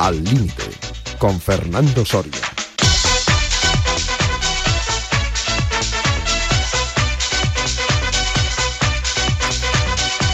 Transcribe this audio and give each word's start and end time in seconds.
Al 0.00 0.24
Límite, 0.24 0.62
con 1.18 1.38
Fernando 1.38 2.06
Soria. 2.06 2.32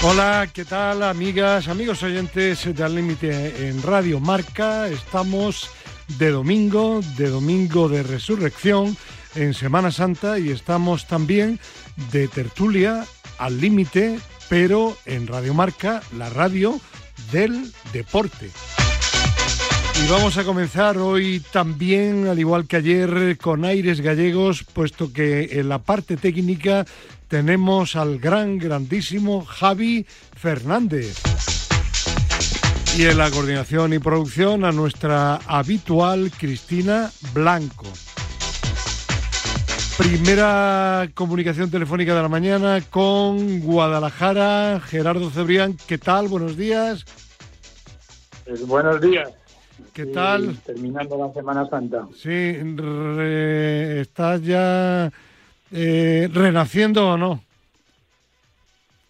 Hola, 0.05 0.49
¿qué 0.53 0.65
tal 0.65 1.03
amigas, 1.03 1.67
amigos 1.67 2.05
oyentes 2.05 2.73
de 2.77 2.85
Al 2.85 2.95
Límite 2.95 3.69
en 3.69 3.83
Radio 3.83 4.21
Marca? 4.21 4.87
Estamos 4.87 5.69
de 6.17 6.31
domingo, 6.31 7.01
de 7.17 7.29
domingo 7.29 7.89
de 7.89 8.05
resurrección 8.05 8.97
en 9.35 9.53
Semana 9.53 9.91
Santa 9.91 10.39
y 10.39 10.51
estamos 10.51 11.09
también 11.09 11.59
de 12.13 12.29
tertulia 12.29 13.05
al 13.39 13.61
límite, 13.61 14.21
pero 14.49 14.97
en 15.07 15.27
Radio 15.27 15.55
Marca, 15.55 16.05
la 16.17 16.31
radio 16.31 16.81
del 17.33 17.73
deporte. 17.93 18.53
Y 19.99 20.09
vamos 20.09 20.37
a 20.37 20.45
comenzar 20.45 20.99
hoy 20.99 21.43
también, 21.53 22.29
al 22.29 22.39
igual 22.39 22.67
que 22.67 22.77
ayer, 22.77 23.39
con 23.39 23.65
aires 23.65 24.01
gallegos, 24.01 24.63
puesto 24.63 25.13
que 25.13 25.59
en 25.59 25.69
la 25.69 25.79
parte 25.79 26.17
técnica 26.17 26.85
tenemos 27.29 27.97
al 27.97 28.19
gran, 28.19 28.59
grandísimo 28.59 29.45
Javi 29.45 30.07
Fernández. 30.37 31.17
Y 32.97 33.05
en 33.05 33.19
la 33.19 33.31
coordinación 33.31 33.95
y 33.95 33.99
producción 33.99 34.65
a 34.65 34.73
nuestra 34.73 35.37
habitual 35.47 36.31
Cristina 36.31 37.11
Blanco. 37.33 37.87
Primera 39.97 41.09
comunicación 41.15 41.71
telefónica 41.71 42.15
de 42.15 42.23
la 42.23 42.29
mañana 42.29 42.83
con 42.91 43.61
Guadalajara. 43.61 44.79
Gerardo 44.81 45.31
Cebrián, 45.31 45.77
¿qué 45.87 45.97
tal? 45.97 46.29
Buenos 46.29 46.57
días. 46.57 47.05
Eh, 48.45 48.55
buenos 48.67 49.01
días. 49.01 49.31
¿Qué 49.97 50.05
tal? 50.05 50.55
terminando 50.59 51.17
la 51.17 51.33
Semana 51.33 51.67
Santa. 51.71 52.07
Sí, 52.15 52.55
¿estás 53.99 54.43
ya 54.43 55.11
eh, 55.73 56.29
renaciendo 56.31 57.13
o 57.13 57.17
no? 57.17 57.43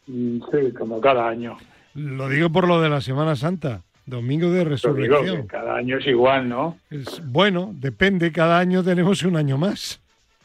Mm, 0.07 0.39
sí, 0.49 0.73
como 0.79 1.01
cada 1.01 1.27
año. 1.27 1.57
Lo 1.95 2.29
digo 2.29 2.51
por 2.51 2.69
lo 2.69 2.81
de 2.81 2.89
la 2.89 3.01
Semana 3.01 3.35
Santa, 3.35 3.83
domingo 4.05 4.49
de 4.53 4.63
resurrección. 4.63 5.49
cada 5.49 5.75
año 5.75 5.99
es 5.99 6.07
igual, 6.07 6.49
¿no? 6.49 6.79
Es, 6.89 7.21
bueno, 7.33 7.73
depende, 7.75 8.31
cada 8.31 8.61
año 8.61 8.85
tenemos 8.85 9.25
un 9.25 9.35
año 9.35 9.59
más. 9.59 10.01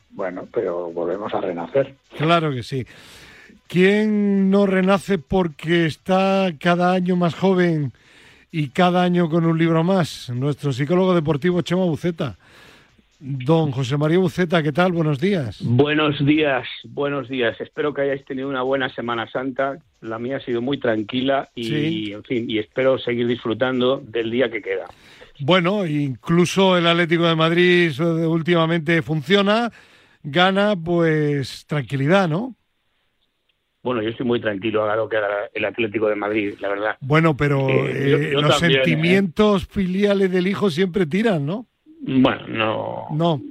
Bueno, 0.10 0.48
pero 0.52 0.90
volvemos 0.90 1.32
a 1.36 1.42
renacer. 1.42 1.94
Claro 2.18 2.52
que 2.52 2.64
sí. 2.64 2.88
¿Quién 3.68 4.50
no 4.50 4.66
renace 4.66 5.20
porque 5.20 5.86
está 5.86 6.52
cada 6.60 6.94
año 6.94 7.16
más 7.16 7.36
joven 7.36 7.94
y 8.52 8.70
cada 8.70 9.04
año 9.04 9.30
con 9.30 9.46
un 9.46 9.58
libro 9.58 9.84
más? 9.84 10.30
Nuestro 10.30 10.74
psicólogo 10.74 11.16
deportivo 11.16 11.62
Chema 11.62 11.86
Buceta. 11.86 12.38
Don 13.20 13.72
José 13.72 13.98
María 13.98 14.18
Buceta, 14.18 14.64
¿qué 14.64 14.72
tal? 14.72 14.92
Buenos 14.92 15.20
días. 15.20 15.60
Buenos 15.62 16.26
días, 16.26 16.68
buenos 16.84 17.30
días. 17.30 17.56
Espero 17.62 17.94
que 17.94 18.02
hayáis 18.02 18.26
tenido 18.26 18.50
una 18.50 18.64
buena 18.64 18.90
Semana 18.90 19.30
Santa. 19.30 19.78
La 20.02 20.18
mía 20.18 20.38
ha 20.38 20.40
sido 20.40 20.60
muy 20.62 20.80
tranquila 20.80 21.50
y, 21.54 22.14
en 22.14 22.24
fin, 22.24 22.50
y 22.50 22.58
espero 22.58 22.98
seguir 22.98 23.28
disfrutando 23.28 24.02
del 24.04 24.32
día 24.32 24.50
que 24.50 24.62
queda. 24.62 24.88
Bueno, 25.40 25.86
incluso 25.86 26.76
el 26.76 26.88
Atlético 26.88 27.28
de 27.28 27.36
Madrid 27.36 27.92
últimamente 28.02 29.04
funciona 29.04 29.72
gana 30.24 30.76
pues 30.76 31.66
tranquilidad, 31.68 32.28
¿no? 32.28 32.56
Bueno, 33.84 34.02
yo 34.02 34.10
estoy 34.10 34.26
muy 34.26 34.40
tranquilo 34.40 34.90
a 34.90 34.96
lo 34.96 35.10
que 35.10 35.18
haga 35.18 35.50
el 35.54 35.66
Atlético 35.66 36.08
de 36.08 36.16
Madrid, 36.16 36.54
la 36.60 36.70
verdad. 36.70 36.98
Bueno, 37.02 37.36
pero 37.36 37.68
eh, 37.70 38.32
los 38.34 38.60
sentimientos 38.60 39.66
filiales 39.66 40.32
del 40.32 40.48
hijo 40.48 40.70
siempre 40.70 41.08
tiran, 41.08 41.46
¿no? 41.46 41.66
Bueno, 42.02 42.48
no. 42.48 43.08
No. 43.12 43.42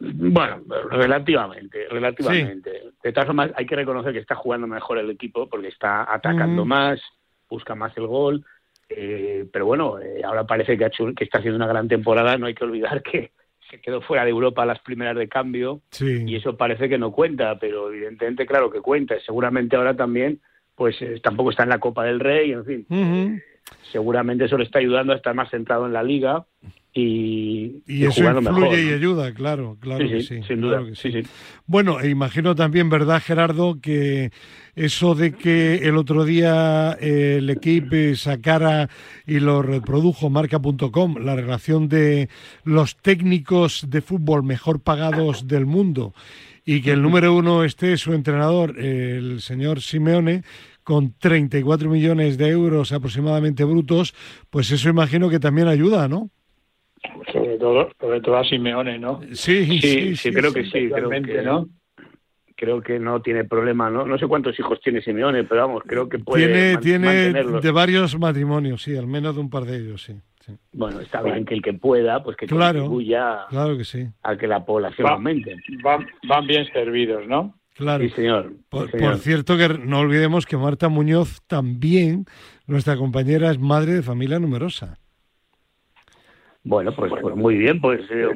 Bueno, 0.00 0.62
relativamente, 0.90 1.86
relativamente. 1.88 2.70
De 3.02 3.12
todas 3.12 3.26
formas, 3.26 3.50
hay 3.56 3.66
que 3.66 3.76
reconocer 3.76 4.12
que 4.12 4.20
está 4.20 4.34
jugando 4.34 4.66
mejor 4.66 4.98
el 4.98 5.10
equipo 5.10 5.48
porque 5.48 5.68
está 5.68 6.12
atacando 6.12 6.64
más, 6.64 7.00
busca 7.48 7.74
más 7.74 7.96
el 7.96 8.06
gol. 8.06 8.44
Eh, 8.88 9.46
pero 9.52 9.66
bueno, 9.66 9.98
eh, 10.00 10.22
ahora 10.24 10.44
parece 10.44 10.76
que, 10.78 10.84
ha 10.84 10.88
hecho, 10.88 11.12
que 11.14 11.24
está 11.24 11.38
haciendo 11.38 11.56
una 11.56 11.66
gran 11.66 11.88
temporada. 11.88 12.38
No 12.38 12.46
hay 12.46 12.54
que 12.54 12.64
olvidar 12.64 13.02
que 13.02 13.32
se 13.70 13.80
quedó 13.80 14.00
fuera 14.00 14.24
de 14.24 14.30
Europa 14.30 14.66
las 14.66 14.80
primeras 14.80 15.16
de 15.16 15.28
cambio 15.28 15.80
y 16.00 16.36
eso 16.36 16.56
parece 16.56 16.88
que 16.88 16.98
no 16.98 17.12
cuenta, 17.12 17.58
pero 17.58 17.90
evidentemente 17.90 18.46
claro 18.46 18.70
que 18.70 18.80
cuenta. 18.80 19.14
Seguramente 19.24 19.76
ahora 19.76 19.94
también, 19.94 20.40
pues 20.74 21.00
eh, 21.00 21.20
tampoco 21.22 21.50
está 21.50 21.62
en 21.62 21.70
la 21.70 21.80
Copa 21.80 22.04
del 22.04 22.20
Rey, 22.20 22.52
en 22.52 22.64
fin. 22.64 22.86
Eh, 22.90 23.42
seguramente 23.90 24.44
eso 24.44 24.58
le 24.58 24.64
está 24.64 24.78
ayudando 24.78 25.12
a 25.12 25.16
estar 25.16 25.34
más 25.34 25.50
centrado 25.50 25.86
en 25.86 25.92
la 25.92 26.02
liga 26.02 26.46
y, 26.96 27.82
y, 27.88 28.04
eso 28.04 28.22
influye 28.22 28.84
y 28.84 28.92
ayuda, 28.92 29.34
claro, 29.34 29.76
claro 29.80 30.08
que 30.08 30.22
sí. 30.22 30.40
Sin 30.46 30.60
duda, 30.60 30.80
Bueno, 31.66 32.00
e 32.00 32.08
imagino 32.08 32.54
también, 32.54 32.88
¿verdad, 32.88 33.20
Gerardo, 33.20 33.80
que 33.80 34.30
eso 34.76 35.16
de 35.16 35.32
que 35.32 35.74
el 35.88 35.96
otro 35.96 36.24
día 36.24 36.96
eh, 37.00 37.36
el 37.38 37.50
equipo 37.50 38.14
sacara 38.14 38.88
y 39.26 39.40
lo 39.40 39.60
reprodujo 39.60 40.30
marca.com, 40.30 41.16
la 41.16 41.34
relación 41.34 41.88
de 41.88 42.28
los 42.62 42.96
técnicos 42.96 43.86
de 43.90 44.00
fútbol 44.00 44.44
mejor 44.44 44.80
pagados 44.80 45.48
del 45.48 45.66
mundo 45.66 46.14
y 46.64 46.80
que 46.80 46.92
el 46.92 47.02
número 47.02 47.34
uno 47.34 47.64
esté 47.64 47.96
su 47.96 48.14
entrenador, 48.14 48.78
el 48.78 49.40
señor 49.40 49.82
Simeone, 49.82 50.44
con 50.84 51.12
34 51.18 51.90
millones 51.90 52.38
de 52.38 52.48
euros 52.50 52.92
aproximadamente 52.92 53.64
brutos, 53.64 54.14
pues 54.50 54.70
eso 54.70 54.88
imagino 54.88 55.28
que 55.28 55.40
también 55.40 55.66
ayuda, 55.66 56.08
¿no? 56.08 56.30
Sobre 57.32 57.58
todo, 57.58 57.90
sobre 58.00 58.20
todo 58.20 58.36
a 58.36 58.44
Simeone, 58.44 58.98
¿no? 58.98 59.20
Sí, 59.32 59.80
sí, 59.80 60.16
sí, 60.16 60.32
creo 60.32 60.52
que 60.52 60.64
sí, 60.64 60.88
creo 60.90 61.10
que, 61.10 61.42
¿no? 61.42 61.68
Creo 62.56 62.80
que 62.80 62.98
no 62.98 63.20
tiene 63.20 63.44
problema, 63.44 63.90
¿no? 63.90 64.06
No 64.06 64.18
sé 64.18 64.26
cuántos 64.26 64.58
hijos 64.58 64.80
tiene 64.80 65.02
Simeone, 65.02 65.44
pero 65.44 65.66
vamos, 65.66 65.82
creo 65.86 66.08
que 66.08 66.18
puede 66.18 66.46
Tiene, 66.46 66.76
tiene 66.78 67.60
de 67.60 67.70
varios 67.70 68.18
matrimonios, 68.18 68.82
sí, 68.82 68.96
al 68.96 69.06
menos 69.06 69.34
de 69.34 69.40
un 69.40 69.50
par 69.50 69.64
de 69.64 69.76
ellos, 69.76 70.02
sí. 70.02 70.14
Bueno, 70.72 71.00
está 71.00 71.22
bien 71.22 71.44
que 71.44 71.54
el 71.54 71.62
que 71.62 71.72
pueda, 71.72 72.22
pues 72.22 72.36
que 72.36 72.46
contribuya 72.46 73.46
claro 73.48 73.78
que 73.78 73.84
sí. 73.84 74.06
a 74.22 74.36
que 74.36 74.46
la 74.46 74.64
población 74.64 75.08
aumente. 75.08 75.56
Van, 75.82 76.06
van 76.28 76.46
bien 76.46 76.66
servidos, 76.72 77.26
¿no? 77.26 77.54
Claro. 77.74 78.04
Sí, 78.04 78.10
señor. 78.10 78.52
Por, 78.68 78.88
cierto, 79.18 79.56
que 79.56 79.68
no 79.68 80.00
olvidemos 80.00 80.46
que 80.46 80.56
Marta 80.56 80.88
Muñoz 80.88 81.42
también, 81.46 82.24
nuestra 82.66 82.96
compañera, 82.96 83.50
es 83.50 83.58
madre 83.58 83.94
de 83.94 84.02
familia 84.02 84.38
numerosa. 84.38 84.98
Bueno, 86.64 86.94
pues, 86.96 87.12
pues 87.20 87.36
muy 87.36 87.56
bien, 87.56 87.80
pues 87.80 88.00
eh, 88.10 88.26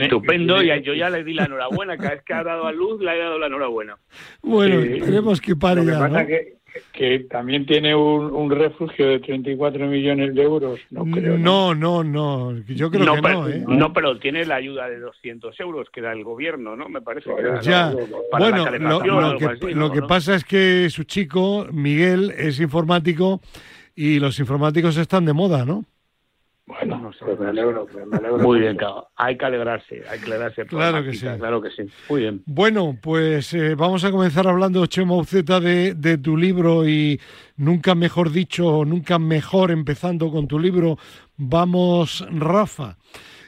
estupendo. 0.00 0.60
Y 0.62 0.82
yo 0.82 0.94
ya 0.94 1.08
le 1.08 1.22
di 1.22 1.32
la 1.32 1.44
enhorabuena. 1.44 1.96
Cada 1.96 2.10
vez 2.10 2.22
que 2.24 2.34
ha 2.34 2.42
dado 2.42 2.66
a 2.66 2.72
luz, 2.72 3.00
le 3.00 3.14
he 3.14 3.18
dado 3.18 3.38
la 3.38 3.46
enhorabuena. 3.46 3.96
Bueno, 4.42 4.80
esperemos 4.80 5.40
que 5.40 5.54
pare 5.54 5.84
ya. 5.84 6.08
¿no? 6.08 6.18
que 6.92 7.20
también 7.30 7.66
tiene 7.66 7.94
un, 7.94 8.50
refugio 8.50 9.06
de 9.06 9.20
34 9.20 9.86
millones 9.86 10.34
de 10.34 10.42
euros. 10.42 10.80
No, 10.90 11.04
creo, 11.04 11.38
no, 11.38 11.74
no, 11.74 12.02
no, 12.02 12.56
yo 12.66 12.90
creo 12.90 13.14
que 13.14 13.20
no. 13.22 13.48
¿eh? 13.48 13.64
No, 13.66 13.92
pero 13.92 14.18
tiene 14.18 14.44
la 14.44 14.56
ayuda 14.56 14.88
de 14.88 14.98
200 14.98 15.58
euros 15.60 15.88
que 15.92 16.00
da 16.00 16.12
el 16.12 16.24
gobierno, 16.24 16.76
¿no? 16.76 16.88
Me 16.88 17.00
parece. 17.00 17.30
Que 17.34 17.62
ya, 17.62 17.92
bueno, 18.38 18.70
lo, 18.78 19.38
que, 19.38 19.74
lo 19.74 19.92
que 19.92 20.02
pasa 20.02 20.34
es 20.34 20.44
que 20.44 20.88
su 20.90 21.04
chico, 21.04 21.66
Miguel, 21.72 22.32
es 22.36 22.60
informático 22.60 23.40
y 23.94 24.18
los 24.18 24.38
informáticos 24.38 24.96
están 24.96 25.24
de 25.24 25.32
moda, 25.32 25.64
¿no? 25.64 25.84
Bueno, 26.64 26.98
no 26.98 27.12
sé, 27.12 27.24
pues 27.24 27.38
me 27.40 27.48
alegro, 27.48 27.88
me 28.06 28.16
alegro. 28.16 28.38
Muy 28.38 28.60
bien, 28.60 28.76
claro. 28.76 29.08
Hay 29.16 29.36
que 29.36 29.44
alegrarse, 29.44 30.02
hay 30.08 30.20
que 30.20 30.26
alegrarse. 30.26 30.64
Claro 30.66 31.02
que 31.02 31.12
sí. 31.12 31.26
Claro 31.38 31.60
que 31.60 31.70
sí. 31.70 31.82
Muy 32.08 32.20
bien. 32.20 32.42
Bueno, 32.46 32.96
pues 33.02 33.52
eh, 33.52 33.74
vamos 33.74 34.04
a 34.04 34.12
comenzar 34.12 34.46
hablando, 34.46 34.86
Chema 34.86 35.16
Uceta, 35.16 35.58
de, 35.58 35.94
de 35.94 36.18
tu 36.18 36.36
libro 36.36 36.86
y 36.86 37.20
nunca 37.56 37.94
mejor 37.96 38.30
dicho, 38.30 38.84
nunca 38.84 39.18
mejor 39.18 39.72
empezando 39.72 40.30
con 40.30 40.46
tu 40.46 40.58
libro. 40.58 40.98
Vamos, 41.36 42.24
Rafa. 42.30 42.96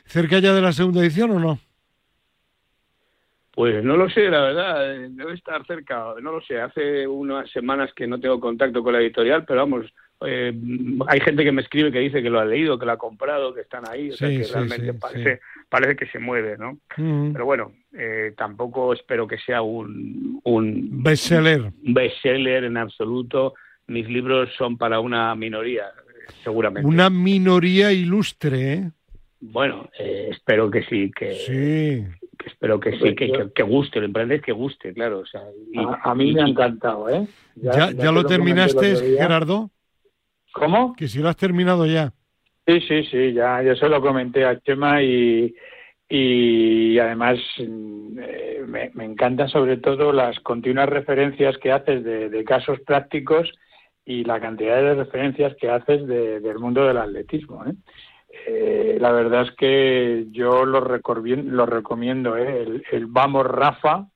¿Cerca 0.05 0.41
ya 0.41 0.53
de 0.53 0.61
la 0.61 0.73
segunda 0.73 1.01
edición 1.01 1.31
o 1.31 1.39
no? 1.39 1.59
Pues 3.53 3.85
no 3.85 3.97
lo 3.97 4.11
sé, 4.11 4.29
la 4.29 4.41
verdad, 4.41 5.09
debe 5.11 5.35
estar 5.35 5.65
cerca, 5.65 6.15
no 6.21 6.33
lo 6.33 6.41
sé, 6.41 6.61
hace 6.61 7.07
unas 7.07 7.49
semanas 7.53 7.93
que 7.95 8.05
no 8.05 8.19
tengo 8.19 8.41
contacto 8.41 8.83
con 8.83 8.93
la 8.93 8.99
editorial, 8.99 9.45
pero 9.45 9.61
vamos, 9.61 9.87
eh, 10.23 10.53
hay 11.09 11.21
gente 11.21 11.45
que 11.45 11.53
me 11.53 11.63
escribe 11.63 11.93
que 11.93 11.99
dice 11.99 12.23
que 12.23 12.31
lo 12.31 12.41
ha 12.41 12.45
leído, 12.45 12.79
que 12.79 12.87
lo 12.87 12.93
ha 12.93 12.97
comprado, 12.97 13.55
que 13.55 13.63
están 13.63 13.85
ahí, 13.89 14.11
o 14.11 14.17
sea 14.17 14.29
que 14.29 14.45
realmente 14.45 14.95
parece, 14.95 15.41
parece 15.69 15.97
que 15.97 16.07
se 16.07 16.19
mueve, 16.19 16.57
¿no? 16.57 16.79
Mm. 16.97 17.33
Pero 17.33 17.45
bueno, 17.45 17.73
eh, 17.93 18.33
tampoco 18.37 18.93
espero 18.93 19.27
que 19.27 19.39
sea 19.39 19.63
un, 19.63 20.41
un 20.45 21.03
bestseller. 21.03 21.73
bestseller 21.83 22.65
en 22.65 22.77
absoluto. 22.77 23.55
Mis 23.87 24.09
libros 24.09 24.49
son 24.57 24.79
para 24.79 25.01
una 25.01 25.35
minoría, 25.35 25.87
seguramente. 26.43 26.89
Una 26.89 27.11
minoría 27.11 27.93
ilustre, 27.93 28.73
¿eh? 28.73 28.91
Bueno, 29.41 29.91
eh, 29.99 30.29
espero 30.31 30.71
que 30.71 30.85
sí, 30.85 31.11
que, 31.15 31.35
sí. 31.35 32.27
espero 32.47 32.81
que 32.81 32.93
sí, 32.93 33.15
que, 33.15 33.51
que, 33.55 33.63
guste, 33.63 34.01
lo 34.01 34.07
importante 34.07 34.37
es 34.37 34.43
que 34.43 34.53
guste, 34.53 34.95
claro. 34.95 35.19
O 35.19 35.27
sea, 35.27 35.43
a, 36.03 36.15
mí 36.15 36.33
me 36.33 36.43
ha 36.43 36.47
encantado, 36.47 37.11
¿eh? 37.11 37.27
¿Ya, 37.57 37.91
ya, 37.91 38.11
lo 38.11 38.25
terminaste, 38.25 38.97
Gerardo? 39.19 39.71
¿Cómo? 40.55 40.95
Que 40.95 41.09
si 41.09 41.19
lo 41.19 41.29
has 41.29 41.37
terminado 41.37 41.85
ya. 41.85 42.13
Sí, 42.67 42.81
sí, 42.81 43.05
sí, 43.11 43.33
ya 43.33 43.61
yo 43.63 43.75
se 43.75 43.89
lo 43.89 44.01
comenté 44.01 44.45
a 44.47 44.59
Chema 44.61 45.03
y, 45.03 45.55
y 46.09 46.99
además 46.99 47.39
eh, 47.59 48.65
me, 48.67 48.91
me 48.95 49.05
encantan 49.05 49.49
sobre 49.49 49.77
todo 49.79 50.13
las 50.13 50.39
continuas 50.41 50.89
referencias 50.89 51.59
que 51.59 51.73
haces 51.73 52.05
de, 52.05 52.45
casos 52.45 52.79
prácticos 52.87 53.53
y 54.07 54.25
la 54.25 54.41
cantidad 54.41 54.77
de 54.77 54.95
referencias 54.95 55.55
que 55.61 55.69
haces 55.69 56.07
del 56.07 56.59
mundo 56.59 56.87
del 56.87 56.99
atletismo. 56.99 57.65
¿eh? 57.67 57.75
Eh, 58.47 58.99
la 59.01 59.11
verdad 59.11 59.43
es 59.43 59.51
que 59.57 60.27
yo 60.31 60.65
lo, 60.65 60.81
lo 60.81 61.67
recomiendo, 61.67 62.37
el, 62.37 62.85
el, 62.93 63.07
Vamos 63.07 63.47
Rafa, 63.47 64.07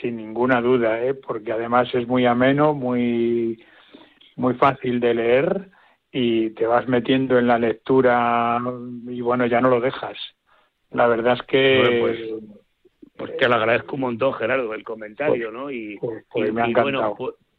sin 0.00 0.16
ninguna 0.16 0.62
duda, 0.62 0.98
porque 1.26 1.52
además 1.52 1.94
es 1.94 2.08
muy 2.08 2.24
ameno, 2.24 2.72
muy, 2.72 3.62
muy 4.42 4.54
fácil 4.54 5.00
de 5.00 5.14
leer 5.14 5.70
y 6.10 6.50
te 6.50 6.66
vas 6.66 6.86
metiendo 6.88 7.38
en 7.38 7.46
la 7.46 7.58
lectura 7.58 8.60
y 9.08 9.20
bueno, 9.22 9.46
ya 9.46 9.60
no 9.60 9.70
lo 9.70 9.80
dejas. 9.80 10.18
La 10.90 11.06
verdad 11.06 11.34
es 11.34 11.42
que... 11.42 11.98
pues, 12.00 12.18
pues 13.16 13.32
que 13.38 13.48
le 13.48 13.54
agradezco 13.54 13.94
un 13.94 14.00
montón, 14.02 14.34
Gerardo, 14.34 14.74
el 14.74 14.82
comentario, 14.82 15.50
pues, 15.50 15.54
¿no? 15.54 15.70
Y, 15.70 15.96
pues, 15.98 16.24
pues 16.30 16.52
me 16.52 16.62
ha 16.62 16.82
bueno, 16.82 17.14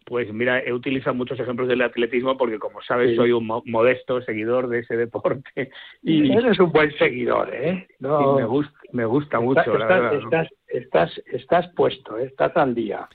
pues, 0.05 0.33
mira, 0.33 0.59
he 0.59 0.73
utilizado 0.73 1.15
muchos 1.15 1.39
ejemplos 1.39 1.69
del 1.69 1.81
atletismo 1.81 2.37
porque, 2.37 2.59
como 2.59 2.81
sabes, 2.81 3.15
soy 3.15 3.31
un 3.31 3.47
modesto 3.47 4.21
seguidor 4.23 4.67
de 4.67 4.79
ese 4.79 4.97
deporte. 4.97 5.41
Y 6.03 6.31
eres 6.31 6.59
un 6.59 6.71
buen 6.71 6.91
seguidor, 6.97 7.49
¿eh? 7.53 7.87
No, 7.99 8.35
me 8.35 8.45
gusta, 8.45 8.77
me 8.91 9.05
gusta 9.05 9.39
mucho, 9.39 9.77
la 9.77 9.85
verdad. 9.85 10.15
Estás, 10.15 10.47
estás, 10.67 11.21
estás 11.27 11.67
puesto, 11.75 12.17
¿eh? 12.17 12.25
estás 12.25 12.55
al 12.57 12.75
día. 12.75 13.07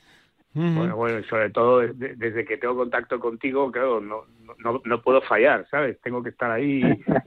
Bueno, 0.54 0.96
bueno, 0.96 1.22
sobre 1.28 1.50
todo 1.50 1.80
desde 1.80 2.44
que 2.44 2.56
tengo 2.56 2.74
contacto 2.76 3.20
contigo, 3.20 3.70
claro, 3.70 4.00
no, 4.00 4.24
no, 4.58 4.80
no 4.84 5.02
puedo 5.02 5.20
fallar, 5.22 5.66
¿sabes? 5.70 6.00
Tengo 6.00 6.22
que 6.22 6.30
estar 6.30 6.50
ahí 6.50 6.82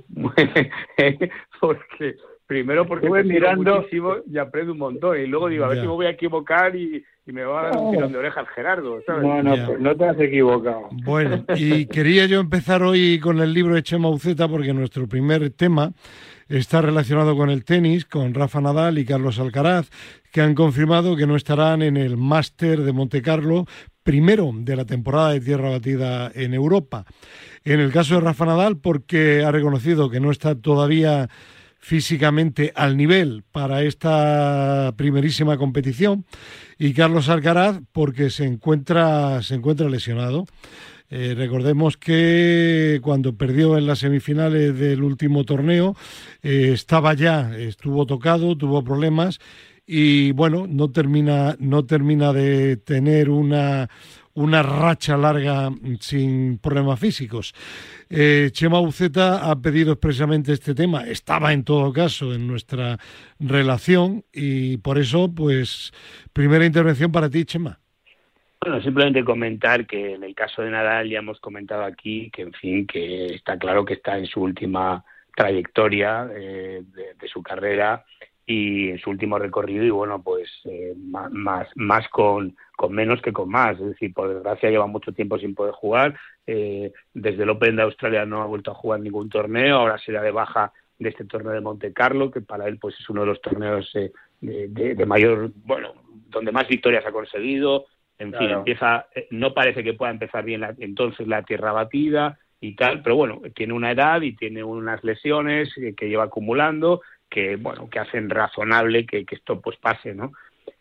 porque 1.61 2.15
primero 2.51 2.85
porque 2.85 3.07
voy 3.07 3.23
mirando 3.23 3.77
muchísimo 3.77 4.15
y 4.29 4.37
aprendo 4.37 4.73
un 4.73 4.79
montón 4.79 5.17
y 5.17 5.25
luego 5.25 5.47
digo 5.47 5.63
a 5.63 5.69
ver 5.69 5.77
si 5.77 5.87
me 5.87 5.93
voy 5.93 6.05
a 6.07 6.09
equivocar 6.09 6.75
y, 6.75 7.03
me 7.27 7.45
va 7.45 7.61
a 7.61 7.63
dar 7.69 7.77
un 7.77 7.91
tirón 7.91 8.11
de 8.11 8.17
orejas 8.17 8.45
Gerardo, 8.49 8.99
¿sabes? 9.05 9.23
No, 9.23 9.41
no, 9.41 9.65
pues 9.65 9.79
no 9.79 9.95
te 9.95 10.03
has 10.03 10.19
equivocado. 10.19 10.89
Bueno, 11.05 11.45
y 11.55 11.85
quería 11.87 12.25
yo 12.25 12.41
empezar 12.41 12.83
hoy 12.83 13.21
con 13.21 13.39
el 13.39 13.53
libro 13.53 13.75
de 13.75 13.83
Chema 13.83 14.09
Uceta 14.09 14.49
porque 14.49 14.73
nuestro 14.73 15.07
primer 15.07 15.49
tema 15.51 15.93
está 16.51 16.81
relacionado 16.81 17.35
con 17.35 17.49
el 17.49 17.63
tenis, 17.63 18.05
con 18.05 18.33
Rafa 18.33 18.61
Nadal 18.61 18.97
y 18.97 19.05
Carlos 19.05 19.39
Alcaraz, 19.39 19.89
que 20.31 20.41
han 20.41 20.55
confirmado 20.55 21.15
que 21.15 21.27
no 21.27 21.35
estarán 21.35 21.81
en 21.81 21.97
el 21.97 22.17
Máster 22.17 22.81
de 22.81 22.91
Monte 22.91 23.21
Carlo 23.21 23.65
primero 24.03 24.51
de 24.53 24.75
la 24.75 24.85
temporada 24.85 25.31
de 25.31 25.41
tierra 25.41 25.69
batida 25.69 26.31
en 26.33 26.53
Europa. 26.53 27.05
En 27.63 27.79
el 27.79 27.91
caso 27.91 28.15
de 28.15 28.21
Rafa 28.21 28.45
Nadal, 28.45 28.77
porque 28.77 29.43
ha 29.43 29.51
reconocido 29.51 30.09
que 30.09 30.19
no 30.19 30.31
está 30.31 30.55
todavía 30.55 31.29
físicamente 31.79 32.71
al 32.75 32.95
nivel 32.95 33.43
para 33.51 33.81
esta 33.81 34.93
primerísima 34.95 35.57
competición 35.57 36.25
y 36.77 36.93
Carlos 36.93 37.27
Alcaraz 37.27 37.79
porque 37.91 38.29
se 38.29 38.45
encuentra 38.45 39.41
se 39.41 39.55
encuentra 39.55 39.89
lesionado. 39.89 40.45
Eh, 41.13 41.33
recordemos 41.35 41.97
que 41.97 43.01
cuando 43.03 43.35
perdió 43.35 43.77
en 43.77 43.85
las 43.85 43.99
semifinales 43.99 44.79
del 44.79 45.03
último 45.03 45.43
torneo 45.43 45.93
eh, 46.41 46.71
estaba 46.73 47.13
ya, 47.13 47.53
estuvo 47.57 48.05
tocado, 48.05 48.57
tuvo 48.57 48.81
problemas 48.81 49.39
y 49.85 50.31
bueno, 50.31 50.67
no 50.69 50.89
termina, 50.89 51.57
no 51.59 51.85
termina 51.85 52.31
de 52.31 52.77
tener 52.77 53.29
una, 53.29 53.89
una 54.33 54.63
racha 54.63 55.17
larga 55.17 55.69
sin 55.99 56.59
problemas 56.59 56.97
físicos. 56.97 57.53
Eh, 58.09 58.49
Chema 58.53 58.79
Buceta 58.79 59.51
ha 59.51 59.61
pedido 59.61 59.91
expresamente 59.91 60.53
este 60.53 60.73
tema, 60.73 61.05
estaba 61.07 61.51
en 61.51 61.65
todo 61.65 61.91
caso 61.91 62.33
en 62.33 62.47
nuestra 62.47 62.97
relación 63.37 64.23
y 64.31 64.77
por 64.77 64.97
eso, 64.97 65.29
pues, 65.33 65.91
primera 66.31 66.65
intervención 66.65 67.11
para 67.11 67.29
ti, 67.29 67.43
Chema. 67.43 67.80
Bueno, 68.63 68.79
simplemente 68.83 69.25
comentar 69.25 69.87
que 69.87 70.13
en 70.13 70.23
el 70.23 70.35
caso 70.35 70.61
de 70.61 70.69
Nadal 70.69 71.09
ya 71.09 71.17
hemos 71.17 71.39
comentado 71.39 71.83
aquí 71.83 72.29
que, 72.29 72.43
en 72.43 72.53
fin, 72.53 72.85
que 72.85 73.33
está 73.33 73.57
claro 73.57 73.83
que 73.83 73.95
está 73.95 74.19
en 74.19 74.27
su 74.27 74.39
última 74.39 75.03
trayectoria 75.35 76.29
eh, 76.31 76.83
de, 77.19 77.27
su 77.27 77.41
carrera 77.41 78.05
y 78.45 78.89
en 78.89 78.99
su 78.99 79.09
último 79.09 79.39
recorrido 79.39 79.83
y 79.83 79.89
bueno, 79.89 80.21
pues 80.21 80.47
eh, 80.65 80.93
más, 80.95 82.07
con 82.09 82.55
menos 82.89 83.19
que 83.23 83.33
con 83.33 83.49
más. 83.49 83.79
Es 83.79 83.87
decir, 83.87 84.13
por 84.13 84.31
desgracia 84.31 84.69
lleva 84.69 84.85
mucho 84.85 85.11
tiempo 85.11 85.39
sin 85.39 85.55
poder 85.55 85.73
jugar. 85.73 86.19
Eh, 86.45 86.91
desde 87.15 87.41
el 87.41 87.49
Open 87.49 87.77
de 87.77 87.81
Australia 87.81 88.27
no 88.27 88.43
ha 88.43 88.45
vuelto 88.45 88.69
a 88.69 88.75
jugar 88.75 88.99
ningún 88.99 89.29
torneo. 89.29 89.77
Ahora 89.77 89.97
será 89.97 90.21
de 90.21 90.29
baja 90.29 90.71
de 90.99 91.09
este 91.09 91.25
torneo 91.25 91.53
de 91.53 91.61
Monte 91.61 91.93
Carlo, 91.93 92.29
que 92.29 92.41
para 92.41 92.67
él 92.67 92.77
pues 92.77 92.95
es 92.99 93.09
uno 93.09 93.21
de 93.21 93.27
los 93.27 93.41
torneos 93.41 93.91
eh, 93.95 94.11
de, 94.39 95.05
mayor, 95.07 95.51
bueno, 95.65 95.95
donde 96.29 96.51
más 96.51 96.67
victorias 96.67 97.03
ha 97.07 97.11
conseguido. 97.11 97.87
En 98.21 98.33
fin, 98.33 98.51
empieza, 98.51 99.07
eh, 99.15 99.27
no 99.31 99.53
parece 99.53 99.83
que 99.83 99.93
pueda 99.93 100.11
empezar 100.11 100.43
bien 100.43 100.63
entonces 100.79 101.27
la 101.27 101.41
tierra 101.41 101.71
batida 101.71 102.37
y 102.59 102.75
tal, 102.75 103.01
pero 103.01 103.15
bueno, 103.15 103.41
tiene 103.55 103.73
una 103.73 103.91
edad 103.91 104.21
y 104.21 104.35
tiene 104.35 104.63
unas 104.63 105.03
lesiones 105.03 105.73
que 105.97 106.07
lleva 106.07 106.25
acumulando 106.25 107.01
que 107.27 107.55
bueno 107.55 107.89
que 107.89 107.97
hacen 107.97 108.29
razonable 108.29 109.07
que, 109.07 109.25
que 109.25 109.35
esto 109.35 109.59
pues 109.59 109.77
pase, 109.77 110.13
¿no? 110.13 110.33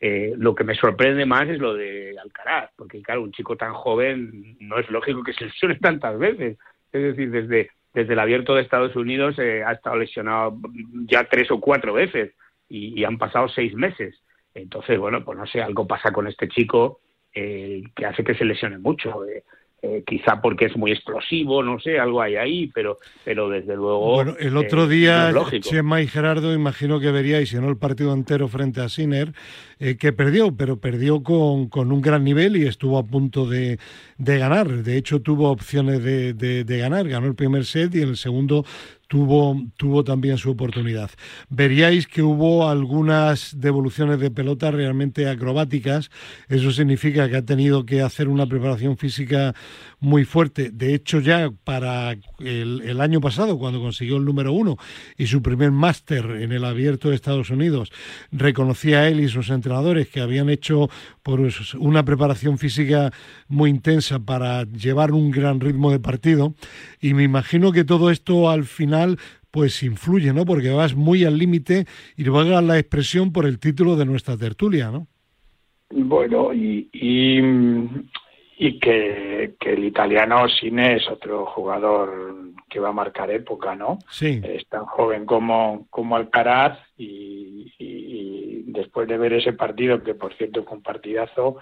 Eh, 0.03 0.33
lo 0.37 0.55
que 0.55 0.65
me 0.65 0.75
sorprende 0.75 1.27
más 1.27 1.49
es 1.49 1.59
lo 1.59 1.75
de 1.75 2.17
Alcaraz, 2.19 2.71
porque 2.77 3.03
claro, 3.03 3.23
un 3.23 3.33
chico 3.33 3.57
tan 3.57 3.75
joven 3.75 4.57
no 4.61 4.79
es 4.79 4.91
lógico 4.91 5.23
que 5.23 5.35
se 5.35 5.45
lesione 5.45 5.75
tantas 5.81 6.19
veces. 6.19 6.59
Es 6.93 7.03
decir, 7.03 7.31
desde, 7.31 7.71
desde 7.95 8.13
el 8.15 8.19
abierto 8.19 8.55
de 8.55 8.63
Estados 8.63 8.97
Unidos 8.97 9.39
eh, 9.39 9.63
ha 9.65 9.73
estado 9.73 9.97
lesionado 9.97 10.59
ya 11.07 11.25
tres 11.25 11.51
o 11.51 11.61
cuatro 11.61 11.93
veces 11.93 12.33
y, 12.69 13.05
han 13.05 13.19
pasado 13.19 13.49
seis 13.49 13.75
meses. 13.75 14.15
Entonces, 14.55 14.99
bueno, 14.99 15.25
pues 15.25 15.39
no 15.39 15.47
sé, 15.47 15.63
algo 15.63 15.87
pasa 15.87 16.13
con 16.13 16.27
este 16.27 16.49
chico 16.49 17.01
eh, 17.35 17.83
que 17.95 18.07
hace 18.07 18.25
que 18.25 18.35
se 18.35 18.45
lesione 18.45 18.79
mucho. 18.79 19.25
Eh, 19.83 20.05
quizá 20.07 20.43
porque 20.43 20.67
es 20.67 20.77
muy 20.77 20.93
explosivo, 20.93 21.63
no 21.63 21.81
sé, 21.81 21.99
algo 21.99 22.21
hay 22.21 22.37
ahí, 22.37 22.67
pero, 22.67 22.99
pero 23.25 23.49
desde 23.49 23.75
luego. 23.77 24.15
Bueno, 24.17 24.35
el 24.39 24.55
otro 24.59 24.87
día, 24.87 25.33
Chema 25.61 26.03
y 26.03 26.07
Gerardo, 26.07 26.53
imagino 26.53 27.01
que 27.01 27.11
veríais, 27.11 27.49
si 27.49 27.57
no 27.57 27.71
el 27.71 27.79
partido 27.79 28.13
entero 28.13 28.47
frente 28.49 28.83
a 28.83 28.91
Sinner, 28.91 29.33
eh, 29.79 29.97
que 29.97 30.13
perdió, 30.13 30.55
pero 30.55 30.79
perdió 30.79 31.23
con, 31.23 31.71
con, 31.71 31.93
un 31.93 32.03
gran 32.03 32.25
nivel 32.25 32.59
y 32.59 32.67
estuvo 32.67 32.99
a 32.99 33.07
punto 33.07 33.47
de, 33.47 33.79
de 34.19 34.39
ganar. 34.39 34.69
De 34.69 34.99
hecho, 34.99 35.23
tuvo 35.23 35.51
opciones 35.51 36.05
de, 36.05 36.35
de, 36.35 36.65
de 36.65 36.79
ganar. 36.79 37.09
Ganó 37.09 37.27
el 37.27 37.35
primer 37.35 37.65
set 37.65 37.95
y 37.95 38.03
en 38.03 38.11
el 38.11 38.17
segundo 38.19 38.67
tuvo, 39.11 39.61
tuvo 39.77 40.05
también 40.05 40.39
su 40.39 40.53
oportunidad. 40.53 41.11
Veríais 41.49 42.07
que 42.07 42.23
hubo 42.23 42.69
algunas 42.69 43.59
devoluciones 43.59 44.21
de 44.21 44.31
pelota 44.31 44.71
realmente 44.71 45.29
acrobáticas. 45.29 46.13
Eso 46.49 46.71
significa 46.71 47.29
que 47.29 47.37
ha 47.39 47.45
tenido 47.45 47.85
que 47.85 48.03
hacer 48.03 48.29
una 48.29 48.47
preparación 48.47 48.97
física 48.97 49.53
muy 49.99 50.25
fuerte. 50.25 50.71
De 50.71 50.95
hecho, 50.95 51.19
ya 51.19 51.51
para 51.65 52.17
el, 52.39 53.01
año 53.01 53.21
pasado, 53.21 53.59
cuando 53.59 53.81
consiguió 53.81 54.17
el 54.17 54.25
número 54.25 54.53
uno 54.53 54.77
y 55.19 55.27
su 55.27 55.43
primer 55.43 55.73
máster 55.73 56.25
en 56.41 56.53
el 56.53 56.65
abierto 56.65 57.09
de 57.09 57.17
Estados 57.17 57.51
Unidos, 57.51 57.91
reconocía 58.31 59.01
a 59.01 59.09
él 59.09 59.19
y 59.19 59.29
sus 59.29 59.51
entrenadores 59.51 60.07
que 60.07 60.21
habían 60.21 60.51
hecho 60.51 60.89
por 61.25 61.41
una 61.81 62.05
preparación 62.05 62.59
física 62.59 63.13
muy 63.49 63.71
intensa 63.71 64.21
para 64.21 64.63
llevar 64.67 65.11
un 65.11 65.33
gran 65.33 65.59
ritmo 65.59 65.91
de 65.91 65.99
partido. 65.99 66.55
Y 67.01 67.15
me 67.15 67.23
imagino 67.23 67.73
que 67.73 67.85
todo 67.85 68.11
esto 68.11 68.51
al 68.51 68.65
final 68.65 69.19
pues 69.51 69.83
influye, 69.83 70.33
¿no? 70.33 70.45
Porque 70.45 70.71
vas 70.71 70.95
muy 70.95 71.25
al 71.25 71.39
límite 71.39 71.87
y 72.17 72.29
a 72.29 72.45
dar 72.45 72.63
la 72.63 72.79
expresión 72.79 73.33
por 73.33 73.47
el 73.47 73.59
título 73.59 73.97
de 73.97 74.05
nuestra 74.05 74.37
tertulia, 74.37 74.91
¿no? 74.91 75.07
Bueno, 75.93 76.53
y, 76.55 76.89
y, 76.93 78.79
que, 78.79 79.55
el 79.61 79.85
italiano 79.85 80.49
Sine 80.49 80.97
es 80.97 81.09
otro 81.09 81.47
jugador 81.47 82.53
que 82.69 82.79
va 82.79 82.91
a 82.91 82.93
marcar 82.93 83.31
época, 83.31 83.75
¿no? 83.75 83.99
Sí. 84.09 84.41
Es 84.45 84.69
tan 84.69 84.85
joven 84.85 85.27
como, 85.27 85.89
como 85.91 86.15
Alcaraz 86.15 86.79
y, 86.97 87.73
y, 87.79 88.63
después 88.67 89.09
de 89.09 89.19
ver 89.19 89.33
ese 89.33 89.53
partido, 89.53 90.01
que 90.05 90.15
por 90.15 90.33
cierto 90.35 90.63
fue 90.63 90.77
un 90.77 90.83
partidazo, 90.83 91.57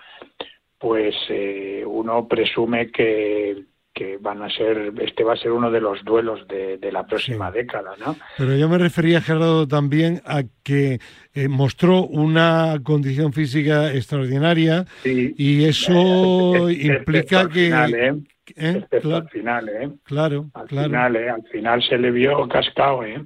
pues 0.79 1.15
eh, 1.31 1.85
uno 1.87 2.29
presume 2.29 2.91
que 2.91 3.65
que 3.99 4.17
van 4.17 4.41
a 4.43 4.49
ser, 4.49 4.93
este 5.01 5.25
va 5.25 5.33
a 5.33 5.37
ser 5.37 5.51
uno 5.51 5.73
de 5.73 5.81
los 5.81 6.05
duelos 6.05 6.47
de, 6.47 6.79
la 6.93 7.05
próxima 7.05 7.51
década, 7.51 7.97
¿no? 7.99 8.17
Pero 8.37 8.55
yo 8.55 8.69
me 8.69 8.79
refería, 8.79 9.21
Gerardo, 9.21 9.67
también 9.67 10.23
a 10.25 10.45
que 10.63 11.01
eh, 11.35 11.49
mostró 11.49 12.05
una 12.05 12.79
condición 12.85 13.33
física 13.33 13.93
extraordinaria 13.93 14.85
y 15.05 15.65
eso 15.65 16.71
implica 16.71 17.49
que... 17.49 17.71
¿eh? 17.71 18.23
¿eh? 18.57 18.87
al 18.93 19.29
final, 19.31 19.69
¿eh? 19.69 19.91
Claro, 20.05 20.47
al 20.55 20.69
claro. 20.69 20.87
Final, 20.87 21.17
¿eh? 21.17 21.31
Al 21.31 21.43
final 21.51 21.83
se 21.83 21.99
le 21.99 22.13
vio 22.13 22.47
cascado, 22.47 23.05
¿eh? 23.05 23.25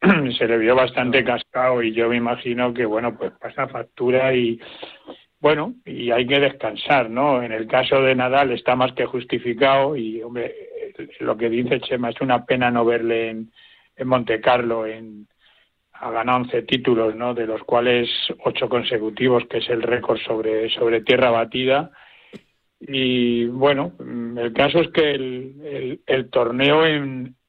se 0.36 0.48
le 0.48 0.58
vio 0.58 0.74
bastante 0.74 1.22
cascado 1.22 1.82
y 1.82 1.92
yo 1.92 2.08
me 2.08 2.16
imagino 2.16 2.74
que, 2.74 2.84
bueno, 2.84 3.16
pues 3.16 3.30
pasa 3.40 3.68
factura 3.68 4.34
y 4.34 4.58
bueno, 5.40 5.74
y 5.86 6.10
hay 6.10 6.26
que 6.26 6.38
descansar, 6.38 7.08
¿no? 7.08 7.42
En 7.42 7.52
el 7.52 7.66
caso 7.66 8.02
de 8.02 8.14
Nadal 8.14 8.52
está 8.52 8.76
más 8.76 8.92
que 8.92 9.06
justificado 9.06 9.96
y, 9.96 10.22
hombre, 10.22 10.54
lo 11.20 11.36
que 11.36 11.48
dice 11.48 11.80
Chema 11.80 12.10
es 12.10 12.20
una 12.20 12.44
pena 12.44 12.70
no 12.70 12.84
verle 12.84 13.30
en, 13.30 13.50
en 13.96 14.08
Monte 14.08 14.40
Carlo, 14.40 14.86
en, 14.86 15.26
ha 16.00 16.10
ganado 16.10 16.38
11 16.40 16.62
títulos, 16.62 17.14
¿no? 17.14 17.34
De 17.34 17.46
los 17.46 17.62
cuales 17.62 18.08
ocho 18.44 18.68
consecutivos, 18.68 19.46
que 19.48 19.58
es 19.58 19.68
el 19.68 19.82
récord 19.82 20.18
sobre, 20.18 20.68
sobre 20.70 21.02
tierra 21.02 21.30
batida. 21.30 21.90
Y 22.80 23.44
bueno, 23.46 23.92
el 23.98 24.52
caso 24.54 24.80
es 24.80 24.88
que 24.88 25.10
el, 25.10 26.00
el, 26.06 26.30
torneo 26.30 26.84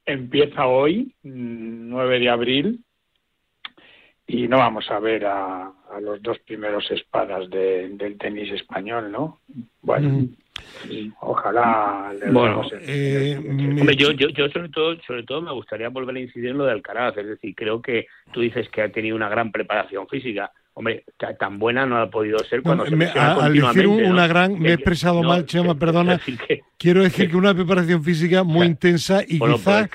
empieza 0.06 0.68
hoy, 0.68 1.16
9 1.24 2.20
de 2.20 2.30
abril, 2.30 2.84
y 4.32 4.48
no 4.48 4.60
vamos 4.60 4.90
a 4.90 5.00
ver 5.00 5.26
a, 5.26 5.64
a 5.92 6.00
los 6.00 6.22
dos 6.22 6.40
primeros 6.40 6.90
espadas 6.90 7.50
del 7.50 8.18
tenis 8.18 8.52
español, 8.54 9.12
¿no? 9.12 9.40
Bueno, 9.82 10.30
ojalá. 11.20 12.14
bueno, 12.32 12.62
eh, 12.80 13.38
yo, 13.98 14.12
yo, 14.12 14.30
yo 14.30 14.48
sobre 14.50 14.70
todo, 14.70 14.96
sobre 15.06 15.24
todo 15.24 15.42
me 15.42 15.52
gustaría 15.52 15.90
volver 15.90 16.16
a 16.16 16.20
incidir 16.22 16.52
en 16.52 16.60
lo 16.60 16.66
de 16.66 16.72
Alcaraz, 16.72 17.18
es 17.18 17.28
decir, 17.28 17.54
creo 17.56 17.82
que 17.82 18.08
tú 18.32 18.40
dices 18.40 18.70
que 18.70 18.82
ha 18.82 18.92
tenido 18.92 19.18
una 19.18 19.28
gran 19.28 19.52
preparación 19.52 20.08
física. 20.08 20.52
Hombre, 20.74 21.04
tan 21.38 21.60
buena 21.60 21.86
no 21.86 21.98
ha 21.98 22.10
podido 22.10 22.40
ser 22.40 22.62
cuando 22.62 22.86
se 22.86 22.96
Al 22.96 23.54
decir 23.54 23.88
una 23.88 24.26
gran, 24.26 24.58
me 24.58 24.70
he 24.70 24.74
expresado 24.74 25.22
mal, 25.22 25.46
Chema, 25.46 25.76
perdona. 25.80 26.20
quiero 26.78 27.04
decir 27.04 27.30
que 27.30 27.36
una 27.36 27.54
preparación 27.54 28.02
física 28.04 28.44
muy 28.44 28.68
intensa 28.68 29.22
y 29.28 29.38
quizá, 29.40 29.90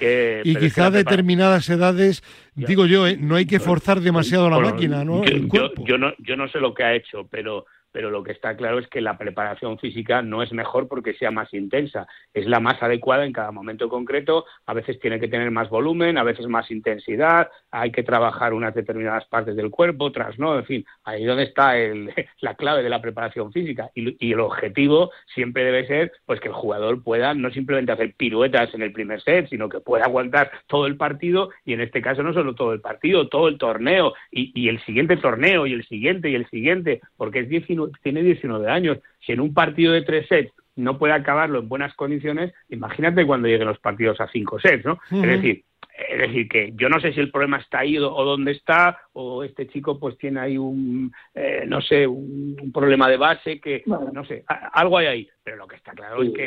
y 0.45 0.55
quizá 0.57 0.87
a 0.87 0.91
determinadas 0.91 1.69
edades, 1.71 2.23
digo 2.55 2.85
yo, 2.85 3.07
eh, 3.07 3.17
no 3.19 3.37
hay 3.37 3.47
que 3.47 3.59
forzar 3.59 4.01
demasiado 4.01 4.51
la 4.51 4.59
máquina, 4.59 5.03
¿no? 5.03 5.25
yo, 5.25 5.99
no, 5.99 6.13
yo 6.19 6.37
no 6.37 6.47
sé 6.49 6.61
lo 6.61 6.75
que 6.75 6.85
ha 6.85 6.95
hecho, 6.95 7.27
pero 7.31 7.65
pero 7.97 8.11
lo 8.11 8.23
que 8.23 8.33
está 8.33 8.55
claro 8.59 8.79
es 8.79 8.87
que 8.89 9.01
la 9.01 9.17
preparación 9.17 9.79
física 9.79 10.21
no 10.21 10.43
es 10.43 10.53
mejor 10.53 10.87
porque 10.87 11.15
sea 11.15 11.31
más 11.31 11.55
intensa, 11.55 12.07
es 12.35 12.45
la 12.45 12.61
más 12.61 12.83
adecuada 12.83 13.25
en 13.25 13.33
cada 13.33 13.53
momento 13.53 13.89
concreto, 13.89 14.45
a 14.67 14.75
veces 14.75 15.01
tiene 15.01 15.19
que 15.19 15.29
tener 15.29 15.51
más 15.51 15.71
volumen, 15.71 16.19
a 16.19 16.23
veces 16.23 16.47
más 16.47 16.71
intensidad, 16.71 17.49
hay 17.71 17.93
que 17.93 18.03
trabajar 18.03 18.53
unas 18.53 18.75
determinadas 18.75 19.25
partes 19.25 19.57
del 19.57 19.71
cuerpo, 19.71 20.05
otras 20.05 20.39
no, 20.39 20.59
en 20.59 20.67
fin, 20.67 20.85
ahí 21.05 21.25
donde 21.25 21.45
está 21.45 21.79
el, 21.79 22.13
la 22.41 22.55
clave 22.55 22.83
de 22.83 22.91
la 22.91 23.01
preparación 23.01 23.51
física. 23.51 23.91
Y, 23.95 24.15
y, 24.21 24.35
el 24.35 24.41
objetivo 24.41 25.11
siempre 25.35 25.65
debe 25.65 25.87
ser 25.87 26.13
pues 26.27 26.39
que 26.39 26.49
el 26.49 26.55
jugador 26.55 27.03
pueda 27.03 27.33
no 27.33 27.51
simplemente 27.51 27.93
hacer 27.93 28.13
piruetas 28.15 28.75
en 28.75 28.83
el 28.83 28.93
primer 28.93 29.23
set, 29.23 29.49
sino 29.49 29.71
que 29.71 29.81
pueda 29.81 30.05
aguantar 30.05 30.51
todo 30.67 30.87
el 30.87 30.99
partido. 30.99 31.49
Y 31.65 31.73
en 31.73 31.81
este 31.81 32.03
caso 32.03 32.23
no 32.23 32.35
solo 32.35 32.55
todo 32.55 32.75
el 32.75 32.83
partido, 32.83 33.29
todo 33.29 33.49
el 33.49 33.57
torneo. 33.57 34.13
Y, 34.31 34.53
y 34.55 34.69
el 34.69 34.85
siguiente 34.85 35.17
torneo 35.17 35.67
y 35.67 35.73
el 35.73 35.87
siguiente 35.87 36.29
y 36.29 36.35
el 36.35 36.47
siguiente, 36.51 37.01
porque 37.17 37.39
es 37.39 37.49
19 37.49 37.86
tiene 38.03 38.23
19 38.23 38.69
años. 38.71 38.99
Si 39.21 39.33
en 39.33 39.41
un 39.41 39.55
partido 39.55 39.93
de 39.93 40.03
tres 40.03 40.27
sets 40.29 40.53
no 40.77 40.99
puede 40.99 41.15
acabarlo 41.15 41.59
en 41.59 41.69
buenas 41.69 41.95
condiciones, 41.95 42.53
imagínate 42.69 43.27
cuando 43.27 43.49
lleguen 43.49 43.69
los 43.69 43.79
partidos 43.79 44.21
a 44.21 44.29
cinco 44.29 44.61
sets, 44.61 44.85
¿no? 44.85 44.99
Es 45.11 45.23
decir, 45.23 45.65
es 45.97 46.19
decir, 46.19 46.49
que 46.49 46.73
yo 46.77 46.89
no 46.89 47.01
sé 47.01 47.13
si 47.13 47.21
el 47.21 47.31
problema 47.31 47.59
está 47.59 47.81
ahí 47.81 47.97
o, 47.99 48.25
dónde 48.25 48.53
está, 48.53 48.99
o 49.15 49.43
este 49.43 49.67
chico 49.67 49.99
pues 49.99 50.19
tiene 50.19 50.41
ahí 50.41 50.59
un, 50.59 51.13
eh, 51.35 51.65
no 51.67 51.81
sé, 51.81 52.07
un, 52.07 52.71
problema 52.73 53.09
de 53.09 53.17
base 53.17 53.61
que, 53.61 53.83
no 53.87 54.25
sé, 54.25 54.45
algo 54.47 54.99
hay 54.99 55.07
ahí. 55.07 55.29
Pero 55.43 55.59
lo 55.59 55.69
que 55.69 55.77
está 55.77 55.93
claro 55.93 56.23
es 56.23 56.33
que 56.33 56.45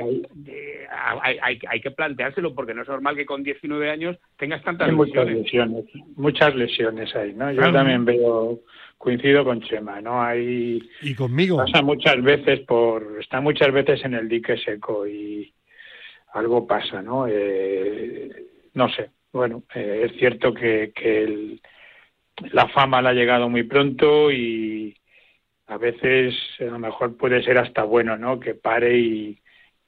eh, 0.48 0.88
hay, 1.22 1.60
hay, 1.68 1.82
que 1.82 1.92
planteárselo 1.92 2.54
porque 2.54 2.74
no 2.74 2.82
es 2.82 2.88
normal 2.90 3.16
que 3.16 3.26
con 3.26 3.44
19 3.44 3.90
años 3.90 4.18
tengas 4.38 4.62
tantas 4.62 4.92
muchas 4.92 5.26
lesiones. 5.26 5.86
Muchas 6.18 6.54
lesiones 6.54 7.16
ahí, 7.16 7.34
¿no? 7.34 7.52
Yo 7.52 7.72
también 7.72 8.04
veo 8.04 8.60
coincido 8.98 9.46
con 9.46 9.62
Chema, 9.62 10.02
¿no? 10.02 10.22
Hay 10.22 10.82
y 11.02 11.16
conmigo 11.16 11.58
pasa 11.58 11.82
muchas 11.82 12.22
veces 12.22 12.60
por 12.62 13.18
está 13.22 13.40
muchas 13.40 13.72
veces 13.72 14.04
en 14.04 14.14
el 14.14 14.28
dique 14.28 14.58
seco 14.58 15.08
y 15.08 15.52
algo 16.34 16.68
pasa, 16.68 17.02
¿no? 17.02 17.26
Eh, 17.28 18.30
no 18.74 18.90
sé. 18.90 19.10
Bueno, 19.32 19.64
eh, 19.76 20.08
es 20.10 20.18
cierto 20.18 20.54
que, 20.54 20.92
que 20.96 21.60
la 22.52 22.68
fama 22.70 23.02
le 23.02 23.10
ha 23.10 23.14
llegado 23.14 23.50
muy 23.50 23.64
pronto 23.64 24.32
y 24.32 24.96
a 25.68 25.78
veces 25.78 26.36
a 26.60 26.66
lo 26.66 26.80
mejor 26.80 27.16
puede 27.16 27.44
ser 27.44 27.58
hasta 27.58 27.84
bueno, 27.84 28.18
¿no? 28.18 28.40
Que 28.40 28.56
pare 28.56 28.98
y, 28.98 29.40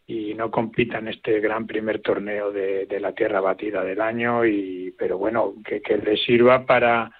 y 0.06 0.34
no 0.36 0.52
compita 0.52 1.00
en 1.00 1.08
este 1.08 1.40
gran 1.40 1.66
primer 1.66 2.02
torneo 2.02 2.52
de, 2.52 2.86
de 2.86 3.00
la 3.00 3.14
tierra 3.14 3.42
batida 3.42 3.84
del 3.84 4.02
año 4.02 4.46
y 4.46 4.94
pero 4.98 5.18
bueno 5.18 5.56
que, 5.66 5.82
que 5.82 5.98
le 5.98 6.18
sirva 6.18 6.66
para 6.66 7.12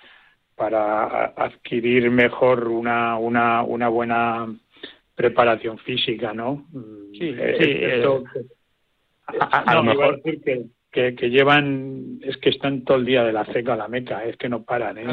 para 0.62 1.26
adquirir 1.38 2.12
mejor 2.12 2.68
una, 2.68 3.18
una, 3.18 3.64
una 3.64 3.88
buena 3.88 4.48
preparación 5.16 5.80
física, 5.80 6.34
¿no? 6.34 6.68
Sí, 7.14 7.34
eh. 7.36 7.56
Eh, 7.60 8.24
a, 9.40 9.74
lo 9.74 9.84
mejor 9.84 10.22
decir 10.22 10.42
que, 10.44 10.66
que, 10.92 11.16
que, 11.16 11.30
llevan, 11.30 12.20
es 12.22 12.36
que 12.38 12.50
están 12.50 12.84
todo 12.84 12.98
el 12.98 13.06
día 13.06 13.24
de 13.24 13.32
la 13.32 13.46
ceca 13.46 13.74
a 13.74 13.78
la 13.78 13.88
meca, 13.88 14.26
es 14.26 14.36
que 14.36 14.50
no 14.50 14.64
paran. 14.64 14.98
¿eh? 14.98 15.06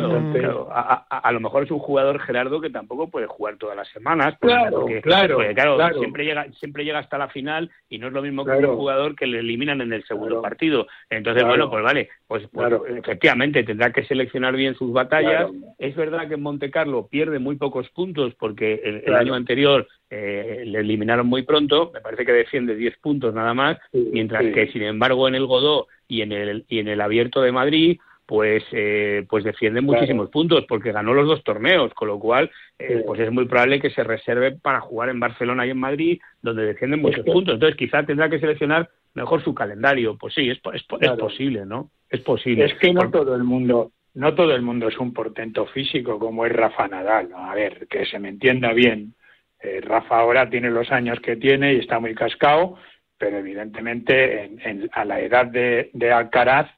a, 0.71 1.07
a, 1.09 1.33
lo 1.33 1.41
mejor 1.41 1.63
es 1.63 1.71
un 1.71 1.79
jugador, 1.79 2.19
Gerardo, 2.21 2.61
que 2.61 2.71
tampoco 2.71 3.09
puede 3.09 3.27
jugar 3.27 3.57
todas 3.59 3.77
las 3.77 3.89
semanas. 3.89 4.37
claro, 4.41 4.87
claro, 5.03 5.39
claro, 5.55 5.99
Siempre, 5.99 6.25
llega, 6.25 6.47
siempre 6.59 6.85
llega 6.85 6.99
hasta 6.99 7.17
la 7.17 7.29
final 7.29 7.71
y 7.89 7.99
no 7.99 8.09
es 8.09 8.13
lo 8.13 8.23
mismo 8.23 8.45
que 8.45 8.51
un 8.51 8.77
jugador 8.77 9.15
que 9.15 9.27
le 9.27 9.39
eliminan 9.39 9.81
en 9.81 9.93
el 9.93 10.05
segundo 10.05 10.43
partido. 10.43 10.87
Entonces, 11.11 11.45
bueno, 11.45 11.71
pues 11.71 11.85
vale, 11.85 12.09
pues, 12.27 12.49
pues 12.53 12.73
efectivamente 12.97 13.63
tendrá 13.63 13.93
que 13.93 14.05
seleccionar 14.05 14.57
bien 14.57 14.75
sus 14.75 14.93
batallas. 14.93 15.51
Es 15.79 15.95
verdad 15.95 16.27
que 16.27 16.35
en 16.35 16.43
Monte 16.43 16.71
Carlo 16.71 17.07
pierde 17.07 17.39
muy 17.39 17.57
pocos 17.57 17.89
puntos 17.91 18.35
porque 18.35 19.03
el, 19.07 19.15
año 19.15 19.35
anterior 19.35 19.87
eh, 20.11 20.62
le 20.67 20.81
eliminaron 20.81 21.27
muy 21.27 21.43
pronto, 21.43 21.91
me 21.93 22.00
parece 22.00 22.25
que 22.25 22.33
defiende 22.33 22.75
10 22.75 22.97
puntos 22.99 23.35
nada 23.35 23.55
más, 23.55 23.79
mientras 23.93 24.43
que 24.55 24.69
sin 24.73 24.83
embargo 24.83 25.29
en 25.29 25.35
el 25.35 25.47
Godó 25.47 25.88
y 26.07 26.23
en 26.23 26.33
el, 26.33 26.65
y 26.69 26.79
en 26.79 26.88
el 26.88 27.00
Abierto 27.00 27.43
de 27.43 27.53
Madrid 27.53 27.99
pues 28.29 28.62
eh, 28.73 29.25
pues 29.27 29.43
defiende 29.43 29.81
muchísimos 29.81 30.29
puntos 30.29 30.67
porque 30.69 30.93
ganó 30.93 31.15
los 31.15 31.27
dos 31.27 31.43
torneos 31.43 31.95
con 31.95 32.09
lo 32.09 32.19
cual 32.19 32.50
eh, 32.79 33.03
pues 33.07 33.21
es 33.21 33.33
muy 33.33 33.47
probable 33.47 33.81
que 33.81 33.88
se 33.88 34.05
reserve 34.05 34.53
para 34.53 34.83
jugar 34.83 35.09
en 35.09 35.19
Barcelona 35.19 35.67
y 35.67 35.71
en 35.71 35.79
Madrid 35.79 36.21
donde 36.43 36.67
defienden 36.67 37.00
muchos 37.00 37.25
puntos. 37.25 37.55
Entonces 37.55 37.79
quizá 37.79 38.05
tendrá 38.05 38.29
que 38.29 38.38
seleccionar 38.38 38.91
mejor 39.15 39.43
su 39.43 39.55
calendario. 39.55 40.19
Pues 40.19 40.35
sí 40.35 40.50
es, 40.50 40.59
es, 40.75 40.83
posible 41.17 41.65
no 41.65 41.91
es 42.11 42.21
posible. 42.21 42.67
Es 42.67 42.75
que 42.75 42.93
no 42.93 43.11
todo 43.11 43.35
el 43.35 43.45
mundo 43.45 43.93
no 44.12 44.35
todo 44.35 44.55
el 44.55 44.61
mundo 44.61 44.88
es 44.88 44.99
un 44.99 45.15
portento 45.15 45.65
físico 45.65 46.19
como 46.19 46.45
es 46.45 46.53
Rafa 46.53 46.87
Nadal 46.87 47.31
a 47.35 47.55
ver 47.55 47.87
que 47.88 48.05
se 48.05 48.19
me 48.19 48.29
entienda 48.29 48.75
bien 48.75 49.15
eh, 49.61 49.81
Rafa 49.83 50.19
ahora 50.19 50.49
tiene 50.49 50.71
los 50.71 50.91
años 50.93 51.21
que 51.21 51.37
tiene 51.37 51.75
y 51.75 51.79
está 51.79 51.99
muy 51.99 52.15
cascado, 52.15 52.77
pero 53.17 53.38
evidentemente 53.38 54.45
en, 54.45 54.88
a 54.93 55.05
la 55.05 55.21
edad 55.21 55.47
de, 55.47 55.91
de 55.93 56.12
Alcaraz 56.12 56.69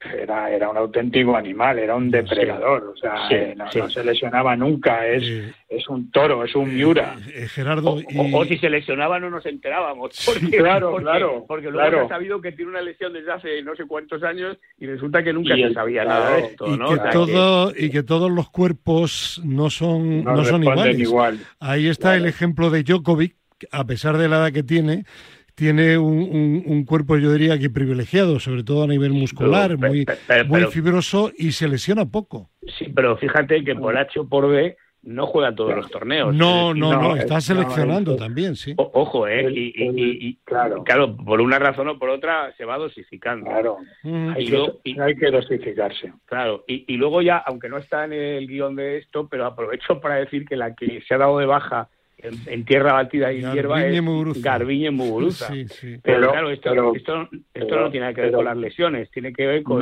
era, 0.00 0.50
era 0.50 0.70
un 0.70 0.76
auténtico 0.76 1.36
animal, 1.36 1.78
era 1.78 1.96
un 1.96 2.10
depredador, 2.10 2.94
o 2.94 2.96
sea, 2.96 3.28
eh, 3.30 3.54
no, 3.56 3.90
se 3.90 4.04
lesionaba 4.04 4.54
nunca, 4.54 5.04
es, 5.06 5.24
es 5.68 5.88
un 5.88 6.10
toro, 6.12 6.44
es 6.44 6.54
un 6.54 6.72
miura. 6.72 7.16
Eh, 7.26 7.42
eh, 7.42 7.48
Gerardo, 7.48 7.98
o, 8.32 8.44
si 8.44 8.58
se 8.58 8.70
lesionaba 8.70 9.18
no 9.18 9.28
nos 9.28 9.44
enterábamos, 9.46 10.10
porque, 10.24 10.56
claro, 10.56 10.94
claro, 10.96 11.44
porque 11.48 11.70
luego 11.70 11.90
se 11.90 12.04
ha 12.04 12.08
sabido 12.08 12.40
que 12.40 12.52
tiene 12.52 12.70
una 12.70 12.80
lesión 12.80 13.12
desde 13.12 13.32
hace 13.32 13.62
no 13.62 13.74
sé 13.74 13.86
cuántos 13.86 14.22
años 14.22 14.56
y 14.78 14.86
resulta 14.86 15.22
que 15.22 15.32
nunca 15.32 15.56
se 15.56 15.72
sabía 15.72 16.04
nada 16.04 16.36
de 16.36 16.42
esto, 16.42 16.66
y 16.72 16.78
Que 16.78 17.10
todo, 17.10 17.72
Y 17.76 17.90
que 17.90 18.02
todos 18.04 18.30
los 18.30 18.50
cuerpos 18.50 19.40
no 19.44 19.68
son, 19.68 20.22
no, 20.22 20.44
son 20.44 20.62
iguales. 20.62 20.98
Igual. 20.98 21.38
Ahí 21.58 21.88
está 21.88 22.14
el 22.14 22.26
ejemplo 22.26 22.70
de 22.70 22.84
Djokovic, 22.84 23.34
a 23.72 23.84
pesar 23.84 24.16
de 24.16 24.28
la 24.28 24.36
edad 24.36 24.52
que 24.52 24.62
tiene, 24.62 25.04
tiene 25.58 25.98
un, 25.98 26.62
un, 26.64 26.84
cuerpo, 26.84 27.16
yo 27.16 27.32
diría 27.32 27.58
que 27.58 27.68
privilegiado, 27.68 28.38
sobre 28.38 28.62
todo 28.62 28.84
a 28.84 28.86
nivel 28.86 29.10
muscular, 29.10 29.76
muy, 29.76 30.06
muy 30.46 30.62
fibroso 30.66 31.32
y 31.36 31.50
se 31.50 31.66
lesiona 31.66 32.06
poco. 32.06 32.48
Sí, 32.78 32.86
pero 32.94 33.16
fíjate 33.16 33.64
que 33.64 33.74
por 33.74 33.98
H 33.98 34.20
o 34.20 34.28
por 34.28 34.48
B 34.48 34.76
no 35.02 35.26
juega 35.26 35.52
todos 35.52 35.74
los 35.74 35.90
torneos. 35.90 36.32
No, 36.32 36.72
no, 36.74 36.92
no, 36.92 37.16
está 37.16 37.40
seleccionando 37.40 38.14
también, 38.14 38.54
sí. 38.54 38.72
ojo, 38.76 39.26
¿eh? 39.26 39.50
Y, 39.52 39.72
y, 39.74 40.36
claro. 40.44 40.84
claro, 40.84 41.16
por 41.16 41.40
una 41.40 41.58
razón 41.58 41.88
o 41.88 41.98
por 41.98 42.10
otra 42.10 42.52
se 42.56 42.64
va 42.64 42.78
dosificando. 42.78 43.46
Claro, 43.46 43.78
hay, 44.04 44.46
que, 44.46 45.00
hay 45.00 45.16
que 45.16 45.30
dosificarse. 45.32 46.12
Claro, 46.24 46.62
y, 46.68 46.96
luego 46.96 47.20
ya, 47.20 47.38
aunque 47.38 47.68
no 47.68 47.78
está 47.78 48.04
en 48.04 48.12
el 48.12 48.46
guion 48.46 48.76
de 48.76 48.98
esto, 48.98 49.26
pero 49.28 49.44
aprovecho 49.44 50.00
para 50.00 50.16
decir 50.16 50.44
que 50.44 50.54
la 50.54 50.76
que 50.76 51.00
se 51.00 51.14
ha 51.14 51.18
dado 51.18 51.40
de 51.40 51.46
baja 51.46 51.88
en, 52.18 52.64
tierra 52.64 52.94
batida 52.94 53.32
y 53.32 53.40
hierba 53.40 53.84
es 53.84 54.42
Garbiñe 54.42 54.90
Muguruza. 54.90 55.52
Pero, 56.02 56.32
claro, 56.32 56.50
esto, 56.50 56.94
esto, 56.94 57.28
esto 57.54 57.80
no 57.80 57.90
tiene 57.90 58.14
que 58.14 58.22
ver 58.22 58.32
con 58.32 58.44
las 58.44 58.56
lesiones, 58.56 59.10
tiene 59.10 59.32
que 59.32 59.46
ver 59.46 59.62
con, 59.62 59.80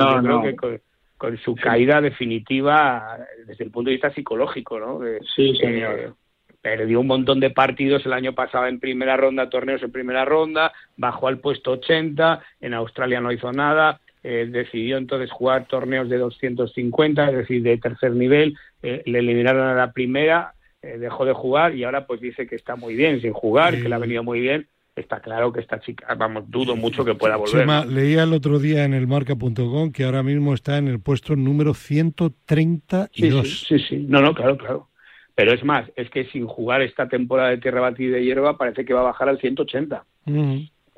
con, 1.17 1.37
su 1.37 1.55
caída 1.55 1.99
definitiva 1.99 3.17
desde 3.45 3.63
el 3.63 3.71
punto 3.71 3.89
de 3.89 3.95
vista 3.95 4.13
psicológico, 4.13 4.79
¿no? 4.79 4.99
sí, 5.35 5.55
señor. 5.55 6.15
perdió 6.61 6.99
un 6.99 7.07
montón 7.07 7.39
de 7.39 7.49
partidos 7.49 8.05
el 8.05 8.13
año 8.13 8.33
pasado 8.33 8.67
en 8.67 8.79
primera 8.79 9.17
ronda, 9.17 9.49
torneos 9.49 9.81
en 9.81 9.91
primera 9.91 10.25
ronda, 10.25 10.71
bajó 10.95 11.27
al 11.27 11.39
puesto 11.39 11.71
80, 11.71 12.41
en 12.61 12.73
Australia 12.75 13.19
no 13.19 13.31
hizo 13.31 13.51
nada, 13.51 13.99
eh, 14.23 14.47
decidió 14.49 14.97
entonces 14.97 15.31
jugar 15.31 15.67
torneos 15.67 16.09
de 16.09 16.17
250, 16.17 17.29
es 17.29 17.35
decir, 17.37 17.63
de 17.63 17.77
tercer 17.77 18.11
nivel, 18.11 18.55
eh, 18.83 19.01
le 19.05 19.19
eliminaron 19.19 19.67
a 19.67 19.73
la 19.73 19.91
primera, 19.91 20.53
eh, 20.87 20.97
dejó 20.97 21.25
de 21.25 21.33
jugar 21.33 21.75
y 21.75 21.83
ahora 21.83 22.07
pues 22.07 22.21
dice 22.21 22.47
que 22.47 22.55
está 22.55 22.75
muy 22.75 22.95
bien 22.95 23.21
sin 23.21 23.33
jugar, 23.33 23.75
que 23.75 23.89
le 23.89 23.95
ha 23.95 23.99
venido 23.99 24.23
muy 24.23 24.39
bien. 24.39 24.67
Está 24.95 25.19
claro 25.19 25.53
que 25.53 25.59
esta 25.59 25.79
chica, 25.79 26.15
vamos, 26.15 26.49
dudo 26.49 26.75
mucho 26.75 27.05
que 27.05 27.13
pueda 27.13 27.35
volver. 27.35 27.85
leía 27.87 28.23
el 28.23 28.33
otro 28.33 28.57
día 28.57 28.83
en 28.83 28.95
el 28.95 29.05
marca.com 29.05 29.91
que 29.91 30.05
ahora 30.05 30.23
mismo 30.23 30.55
está 30.55 30.77
en 30.77 30.87
el 30.87 30.99
puesto 30.99 31.35
número 31.35 31.75
132. 31.75 33.47
Sí, 33.47 33.77
sí, 33.77 33.85
sí, 33.87 34.05
No, 34.09 34.21
no, 34.21 34.33
claro, 34.33 34.57
claro. 34.57 34.89
Pero 35.35 35.53
es 35.53 35.63
más, 35.63 35.87
es 35.95 36.09
que 36.09 36.25
sin 36.25 36.47
jugar 36.47 36.81
esta 36.81 37.07
temporada 37.07 37.49
de 37.49 37.59
tierra 37.59 37.79
batida 37.79 38.17
y 38.17 38.25
hierba 38.25 38.57
parece 38.57 38.85
que 38.85 38.93
va 38.95 39.01
a 39.01 39.11
bajar 39.11 39.29
al 39.29 39.39
180. 39.39 40.03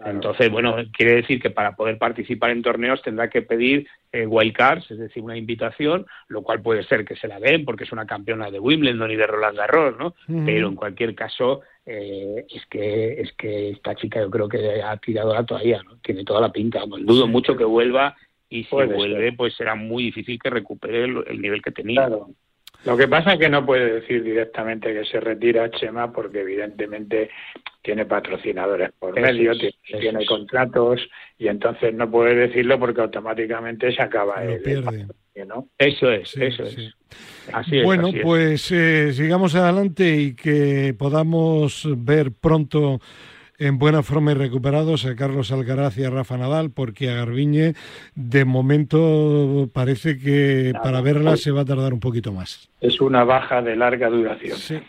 Entonces, 0.05 0.49
bueno, 0.49 0.75
quiere 0.93 1.15
decir 1.15 1.41
que 1.41 1.49
para 1.49 1.75
poder 1.75 1.97
participar 1.97 2.51
en 2.51 2.61
torneos 2.61 3.01
tendrá 3.01 3.29
que 3.29 3.41
pedir 3.41 3.87
eh, 4.11 4.25
wildcards, 4.25 4.89
es 4.91 4.97
decir, 4.97 5.21
una 5.21 5.37
invitación, 5.37 6.05
lo 6.29 6.41
cual 6.41 6.61
puede 6.61 6.83
ser 6.83 7.03
que 7.03 7.15
se 7.17 7.27
la 7.27 7.39
den 7.39 7.65
porque 7.65 7.83
es 7.83 7.91
una 7.91 8.05
campeona 8.05 8.49
de 8.49 8.59
Wimbledon 8.59 9.11
y 9.11 9.17
de 9.17 9.27
Roland 9.27 9.57
Garros, 9.57 9.97
¿no? 9.97 10.15
Pero 10.45 10.69
en 10.69 10.75
cualquier 10.75 11.15
caso, 11.15 11.61
eh, 11.85 12.45
es 12.49 12.65
que 12.67 13.21
es 13.21 13.33
que 13.33 13.71
esta 13.71 13.95
chica 13.95 14.21
yo 14.21 14.29
creo 14.29 14.47
que 14.47 14.81
ha 14.81 14.95
tirado 14.97 15.33
la 15.33 15.45
toalla, 15.45 15.83
¿no? 15.83 15.97
Tiene 15.97 16.23
toda 16.23 16.41
la 16.41 16.51
pinta. 16.51 16.81
dudo 16.85 17.27
mucho 17.27 17.57
que 17.57 17.65
vuelva 17.65 18.15
y 18.49 18.63
si 18.63 18.75
vuelve, 18.75 19.33
pues 19.33 19.53
será 19.55 19.75
muy 19.75 20.03
difícil 20.03 20.39
que 20.39 20.49
recupere 20.49 21.03
el, 21.03 21.41
nivel 21.41 21.61
que 21.61 21.71
tenía. 21.71 22.07
Claro. 22.07 22.29
Lo 22.85 22.95
que 22.95 23.07
pasa 23.07 23.33
es 23.33 23.39
que 23.39 23.49
no 23.49 23.65
puede 23.65 23.99
decir 23.99 24.23
directamente 24.23 24.93
que 24.93 25.03
se 25.05 25.19
retira 25.19 25.69
Chema 25.69 26.11
porque 26.13 26.41
evidentemente 26.41 27.29
tiene 27.81 28.05
patrocinadores 28.05 28.91
por 28.97 29.19
medio, 29.19 29.51
tiene, 29.83 30.25
contratos 30.25 31.01
y 31.37 31.47
entonces 31.47 31.93
no 31.93 32.09
puede 32.09 32.35
decirlo 32.35 32.79
porque 32.79 33.01
automáticamente 33.01 33.93
se 33.93 34.01
acaba 34.01 34.43
el, 34.43 34.61
pierde. 34.61 35.07
Eso 35.77 36.11
es, 36.11 36.35
eso 36.37 36.63
es. 36.63 36.93
Así 37.53 37.81
bueno, 37.81 38.09
pues 38.21 38.71
eh, 38.71 39.13
sigamos 39.13 39.55
adelante 39.55 40.15
y 40.15 40.35
que 40.35 40.93
podamos 40.97 41.87
ver 41.97 42.31
pronto 42.31 42.99
en 43.59 43.77
buena 43.77 44.03
forma 44.03 44.31
y 44.31 44.35
recuperados 44.35 45.05
a 45.05 45.15
Carlos 45.15 45.51
Alcaraz 45.51 45.97
y 45.97 46.05
a 46.05 46.09
Rafa 46.09 46.37
Nadal, 46.37 46.71
porque 46.71 47.09
a 47.09 47.15
Garbiñe 47.15 47.75
de 48.15 48.45
momento 48.45 49.69
parece 49.73 50.17
que 50.17 50.73
para 50.81 51.01
verla 51.01 51.37
se 51.37 51.51
va 51.51 51.61
a 51.61 51.65
tardar 51.65 51.93
un 51.93 51.99
poquito 51.99 52.31
más. 52.31 52.69
Es 52.81 53.01
una 53.01 53.23
baja 53.23 53.61
de 53.61 53.75
larga 53.75 54.09
duración. 54.09 54.57
Sí 54.57 54.79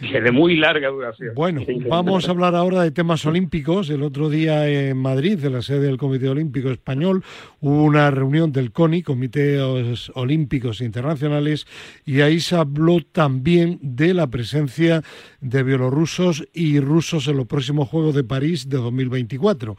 de 0.00 0.30
muy 0.30 0.56
larga 0.56 0.88
duración. 0.88 1.34
Bueno, 1.34 1.62
vamos 1.88 2.28
a 2.28 2.30
hablar 2.30 2.54
ahora 2.54 2.82
de 2.82 2.90
temas 2.90 3.24
olímpicos. 3.26 3.88
El 3.90 4.02
otro 4.02 4.28
día 4.28 4.68
en 4.68 4.96
Madrid, 4.96 5.42
en 5.44 5.52
la 5.52 5.62
sede 5.62 5.80
del 5.80 5.96
Comité 5.96 6.28
Olímpico 6.28 6.70
Español, 6.70 7.24
hubo 7.60 7.84
una 7.84 8.10
reunión 8.10 8.52
del 8.52 8.72
CONI, 8.72 9.02
Comités 9.02 10.10
Olímpicos 10.14 10.80
Internacionales, 10.80 11.66
y 12.04 12.20
ahí 12.20 12.40
se 12.40 12.56
habló 12.56 13.00
también 13.00 13.78
de 13.82 14.14
la 14.14 14.26
presencia 14.26 15.02
de 15.40 15.62
bielorrusos 15.62 16.46
y 16.52 16.80
rusos 16.80 17.28
en 17.28 17.36
los 17.36 17.46
próximos 17.46 17.88
Juegos 17.88 18.14
de 18.14 18.24
París 18.24 18.68
de 18.68 18.76
2024. 18.78 19.76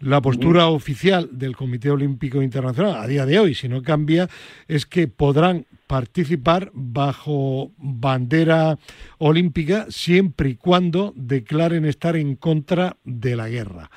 La 0.00 0.20
postura 0.20 0.68
oficial 0.68 1.28
del 1.32 1.56
Comité 1.56 1.90
Olímpico 1.90 2.42
Internacional 2.42 2.96
a 2.96 3.06
día 3.06 3.26
de 3.26 3.38
hoy, 3.38 3.54
si 3.54 3.68
no 3.68 3.82
cambia, 3.82 4.28
es 4.68 4.86
que 4.86 5.08
podrán 5.08 5.66
participar 5.86 6.70
bajo 6.74 7.70
bandera 7.78 8.78
olímpica 9.18 9.86
siempre 9.88 10.50
y 10.50 10.56
cuando 10.56 11.12
declaren 11.16 11.84
estar 11.84 12.16
en 12.16 12.36
contra 12.36 12.96
de 13.04 13.36
la 13.36 13.48
guerra. 13.48 13.90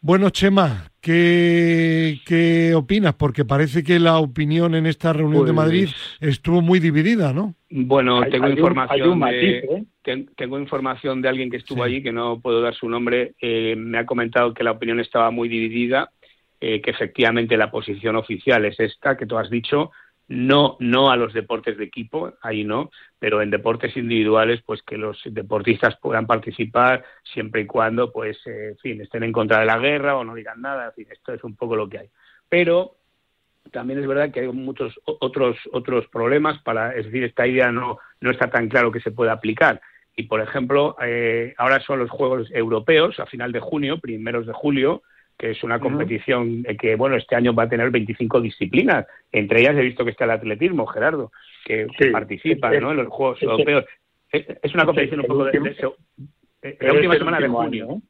Bueno, 0.00 0.30
Chema, 0.30 0.92
¿qué, 1.00 2.20
qué 2.24 2.72
opinas? 2.74 3.14
Porque 3.14 3.44
parece 3.44 3.82
que 3.82 3.98
la 3.98 4.18
opinión 4.18 4.76
en 4.76 4.86
esta 4.86 5.12
reunión 5.12 5.44
de 5.44 5.52
Madrid 5.52 5.88
pues 6.20 6.32
estuvo 6.32 6.60
muy 6.60 6.78
dividida, 6.78 7.32
¿no? 7.32 7.54
Bueno, 7.68 8.22
tengo 8.30 8.48
información 8.48 9.18
de, 9.20 9.58
¿eh? 9.58 10.26
tengo 10.36 10.58
información 10.58 11.20
de 11.20 11.28
alguien 11.28 11.50
que 11.50 11.56
estuvo 11.56 11.82
allí, 11.82 12.00
que 12.00 12.12
no 12.12 12.40
puedo 12.40 12.60
dar 12.60 12.74
su 12.74 12.88
nombre, 12.88 13.34
eh, 13.40 13.74
me 13.76 13.98
ha 13.98 14.06
comentado 14.06 14.54
que 14.54 14.62
la 14.62 14.70
opinión 14.70 15.00
estaba 15.00 15.32
muy 15.32 15.48
dividida, 15.48 16.12
eh, 16.60 16.80
que 16.80 16.90
efectivamente 16.90 17.56
la 17.56 17.70
posición 17.70 18.14
oficial 18.16 18.64
es 18.64 18.78
esta 18.78 19.16
que 19.16 19.26
tú 19.26 19.36
has 19.36 19.50
dicho, 19.50 19.90
no, 20.28 20.76
no 20.78 21.10
a 21.10 21.16
los 21.16 21.32
deportes 21.32 21.78
de 21.78 21.84
equipo, 21.84 22.34
ahí 22.42 22.62
no, 22.62 22.90
pero 23.18 23.40
en 23.40 23.50
deportes 23.50 23.96
individuales, 23.96 24.60
pues 24.64 24.82
que 24.82 24.98
los 24.98 25.18
deportistas 25.24 25.96
puedan 26.00 26.26
participar 26.26 27.02
siempre 27.22 27.62
y 27.62 27.66
cuando, 27.66 28.12
pues, 28.12 28.38
eh, 28.46 28.76
fin, 28.82 29.00
estén 29.00 29.22
en 29.22 29.32
contra 29.32 29.60
de 29.60 29.66
la 29.66 29.78
guerra 29.78 30.16
o 30.16 30.24
no 30.24 30.34
digan 30.34 30.60
nada, 30.60 30.86
en 30.86 30.92
fin, 30.92 31.06
esto 31.10 31.32
es 31.32 31.42
un 31.44 31.56
poco 31.56 31.76
lo 31.76 31.88
que 31.88 31.98
hay. 31.98 32.10
Pero 32.48 32.96
también 33.72 34.00
es 34.00 34.06
verdad 34.06 34.30
que 34.30 34.40
hay 34.40 34.48
muchos 34.48 34.98
otros 35.04 35.56
otros 35.72 36.06
problemas 36.08 36.60
para, 36.62 36.94
es 36.94 37.06
decir, 37.06 37.24
esta 37.24 37.46
idea 37.46 37.72
no, 37.72 37.98
no 38.20 38.30
está 38.30 38.50
tan 38.50 38.68
claro 38.68 38.92
que 38.92 39.00
se 39.00 39.10
pueda 39.10 39.32
aplicar. 39.32 39.80
Y, 40.14 40.24
por 40.24 40.40
ejemplo, 40.40 40.96
eh, 41.00 41.54
ahora 41.58 41.80
son 41.80 42.00
los 42.00 42.10
Juegos 42.10 42.50
Europeos 42.50 43.20
a 43.20 43.26
final 43.26 43.52
de 43.52 43.60
junio, 43.60 43.98
primeros 43.98 44.46
de 44.46 44.52
julio, 44.52 45.02
que 45.38 45.52
es 45.52 45.62
una 45.62 45.78
competición 45.78 46.64
que, 46.80 46.96
bueno, 46.96 47.16
este 47.16 47.36
año 47.36 47.54
va 47.54 47.62
a 47.62 47.68
tener 47.68 47.90
25 47.90 48.40
disciplinas. 48.40 49.06
Entre 49.30 49.60
ellas 49.60 49.76
he 49.76 49.82
visto 49.82 50.04
que 50.04 50.10
está 50.10 50.24
el 50.24 50.32
atletismo, 50.32 50.84
Gerardo, 50.86 51.30
que, 51.64 51.86
participa 52.10 52.70
¿no? 52.72 52.90
en 52.90 52.96
los 52.96 53.08
Juegos 53.08 53.40
Europeos. 53.42 53.84
Es, 54.32 54.74
una 54.74 54.84
competición 54.84 55.20
un 55.20 55.26
poco 55.26 55.44
de, 55.44 55.76
eh, 56.62 56.76
La 56.80 56.92
última 56.92 57.16
semana 57.16 57.38
de 57.38 57.48
junio. 57.48 58.02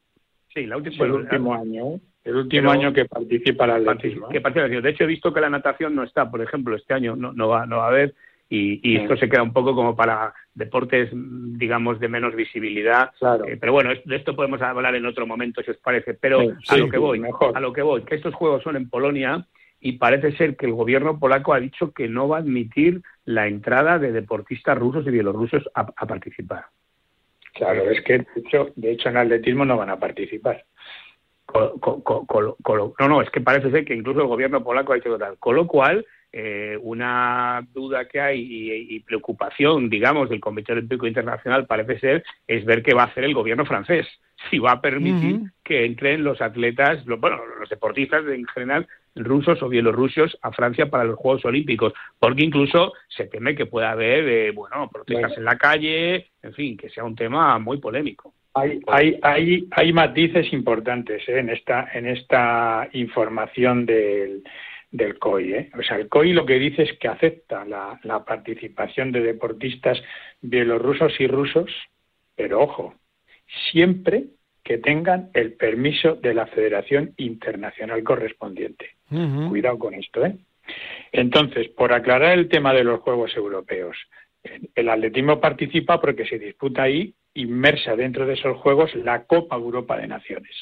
Sí, 0.53 0.65
la 0.65 0.77
última, 0.77 1.05
el 1.05 1.11
último 1.11 1.53
año. 1.53 1.99
El 2.23 2.35
último 2.35 2.71
año 2.71 2.91
que 2.91 3.05
participa 3.05 3.65
el 3.65 3.87
atletismo. 3.87 4.29
Que 4.29 4.41
participa, 4.41 4.81
de 4.81 4.89
hecho, 4.89 5.03
he 5.03 5.07
visto 5.07 5.31
que 5.31 5.39
la 5.39 5.49
natación 5.49 5.95
no 5.95 6.03
está, 6.03 6.29
por 6.29 6.41
ejemplo, 6.41 6.75
este 6.75 6.95
año 6.95 7.15
no, 7.15 7.31
no, 7.31 7.47
va, 7.47 7.65
no 7.67 7.77
va 7.77 7.85
a 7.85 7.89
haber 7.89 8.15
y, 8.49 8.97
esto 8.97 9.15
se 9.15 9.29
queda 9.29 9.43
un 9.43 9.53
poco 9.53 9.75
como 9.75 9.95
para 9.95 10.33
deportes, 10.59 11.09
digamos, 11.13 11.99
de 11.99 12.09
menos 12.09 12.35
visibilidad. 12.35 13.11
Eh, 13.47 13.57
pero 13.59 13.71
bueno, 13.71 13.91
de 14.03 14.15
esto 14.15 14.35
podemos 14.35 14.61
hablar 14.61 14.93
en 14.93 15.05
otro 15.05 15.25
momento, 15.25 15.63
si 15.63 15.71
os 15.71 15.77
parece. 15.77 16.13
Pero 16.13 16.41
a 16.67 16.77
lo 16.77 16.89
que 16.89 16.97
voy, 16.97 17.23
a 17.55 17.59
lo 17.59 17.73
que 17.73 17.81
voy, 17.81 18.03
que 18.03 18.15
estos 18.15 18.35
juegos 18.35 18.61
son 18.61 18.75
en 18.75 18.89
Polonia 18.89 19.47
y 19.79 19.93
parece 19.93 20.33
ser 20.33 20.57
que 20.57 20.65
el 20.65 20.73
gobierno 20.73 21.17
polaco 21.17 21.53
ha 21.53 21.59
dicho 21.59 21.93
que 21.93 22.09
no 22.09 22.27
va 22.27 22.37
a 22.37 22.41
admitir 22.41 23.01
la 23.23 23.47
entrada 23.47 23.97
de 23.97 24.11
deportistas 24.11 24.77
rusos 24.77 25.07
y 25.07 25.11
bielorrusos 25.11 25.63
a, 25.73 25.85
participar. 25.85 26.65
Claro, 27.53 27.89
es 27.89 28.01
que 28.01 28.19
de 28.19 28.27
hecho, 28.35 28.69
de 28.75 28.91
hecho 28.91 29.09
en 29.09 29.17
atletismo 29.17 29.63
no 29.63 29.77
van 29.77 29.89
a 29.89 29.99
participar. 29.99 30.65
no, 31.53 33.07
no, 33.07 33.21
es 33.21 33.29
que 33.29 33.41
parece 33.41 33.71
ser 33.71 33.85
que 33.85 33.95
incluso 33.95 34.21
el 34.21 34.27
gobierno 34.27 34.63
polaco 34.63 34.91
ha 34.91 34.97
dicho 34.97 35.17
tal. 35.17 35.37
Con 35.37 35.55
lo 35.55 35.65
cual, 35.65 36.05
eh, 36.31 36.77
una 36.81 37.65
duda 37.73 38.05
que 38.05 38.21
hay 38.21 38.47
y, 38.89 38.99
preocupación, 38.99 39.89
digamos, 39.89 40.29
del 40.29 40.39
Comité 40.39 40.73
Olímpico 40.73 41.07
Internacional 41.07 41.65
parece 41.65 41.99
ser 41.99 42.23
es 42.47 42.65
ver 42.65 42.83
qué 42.83 42.93
va 42.93 43.03
a 43.03 43.07
hacer 43.07 43.23
el 43.23 43.33
gobierno 43.33 43.65
francés, 43.65 44.07
si 44.49 44.59
va 44.59 44.73
a 44.73 44.81
permitir 44.81 45.39
que 45.63 45.85
entren 45.85 46.23
los 46.23 46.39
atletas, 46.41 47.03
bueno, 47.05 47.39
los 47.59 47.69
deportistas 47.69 48.25
en 48.27 48.45
general, 48.45 48.87
rusos 49.15 49.61
o 49.63 49.69
bielorrusos 49.69 50.37
a 50.41 50.51
Francia 50.51 50.89
para 50.89 51.03
los 51.03 51.17
Juegos 51.17 51.45
Olímpicos, 51.45 51.93
porque 52.19 52.43
incluso 52.43 52.93
se 53.07 53.25
teme 53.25 53.55
que 53.55 53.65
pueda 53.65 53.91
haber, 53.91 54.27
eh, 54.29 54.51
bueno, 54.51 54.87
protestas 54.91 55.35
en 55.37 55.45
la 55.45 55.57
calle, 55.57 56.27
en 56.43 56.53
fin, 56.53 56.77
que 56.77 56.89
sea 56.89 57.03
un 57.03 57.15
tema 57.15 57.57
muy 57.59 57.77
polémico. 57.77 58.33
Hay, 58.53 58.79
hay, 58.87 59.19
hay, 59.21 59.67
hay 59.71 59.93
matices 59.93 60.51
importantes 60.53 61.27
¿eh? 61.27 61.39
en 61.39 61.49
esta 61.49 61.87
en 61.93 62.07
esta 62.07 62.89
información 62.93 63.85
del 63.85 64.43
del 64.91 65.19
COI. 65.19 65.53
¿eh? 65.53 65.71
O 65.77 65.83
sea, 65.83 65.97
el 65.97 66.09
COI 66.09 66.33
lo 66.33 66.45
que 66.45 66.59
dice 66.59 66.83
es 66.83 66.93
que 66.99 67.07
acepta 67.07 67.65
la, 67.65 68.25
participación 68.25 69.11
de 69.11 69.21
deportistas 69.21 70.01
bielorrusos 70.41 71.19
y 71.19 71.27
rusos, 71.27 71.71
pero 72.35 72.61
ojo, 72.61 72.95
siempre 73.71 74.25
que 74.63 74.77
tengan 74.77 75.29
el 75.33 75.53
permiso 75.53 76.15
de 76.15 76.33
la 76.33 76.45
Federación 76.47 77.13
Internacional 77.17 78.03
correspondiente. 78.03 78.97
Cuidado 79.49 79.79
con 79.79 79.95
esto, 79.95 80.25
¿eh? 80.25 80.37
Entonces, 81.11 81.69
por 81.69 81.93
aclarar 81.93 82.37
el 82.37 82.47
tema 82.47 82.73
de 82.73 82.83
los 82.83 82.99
Juegos 82.99 83.35
Europeos, 83.35 83.97
el 84.75 84.89
atletismo 84.89 85.39
participa 85.39 85.99
porque 85.99 86.25
se 86.25 86.37
disputa 86.37 86.83
ahí, 86.83 87.15
inmersa 87.33 87.95
dentro 87.95 88.25
de 88.25 88.33
esos 88.33 88.57
Juegos, 88.57 88.93
la 88.95 89.23
Copa 89.23 89.55
Europa 89.55 89.97
de 89.97 90.07
Naciones. 90.07 90.55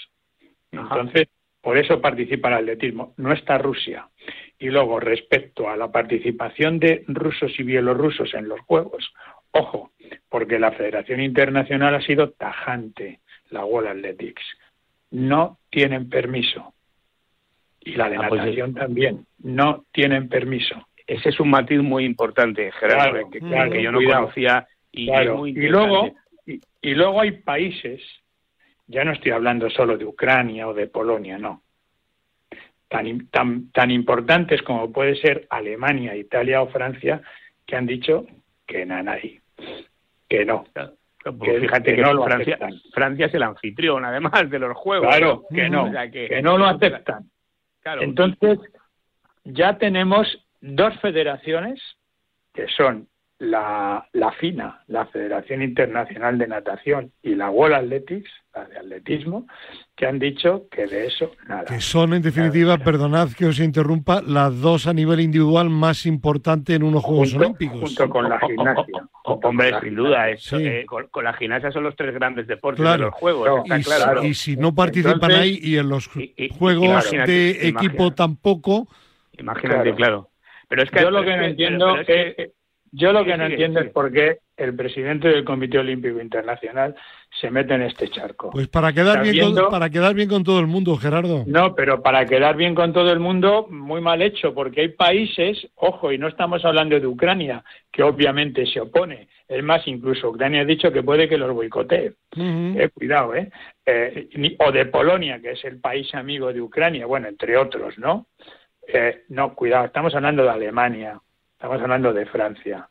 Entonces, 0.72 1.28
por 1.68 1.78
eso 1.78 2.00
participa 2.00 2.48
el 2.48 2.54
atletismo. 2.54 3.14
No 3.18 3.34
está 3.34 3.58
Rusia. 3.58 4.08
Y 4.58 4.70
luego, 4.70 5.02
respecto 5.02 5.70
a 5.70 5.76
la 5.76 5.92
participación 5.92 6.80
de 6.80 7.04
rusos 7.10 7.60
y 7.60 7.64
bielorrusos 7.64 8.34
en 8.36 8.48
los 8.48 8.62
Juegos, 8.62 9.14
ojo, 9.52 9.92
porque 10.30 10.60
la 10.60 10.72
Federación 10.72 11.20
Internacional 11.20 11.94
ha 11.94 12.02
sido 12.04 12.30
tajante, 12.30 13.20
la 13.50 13.66
World 13.66 13.90
Athletics. 13.90 14.44
No 15.12 15.60
tienen 15.70 16.08
permiso. 16.08 16.74
Y 17.82 17.96
la 17.96 18.12
de 18.12 18.16
ah, 18.16 18.28
pues 18.30 18.74
también. 18.74 19.26
No 19.40 19.84
tienen 19.92 20.30
permiso. 20.30 20.88
Ese 21.06 21.28
es 21.28 21.40
un 21.42 21.50
matiz 21.50 21.80
muy 21.80 22.06
importante, 22.06 22.72
Gerardo, 22.80 23.30
que, 23.30 23.42
yo 23.84 23.92
no 23.92 24.00
conocía. 24.02 24.66
Y, 24.94 25.12
y 25.12 25.68
luego, 25.68 26.14
y 26.46 26.94
luego 26.96 27.20
hay 27.20 27.32
países 27.32 28.02
ya 28.88 29.04
no 29.04 29.12
estoy 29.12 29.32
hablando 29.32 29.70
solo 29.70 29.98
de 29.98 30.06
Ucrania 30.06 30.68
o 30.68 30.74
de 30.74 30.88
Polonia, 30.88 31.38
no. 31.38 31.62
Tan, 32.88 33.28
tan, 33.28 33.70
tan 33.72 33.92
importantes 33.92 34.62
como 34.62 34.92
puede 34.94 35.16
ser 35.18 35.46
Alemania, 35.50 36.16
Italia 36.16 36.62
o 36.62 36.70
Francia, 36.70 37.22
que 37.66 37.76
han 37.76 37.86
dicho 37.86 38.26
que 38.66 38.88
hay. 38.90 39.40
que 40.30 40.46
no. 40.46 40.66
Pues 41.38 41.60
fíjate 41.60 41.96
que, 41.96 42.02
no 42.02 42.24
Francia, 42.24 42.58
Francia, 42.94 43.26
es 43.26 43.34
el 43.34 43.44
anfitrión, 43.44 44.06
además 44.06 44.50
de 44.50 44.60
los 44.60 44.78
juegos. 44.78 45.10
Claro, 45.10 45.44
que 45.54 45.70
no, 45.70 45.92
que, 46.10 46.42
no 46.42 46.58
lo 46.58 46.66
aceptan. 46.66 47.30
Entonces, 48.00 48.60
ya 49.44 49.78
tenemos 49.78 50.46
dos 50.62 50.98
federaciones 51.02 51.82
que 52.54 52.68
son 52.70 53.10
la, 53.40 54.08
la 54.14 54.32
FINA, 54.32 54.84
la 54.88 55.06
Federación 55.06 55.62
Internacional 55.62 56.38
de 56.38 56.48
Natación, 56.48 57.12
y 57.22 57.36
la 57.36 57.52
World 57.52 57.76
Athletics, 57.76 58.30
la 58.54 58.66
de 58.66 58.78
atletismo, 58.80 59.46
que 59.96 60.08
han 60.08 60.18
dicho 60.18 60.66
que 60.72 60.88
de 60.88 61.06
eso 61.08 61.32
nada. 61.48 61.66
Que 61.66 61.80
son, 61.80 62.14
en 62.14 62.24
definitiva, 62.24 62.78
perdonad 62.80 63.30
que 63.32 63.46
os 63.46 63.60
interrumpa, 63.60 64.22
las 64.22 64.60
dos 64.60 64.88
a 64.88 64.94
nivel 64.94 65.20
individual 65.20 65.70
más 65.70 66.06
importantes 66.08 66.76
en 66.76 66.84
unos 66.84 67.04
Juegos 67.04 67.36
Olímpicos. 67.36 67.80
Junto 67.80 68.10
con 68.10 68.28
la 68.28 68.40
gimnasia. 68.40 69.08
hombre, 69.24 69.72
sin 69.82 69.96
duda, 69.96 70.32
eh, 70.32 70.86
con, 70.88 71.24
la 71.24 71.34
gimnasia 71.34 71.72
son 71.72 71.84
los 71.84 71.96
tres 71.96 72.14
grandes 72.16 72.48
deportes 72.48 72.84
de 72.84 72.98
los 72.98 73.14
Juegos. 73.14 73.62
y, 73.66 73.84
claro. 73.84 74.24
y, 74.24 74.34
si 74.34 74.58
no 74.58 74.74
participan 74.74 75.32
ahí 75.32 75.60
y 75.62 75.78
en 75.78 75.90
los 75.90 76.10
Juegos 76.58 77.12
de 77.12 77.68
equipo 77.68 78.14
tampoco... 78.14 78.88
Imagínate, 79.38 79.94
claro. 79.94 80.30
Pero 80.68 80.84
es 80.84 80.92
que 80.92 81.02
yo 81.02 81.12
lo 81.12 81.24
que 81.24 81.38
no 81.38 81.44
entiendo 81.44 81.98
es, 82.00 82.52
yo 82.92 83.12
lo 83.12 83.26
que 83.26 83.38
no 83.38 83.46
entiendo 83.46 83.80
es 83.80 83.90
por 83.92 84.12
qué 84.12 84.40
el 84.56 84.76
presidente 84.76 85.28
del 85.28 85.46
Comité 85.46 85.78
Olímpico 85.78 86.20
Internacional 86.20 86.96
se 87.40 87.52
mete 87.52 87.76
en 87.76 87.84
este 87.84 88.10
charco. 88.10 88.50
Pues 88.50 88.68
para 88.68 88.92
quedar, 88.92 89.22
bien 89.22 89.54
con, 89.54 89.70
para 89.70 89.90
quedar 89.90 90.14
bien 90.16 90.28
con 90.28 90.44
todo 90.44 90.60
el 90.60 90.68
mundo, 90.68 90.98
Gerardo. 90.98 91.44
No, 91.46 91.76
pero 91.76 92.02
para 92.02 92.26
quedar 92.26 92.56
bien 92.56 92.74
con 92.74 92.94
todo 92.94 93.12
el 93.12 93.20
mundo, 93.20 93.68
muy 93.70 94.02
mal 94.02 94.22
hecho, 94.22 94.54
porque 94.54 94.82
hay 94.82 94.90
países, 94.90 95.68
ojo, 95.76 96.12
y 96.12 96.18
no 96.18 96.28
estamos 96.28 96.66
hablando 96.66 97.00
de 97.00 97.08
Ucrania, 97.08 97.64
que 97.92 98.04
obviamente 98.04 98.66
se 98.66 98.82
opone. 98.82 99.28
Es 99.48 99.64
más, 99.64 99.88
incluso 99.88 100.30
Ucrania 100.30 100.62
ha 100.62 100.66
dicho 100.66 100.92
que 100.92 101.04
puede 101.04 101.30
que 101.30 101.38
los 101.38 101.54
boicotee. 101.54 102.14
eh, 102.36 102.90
cuidado, 102.94 103.36
¿eh? 103.36 103.50
¿eh? 103.86 104.58
O 104.60 104.72
de 104.72 104.86
Polonia, 104.88 105.40
que 105.40 105.52
es 105.52 105.64
el 105.66 105.80
país 105.80 106.14
amigo 106.16 106.52
de 106.52 106.62
Ucrania, 106.62 107.06
bueno, 107.06 107.28
entre 107.28 107.56
otros, 107.58 107.98
¿no? 107.98 108.28
Eh, 108.88 109.24
no, 109.30 109.54
cuidado, 109.54 109.86
estamos 109.86 110.16
hablando 110.16 110.44
de 110.44 110.50
Alemania, 110.50 111.20
Estamos 111.58 111.82
hablando 111.82 112.14
de 112.14 112.28
Francia. 112.28 112.88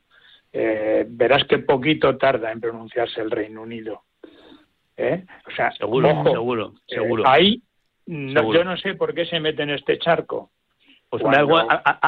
Eh, 0.53 1.07
verás 1.09 1.45
que 1.45 1.59
poquito 1.61 2.17
tarda 2.17 2.51
en 2.51 2.61
pronunciarse 2.61 3.21
el 3.21 3.31
Reino 3.31 3.63
Unido. 3.63 4.03
¿Eh? 4.97 5.25
O 5.47 5.51
sea, 5.53 5.71
seguro, 5.71 6.25
seguro, 6.25 6.75
seguro. 6.89 7.23
Eh, 7.23 7.27
ahí 7.29 7.63
yo 8.07 8.65
no 8.65 8.77
sé 8.77 8.95
por 8.95 9.15
qué 9.15 9.25
se 9.25 9.39
mete 9.39 9.63
en 9.63 9.71
este 9.71 10.01
charco. 10.01 10.51
Pues 11.19 11.37
algo, 11.37 11.59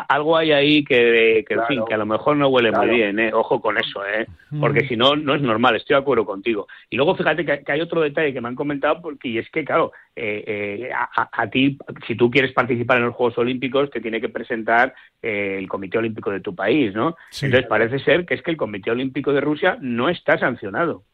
algo 0.09 0.37
hay 0.37 0.53
ahí 0.53 0.85
que, 0.85 1.45
que, 1.47 1.57
fin, 1.69 1.83
que 1.87 1.95
a 1.95 1.99
lo 1.99 2.07
mejor 2.07 2.37
no 2.37 2.49
huele 2.49 2.73
muy 2.73 2.89
bien, 2.89 3.19
¿eh? 3.19 3.31
ojo 3.33 3.61
con 3.61 3.79
eso, 3.79 4.05
¿eh? 4.07 4.27
porque 4.61 4.87
si 4.87 4.97
no, 4.97 5.17
no 5.17 5.35
es 5.35 5.43
normal, 5.43 5.77
estoy 5.77 5.95
de 5.95 6.01
acuerdo 6.01 6.25
contigo. 6.25 6.67
Y 6.91 6.97
luego 6.97 7.15
fíjate 7.15 7.45
que, 7.45 7.63
hay 7.71 7.81
otro 7.81 8.01
detalle 8.01 8.33
que 8.33 8.41
me 8.41 8.49
han 8.49 8.55
comentado, 8.55 9.01
porque 9.01 9.29
y 9.29 9.39
es 9.39 9.49
que, 9.51 9.65
claro, 9.65 9.93
eh, 10.17 10.45
eh, 10.47 10.91
a, 10.93 11.51
ti, 11.51 11.79
si 12.07 12.17
tú 12.17 12.31
quieres 12.31 12.53
participar 12.53 12.99
en 12.99 13.07
los 13.07 13.15
Juegos 13.15 13.39
Olímpicos, 13.39 13.91
te 13.91 14.01
tiene 14.01 14.21
que 14.21 14.29
presentar 14.29 14.95
el 15.21 15.69
Comité 15.69 15.99
Olímpico 15.99 16.31
de 16.31 16.41
tu 16.41 16.55
país, 16.55 16.95
¿no? 16.95 17.17
Entonces 17.43 17.67
parece 17.69 17.99
ser 18.01 18.25
que 18.25 18.35
es 18.35 18.43
que 18.43 18.51
el 18.51 18.57
Comité 18.57 18.91
Olímpico 18.91 19.33
de 19.33 19.41
Rusia 19.41 19.79
no 19.81 20.09
está 20.09 20.39
sancionado 20.39 21.05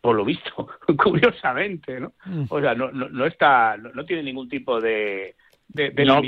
por 0.00 0.16
lo 0.16 0.24
visto, 0.24 0.68
curiosamente, 0.96 2.00
¿no? 2.00 2.12
Mm. 2.24 2.44
O 2.48 2.60
sea, 2.60 2.74
no, 2.74 2.90
no, 2.90 3.08
no 3.08 3.26
está, 3.26 3.76
no 3.76 4.04
tiene 4.04 4.22
ningún 4.22 4.48
tipo 4.48 4.80
de, 4.80 5.34
de, 5.74 5.92
no, 6.04 6.20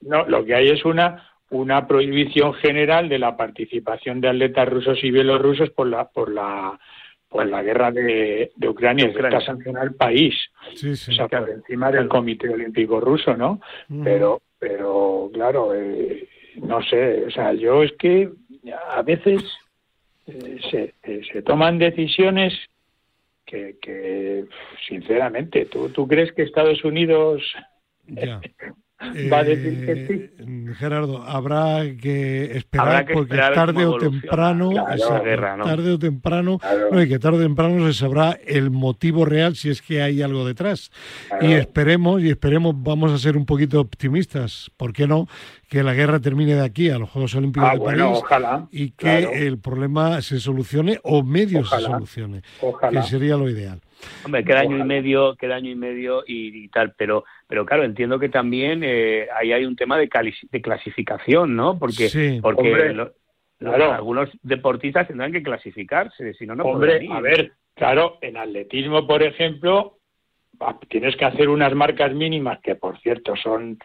no, 0.00 0.24
lo 0.26 0.44
que 0.44 0.54
hay 0.54 0.68
es 0.68 0.84
una 0.84 1.28
una 1.50 1.86
prohibición 1.86 2.54
general 2.54 3.08
de 3.08 3.18
la 3.18 3.36
participación 3.36 4.20
de 4.20 4.28
atletas 4.28 4.68
rusos 4.68 4.98
y 5.02 5.10
bielorrusos 5.10 5.70
por 5.70 5.86
la 5.86 6.08
por 6.08 6.32
la 6.32 6.78
por 7.28 7.46
la 7.46 7.62
guerra 7.62 7.90
de, 7.90 8.52
Ucrania, 8.68 9.06
es 9.06 9.16
está 9.16 9.40
sancionado 9.40 9.86
el 9.86 9.94
país, 9.94 10.34
o 10.70 10.94
sea, 10.94 11.28
por 11.28 11.48
encima 11.48 11.90
del 11.90 12.06
Comité 12.06 12.50
Olímpico 12.50 13.00
Ruso, 13.00 13.34
¿no? 13.34 13.58
Pero, 14.04 14.42
pero 14.58 15.30
claro, 15.32 15.74
eh, 15.74 16.28
no 16.56 16.82
sé, 16.82 17.24
o 17.26 17.30
sea, 17.30 17.54
yo 17.54 17.82
es 17.82 17.92
que 17.92 18.28
a 18.90 19.00
veces 19.00 19.42
eh, 20.26 20.58
se, 20.70 20.94
eh, 21.04 21.22
se 21.32 21.40
toman 21.40 21.78
decisiones 21.78 22.52
que, 23.46 23.76
que 23.80 24.44
sinceramente, 24.86 25.64
¿tú, 25.64 25.88
¿tú 25.88 26.06
crees 26.06 26.32
que 26.32 26.42
Estados 26.42 26.84
Unidos 26.84 27.42
ya. 28.06 28.40
Va 29.32 29.38
a 29.38 29.44
decir 29.44 29.84
que 29.84 30.06
sí. 30.06 30.30
Eh, 30.38 30.74
Gerardo, 30.78 31.22
habrá 31.22 31.82
que 32.00 32.56
esperar 32.56 33.06
porque 33.12 33.36
tarde 33.36 33.84
o 33.84 33.98
temprano, 33.98 34.70
tarde 35.64 35.92
o 35.92 35.98
temprano, 35.98 36.58
no, 36.90 37.02
y 37.02 37.08
que 37.08 37.18
tarde 37.18 37.38
o 37.38 37.42
temprano 37.42 37.84
se 37.86 37.98
sabrá 37.98 38.38
el 38.46 38.70
motivo 38.70 39.24
real 39.24 39.56
si 39.56 39.70
es 39.70 39.82
que 39.82 40.02
hay 40.02 40.22
algo 40.22 40.46
detrás. 40.46 40.90
Y 41.40 41.52
esperemos, 41.52 42.22
y 42.22 42.30
esperemos, 42.30 42.74
vamos 42.76 43.12
a 43.12 43.18
ser 43.18 43.36
un 43.36 43.44
poquito 43.44 43.80
optimistas, 43.80 44.70
¿por 44.76 44.92
qué 44.92 45.06
no? 45.06 45.26
Que 45.72 45.82
la 45.82 45.94
guerra 45.94 46.20
termine 46.20 46.54
de 46.54 46.62
aquí 46.62 46.90
a 46.90 46.98
los 46.98 47.08
Juegos 47.08 47.34
Olímpicos 47.34 47.66
ah, 47.66 47.72
de 47.72 47.80
París 47.80 48.02
ojalá, 48.04 48.68
y 48.70 48.90
que 48.90 49.46
el 49.46 49.58
problema 49.58 50.20
se 50.20 50.38
solucione 50.38 51.00
o 51.02 51.22
medio 51.22 51.64
se 51.64 51.80
solucione, 51.80 52.42
que 52.90 53.02
sería 53.04 53.38
lo 53.38 53.48
ideal. 53.48 53.80
Hombre, 54.22 54.44
queda 54.44 54.60
año 54.60 54.76
y 54.76 54.84
medio, 54.84 55.34
queda 55.34 55.54
año 55.54 55.70
y 55.70 55.74
medio 55.74 56.24
y, 56.26 56.68
tal, 56.68 56.92
pero, 56.92 57.24
pero 57.48 57.64
claro, 57.64 57.84
entiendo 57.84 58.18
que 58.18 58.28
también 58.28 58.82
eh, 58.84 59.28
ahí 59.34 59.54
hay 59.54 59.64
un 59.64 59.74
tema 59.74 59.96
de, 59.96 60.10
de 60.50 60.60
clasificación, 60.60 61.56
¿no? 61.56 61.78
Porque, 61.78 62.38
porque 62.42 62.94
algunos 63.64 64.28
deportistas 64.42 65.08
tendrán 65.08 65.32
que 65.32 65.42
clasificarse, 65.42 66.34
si 66.34 66.46
no, 66.46 66.54
no 66.54 66.64
Hombre, 66.64 67.08
a 67.10 67.20
ver, 67.22 67.52
claro, 67.74 68.18
en 68.20 68.36
atletismo, 68.36 69.06
por 69.06 69.22
ejemplo, 69.22 69.96
tienes 70.90 71.16
que 71.16 71.24
hacer 71.24 71.48
unas 71.48 71.74
marcas 71.74 72.12
mínimas 72.12 72.60
que, 72.60 72.74
por 72.74 72.98
cierto, 73.00 73.36
son, 73.36 73.78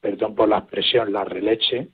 perdón 0.00 0.34
por 0.34 0.48
la 0.48 0.58
expresión, 0.58 1.12
la 1.12 1.24
releche, 1.24 1.88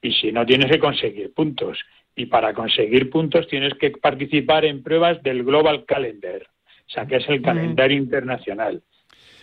y 0.00 0.12
si 0.12 0.32
no 0.32 0.44
tienes 0.44 0.70
que 0.70 0.78
conseguir 0.78 1.32
puntos. 1.32 1.78
Y 2.14 2.26
para 2.26 2.54
conseguir 2.54 3.10
puntos 3.10 3.46
tienes 3.46 3.74
que 3.74 3.90
participar 3.90 4.64
en 4.64 4.82
pruebas 4.82 5.22
del 5.22 5.44
Global 5.44 5.84
Calendar 5.84 6.42
o 6.86 6.90
sea, 6.90 7.06
que 7.06 7.16
es 7.16 7.28
el 7.28 7.42
calendario 7.42 7.98
internacional. 7.98 8.82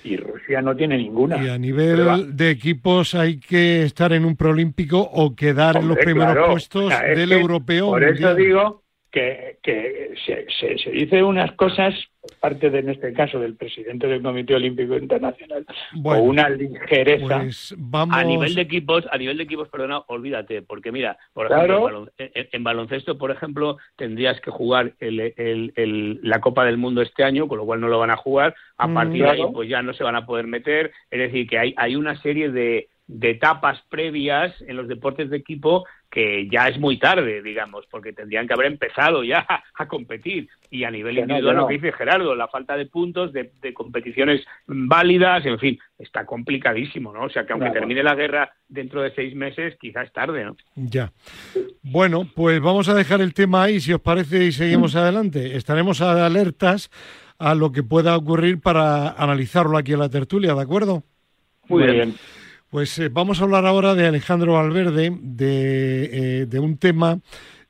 Y 0.06 0.18
Rusia 0.18 0.62
no 0.62 0.76
tiene 0.76 0.98
ninguna. 0.98 1.44
Y 1.44 1.50
a 1.50 1.58
nivel 1.58 2.36
de 2.36 2.52
equipos 2.52 3.16
hay 3.16 3.40
que 3.40 3.84
estar 3.84 4.12
en 4.12 4.26
un 4.26 4.36
proolímpico 4.36 5.00
o 5.00 5.36
quedar 5.36 5.78
en 5.78 5.88
los 5.88 5.98
primeros 5.98 6.50
puestos 6.50 6.90
del 7.16 7.32
europeo. 7.32 7.88
Por 7.88 8.04
eso 8.04 8.36
digo 8.36 8.83
que, 9.14 9.60
que 9.62 10.16
se, 10.26 10.48
se, 10.50 10.90
dice 10.90 11.22
unas 11.22 11.52
cosas, 11.52 11.94
parte 12.40 12.72
de 12.72 12.80
en 12.80 12.90
este 12.90 13.14
caso 13.14 13.40
del 13.40 13.56
presidente 13.56 14.08
del 14.08 14.24
Comité 14.24 14.56
Olímpico 14.56 14.98
Internacional, 14.98 15.68
o 16.04 16.16
una 16.16 16.50
ligereza. 16.50 17.42
Pues 17.42 17.76
vamos... 17.78 18.18
A 18.18 18.24
nivel 18.24 18.56
de 18.56 18.62
equipos, 18.62 19.06
a 19.12 19.18
nivel 19.20 19.38
de 19.38 19.44
equipos, 19.44 19.70
perdona, 19.70 20.00
olvídate, 20.08 20.64
porque 20.64 20.92
mira, 20.92 21.16
por 21.32 21.46
ejemplo, 21.46 22.10
en, 22.18 22.64
baloncesto, 22.64 23.20
por 23.20 23.30
ejemplo, 23.30 23.78
tendrías 23.96 24.42
que 24.42 24.50
jugar 24.50 24.94
el, 25.00 25.20
el, 25.38 26.20
la 26.24 26.42
Copa 26.42 26.66
del 26.66 26.78
Mundo 26.78 27.04
este 27.04 27.24
año, 27.24 27.48
con 27.48 27.60
lo 27.60 27.66
cual 27.66 27.82
no 27.82 27.90
lo 27.90 28.00
van 28.00 28.10
a 28.10 28.18
jugar. 28.18 28.56
A 28.78 28.88
mm, 28.88 28.94
partir 28.96 29.22
de 29.22 29.30
ahí, 29.30 29.44
pues 29.54 29.70
ya 29.70 29.84
no 29.84 29.94
se 29.94 30.04
van 30.04 30.16
a 30.16 30.26
poder 30.26 30.48
meter. 30.48 30.92
Es 31.12 31.20
decir, 31.20 31.48
que 31.48 31.60
hay, 31.60 31.76
hay 31.78 31.96
una 31.96 32.20
serie 32.20 32.50
de, 32.50 32.90
de 33.08 33.32
etapas 33.32 33.82
previas 33.90 34.54
en 34.62 34.78
los 34.78 34.88
deportes 34.88 35.30
de 35.30 35.38
equipo 35.38 35.86
que 36.10 36.48
ya 36.48 36.68
es 36.68 36.80
muy 36.80 37.00
tarde, 37.00 37.42
digamos, 37.42 37.86
porque 37.90 38.14
tendrían 38.14 38.48
que 38.48 38.54
haber 38.54 38.68
empezado 38.68 39.24
ya 39.24 39.48
a 39.76 39.88
competir. 39.88 40.48
Y 40.70 40.84
a 40.84 40.92
nivel 40.92 41.18
individual, 41.18 41.56
lo 41.56 41.68
que 41.68 41.74
dice 41.74 41.92
Gerardo, 41.92 42.36
la 42.36 42.48
falta 42.48 42.78
de 42.78 42.86
puntos, 42.86 43.34
de, 43.34 43.52
competiciones 43.74 44.46
válidas, 44.68 45.44
en 45.46 45.58
fin, 45.58 45.80
está 45.98 46.26
complicadísimo, 46.26 47.12
¿no? 47.12 47.24
O 47.24 47.30
sea, 47.30 47.46
que 47.46 47.54
aunque 47.54 47.72
termine 47.72 48.04
la 48.04 48.16
guerra 48.16 48.52
dentro 48.68 49.02
de 49.02 49.14
seis 49.16 49.36
meses, 49.36 49.76
quizás 49.80 50.12
tarde, 50.14 50.46
¿no? 50.46 50.56
Ya. 50.76 51.12
Bueno, 51.82 52.28
pues 52.36 52.62
vamos 52.62 52.90
a 52.90 52.94
dejar 52.94 53.22
el 53.22 53.34
tema 53.34 53.64
ahí, 53.64 53.80
si 53.80 53.94
os 53.94 54.02
parece, 54.02 54.46
y 54.46 54.52
seguimos 54.52 54.96
adelante. 54.96 55.56
Estaremos 55.58 56.00
alertas 56.02 56.92
a 57.40 57.56
lo 57.56 57.72
que 57.72 57.82
pueda 57.82 58.16
ocurrir 58.16 58.62
para 58.62 59.10
analizarlo 59.10 59.78
aquí 59.78 59.94
en 59.94 60.00
la 60.00 60.10
tertulia, 60.10 60.54
¿de 60.54 60.62
acuerdo? 60.62 61.04
Muy 61.68 61.84
bien. 61.84 62.16
Pues 62.74 62.98
eh, 62.98 63.10
vamos 63.10 63.40
a 63.40 63.44
hablar 63.44 63.68
ahora 63.68 63.94
de 63.94 64.08
Alejandro 64.08 64.54
Valverde, 64.54 65.16
de, 65.22 66.48
eh, 66.52 66.60
un 66.60 66.78
tema 66.78 67.20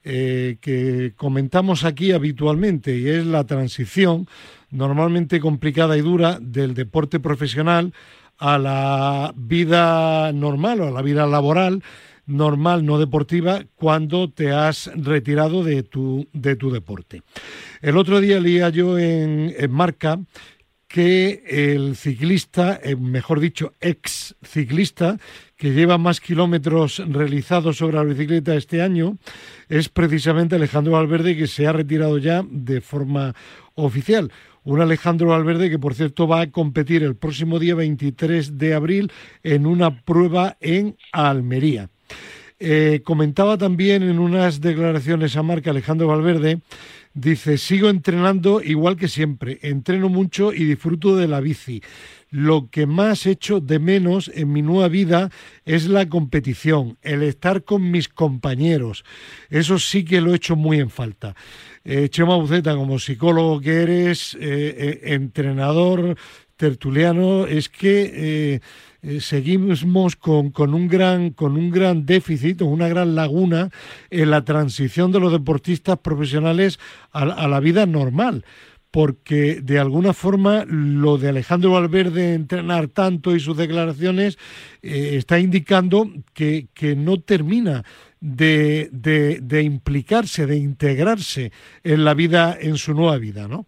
eh, 0.02 0.56
que 0.62 1.12
comentamos 1.18 1.84
aquí 1.84 2.14
habitualmente 2.14 2.98
y 2.98 3.10
es 3.10 3.26
la 3.26 3.44
transición 3.44 4.30
normalmente 4.72 5.42
complicada 5.42 5.98
y 5.98 6.02
dura 6.02 6.40
del 6.40 6.74
deporte 6.74 7.20
profesional 7.20 7.94
a 8.38 8.58
la 8.58 9.34
vida 9.36 10.32
normal 10.32 10.80
o 10.80 10.88
a 10.88 10.92
la 10.92 11.02
vida 11.02 11.28
laboral 11.28 11.84
normal, 12.26 12.86
no 12.86 12.98
deportiva, 12.98 13.66
cuando 13.76 14.32
te 14.32 14.54
has 14.54 14.90
retirado 14.96 15.66
de 15.66 15.84
tu, 15.84 16.30
de 16.32 16.56
tu 16.56 16.72
deporte. 16.72 17.24
El 17.82 17.98
otro 17.98 18.22
día 18.22 18.40
leía 18.40 18.70
yo 18.70 18.98
en, 18.98 19.54
en 19.58 19.70
Marca 19.70 20.18
que 20.94 21.44
el 21.48 21.96
ciclista, 21.96 22.80
eh, 22.84 22.96
mejor 22.96 23.40
dicho, 23.40 23.74
ex 23.82 24.36
ciclista, 24.44 25.18
que 25.58 25.72
lleva 25.72 25.98
más 25.98 26.22
kilómetros 26.22 27.02
realizados 27.08 27.78
sobre 27.78 27.96
la 27.96 28.04
bicicleta 28.04 28.54
este 28.54 28.84
año, 28.84 29.18
es 29.70 29.90
precisamente 29.90 30.56
Alejandro 30.56 30.94
Valverde, 30.94 31.36
que 31.36 31.48
se 31.48 31.66
ha 31.66 31.74
retirado 31.74 32.20
ya 32.20 32.44
de 32.48 32.80
forma 32.80 33.34
oficial. 33.74 34.32
Un 34.66 34.82
Alejandro 34.82 35.30
Valverde 35.30 35.72
que, 35.72 35.80
por 35.80 35.96
cierto, 35.96 36.28
va 36.28 36.42
a 36.42 36.52
competir 36.52 37.02
el 37.02 37.16
próximo 37.16 37.58
día 37.58 37.74
23 37.74 38.60
de 38.60 38.76
abril 38.76 39.12
en 39.42 39.66
una 39.66 40.04
prueba 40.04 40.58
en 40.60 40.96
Almería. 41.12 41.90
Eh, 42.60 43.02
comentaba 43.04 43.58
también 43.58 44.04
en 44.04 44.20
unas 44.20 44.62
declaraciones 44.62 45.36
a 45.36 45.42
marca 45.42 45.72
Alejandro 45.72 46.06
Valverde, 46.06 46.62
dice, 47.14 47.58
sigo 47.58 47.90
entrenando 47.90 48.62
igual 48.62 48.98
que 48.98 49.08
siempre, 49.08 49.60
entreno 49.62 50.10
mucho 50.10 50.54
y 50.54 50.66
disfruto 50.66 51.16
de 51.16 51.28
la 51.28 51.40
bici. 51.40 51.82
Lo 52.30 52.70
que 52.72 52.88
más 52.88 53.28
echo 53.28 53.60
de 53.60 53.78
menos 53.78 54.32
en 54.34 54.52
mi 54.52 54.64
nueva 54.64 54.88
vida 54.88 55.30
es 55.66 55.88
la 55.88 56.10
competición, 56.10 56.98
el 57.04 57.22
estar 57.22 57.64
con 57.64 57.92
mis 57.92 58.10
compañeros. 58.10 59.06
Eso 59.50 59.78
sí 59.78 60.04
que 60.04 60.22
lo 60.22 60.34
he 60.34 60.38
hecho 60.38 60.56
muy 60.56 60.80
en 60.80 60.90
falta. 60.90 61.36
Eh, 61.84 62.10
Chema 62.10 62.36
Buceta, 62.36 62.76
como 62.76 62.98
psicólogo 62.98 63.62
que 63.62 63.84
eres, 63.84 64.36
eh, 64.40 65.02
entrenador, 65.04 66.18
tertuliano, 66.56 67.46
es 67.46 67.70
que 67.70 68.62
eh, 69.04 69.20
seguimos 69.20 69.86
con, 70.16 70.52
con, 70.52 70.74
un 70.74 70.88
gran, 70.88 71.32
con 71.32 71.58
un 71.58 71.70
gran 71.72 72.06
déficit, 72.06 72.62
una 72.62 72.88
gran 72.88 73.16
laguna 73.16 73.70
en 74.10 74.32
la 74.32 74.46
transición 74.46 75.12
de 75.12 75.20
los 75.20 75.34
deportistas 75.34 76.00
profesionales 76.00 76.80
a, 77.12 77.48
la 77.48 77.60
vida 77.60 77.86
normal 77.86 78.46
porque 78.92 79.60
de 79.62 79.80
alguna 79.80 80.14
forma 80.14 80.66
lo 80.68 81.18
de 81.18 81.30
Alejandro 81.30 81.72
Valverde 81.72 82.36
entrenar 82.36 82.88
tanto 82.88 83.36
y 83.36 83.40
sus 83.40 83.58
declaraciones 83.58 84.38
eh, 84.82 85.16
está 85.18 85.40
indicando 85.40 86.08
que, 86.34 86.68
que 86.74 86.96
no 86.96 87.20
termina 87.20 87.84
de, 88.22 88.90
de, 88.94 89.40
de, 89.42 89.64
implicarse, 89.64 90.46
de 90.46 90.56
integrarse 90.56 91.52
en 91.84 92.06
la 92.06 92.14
vida, 92.14 92.56
en 92.58 92.78
su 92.78 92.94
nueva 92.94 93.18
vida, 93.18 93.48
¿no? 93.50 93.66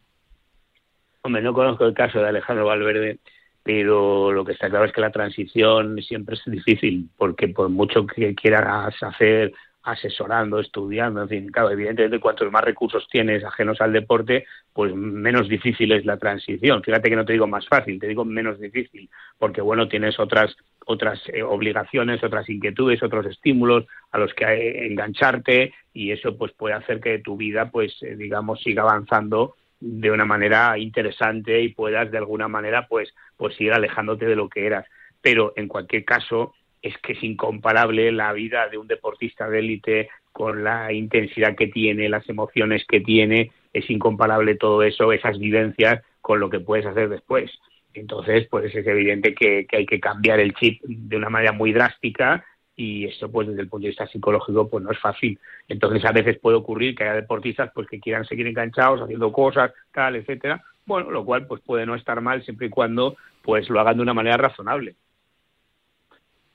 Hombre, 1.23 1.41
no 1.41 1.53
conozco 1.53 1.85
el 1.85 1.95
caso 1.95 2.19
de 2.19 2.29
Alejandro 2.29 2.67
Valverde, 2.67 3.17
pero 3.65 4.31
lo 4.31 4.45
que 4.45 4.51
está 4.51 4.69
claro 4.69 4.85
es 4.85 4.91
que 4.91 5.01
la 5.01 5.09
transición 5.09 5.99
siempre 6.03 6.35
es 6.35 6.43
difícil, 6.45 7.09
porque 7.17 7.47
por 7.47 7.67
mucho 7.67 8.05
que 8.05 8.35
quieras 8.35 8.93
hacer 9.01 9.53
asesorando, 9.81 10.59
estudiando, 10.59 11.23
en 11.23 11.29
fin, 11.29 11.47
claro, 11.47 11.71
evidentemente 11.71 12.19
cuantos 12.19 12.51
más 12.51 12.63
recursos 12.63 13.07
tienes 13.09 13.43
ajenos 13.43 13.81
al 13.81 13.91
deporte, 13.91 14.45
pues 14.71 14.93
menos 14.93 15.49
difícil 15.49 15.91
es 15.93 16.05
la 16.05 16.17
transición. 16.17 16.83
Fíjate 16.83 17.09
que 17.09 17.15
no 17.15 17.25
te 17.25 17.33
digo 17.33 17.47
más 17.47 17.67
fácil, 17.67 17.99
te 17.99 18.07
digo 18.07 18.23
menos 18.23 18.59
difícil, 18.59 19.09
porque 19.39 19.61
bueno, 19.61 19.87
tienes 19.87 20.19
otras 20.19 20.55
otras 20.85 21.19
eh, 21.33 21.41
obligaciones, 21.41 22.23
otras 22.23 22.47
inquietudes, 22.47 23.01
otros 23.01 23.25
estímulos 23.25 23.85
a 24.11 24.19
los 24.19 24.31
que 24.35 24.45
eh, 24.45 24.85
engancharte 24.85 25.73
y 25.91 26.11
eso 26.11 26.37
pues 26.37 26.51
puede 26.51 26.75
hacer 26.75 26.99
que 26.99 27.17
tu 27.17 27.35
vida 27.35 27.71
pues 27.71 27.95
eh, 28.03 28.15
digamos 28.15 28.61
siga 28.61 28.83
avanzando 28.83 29.55
de 29.79 30.11
una 30.11 30.25
manera 30.25 30.77
interesante 30.77 31.61
y 31.61 31.69
puedas 31.69 32.09
de 32.11 32.17
alguna 32.17 32.47
manera 32.47 32.87
pues 32.87 33.13
pues 33.37 33.59
ir 33.59 33.73
alejándote 33.73 34.25
de 34.25 34.35
lo 34.35 34.49
que 34.49 34.65
eras. 34.65 34.85
Pero 35.21 35.53
en 35.55 35.67
cualquier 35.67 36.05
caso 36.05 36.53
es 36.81 36.97
que 36.99 37.13
es 37.13 37.23
incomparable 37.23 38.11
la 38.11 38.31
vida 38.33 38.67
de 38.69 38.77
un 38.77 38.87
deportista 38.87 39.49
de 39.49 39.59
élite 39.59 40.09
con 40.31 40.63
la 40.63 40.91
intensidad 40.93 41.55
que 41.55 41.67
tiene 41.67 42.09
las 42.09 42.27
emociones 42.29 42.85
que 42.87 43.01
tiene. 43.01 43.51
Es 43.73 43.89
incomparable 43.89 44.55
todo 44.55 44.83
eso 44.83 45.11
esas 45.11 45.39
vivencias 45.39 46.03
con 46.21 46.39
lo 46.39 46.49
que 46.49 46.59
puedes 46.59 46.85
hacer 46.85 47.09
después. 47.09 47.51
Entonces 47.93 48.47
pues 48.49 48.73
es 48.73 48.85
evidente 48.87 49.33
que, 49.33 49.65
que 49.65 49.77
hay 49.77 49.85
que 49.85 49.99
cambiar 49.99 50.39
el 50.39 50.53
chip 50.53 50.81
de 50.83 51.17
una 51.17 51.29
manera 51.29 51.53
muy 51.53 51.73
drástica 51.73 52.45
y 52.75 53.05
esto 53.05 53.31
pues 53.31 53.47
desde 53.47 53.61
el 53.61 53.69
punto 53.69 53.83
de 53.83 53.89
vista 53.89 54.07
psicológico 54.07 54.69
pues 54.69 54.83
no 54.83 54.91
es 54.91 54.99
fácil. 54.99 55.39
Entonces 55.67 56.03
a 56.05 56.11
veces 56.11 56.39
puede 56.39 56.57
ocurrir 56.57 56.95
que 56.95 57.03
haya 57.03 57.13
deportistas 57.13 57.71
pues 57.73 57.87
que 57.87 57.99
quieran 57.99 58.25
seguir 58.25 58.47
enganchados 58.47 59.01
haciendo 59.01 59.31
cosas 59.31 59.71
tal 59.93 60.15
etcétera. 60.15 60.63
Bueno 60.85 61.11
lo 61.11 61.23
cual 61.23 61.47
pues 61.47 61.61
puede 61.61 61.85
no 61.85 61.95
estar 61.95 62.19
mal 62.21 62.43
siempre 62.43 62.67
y 62.67 62.69
cuando 62.69 63.15
pues 63.41 63.69
lo 63.69 63.79
hagan 63.79 63.97
de 63.97 64.03
una 64.03 64.13
manera 64.13 64.37
razonable. 64.37 64.95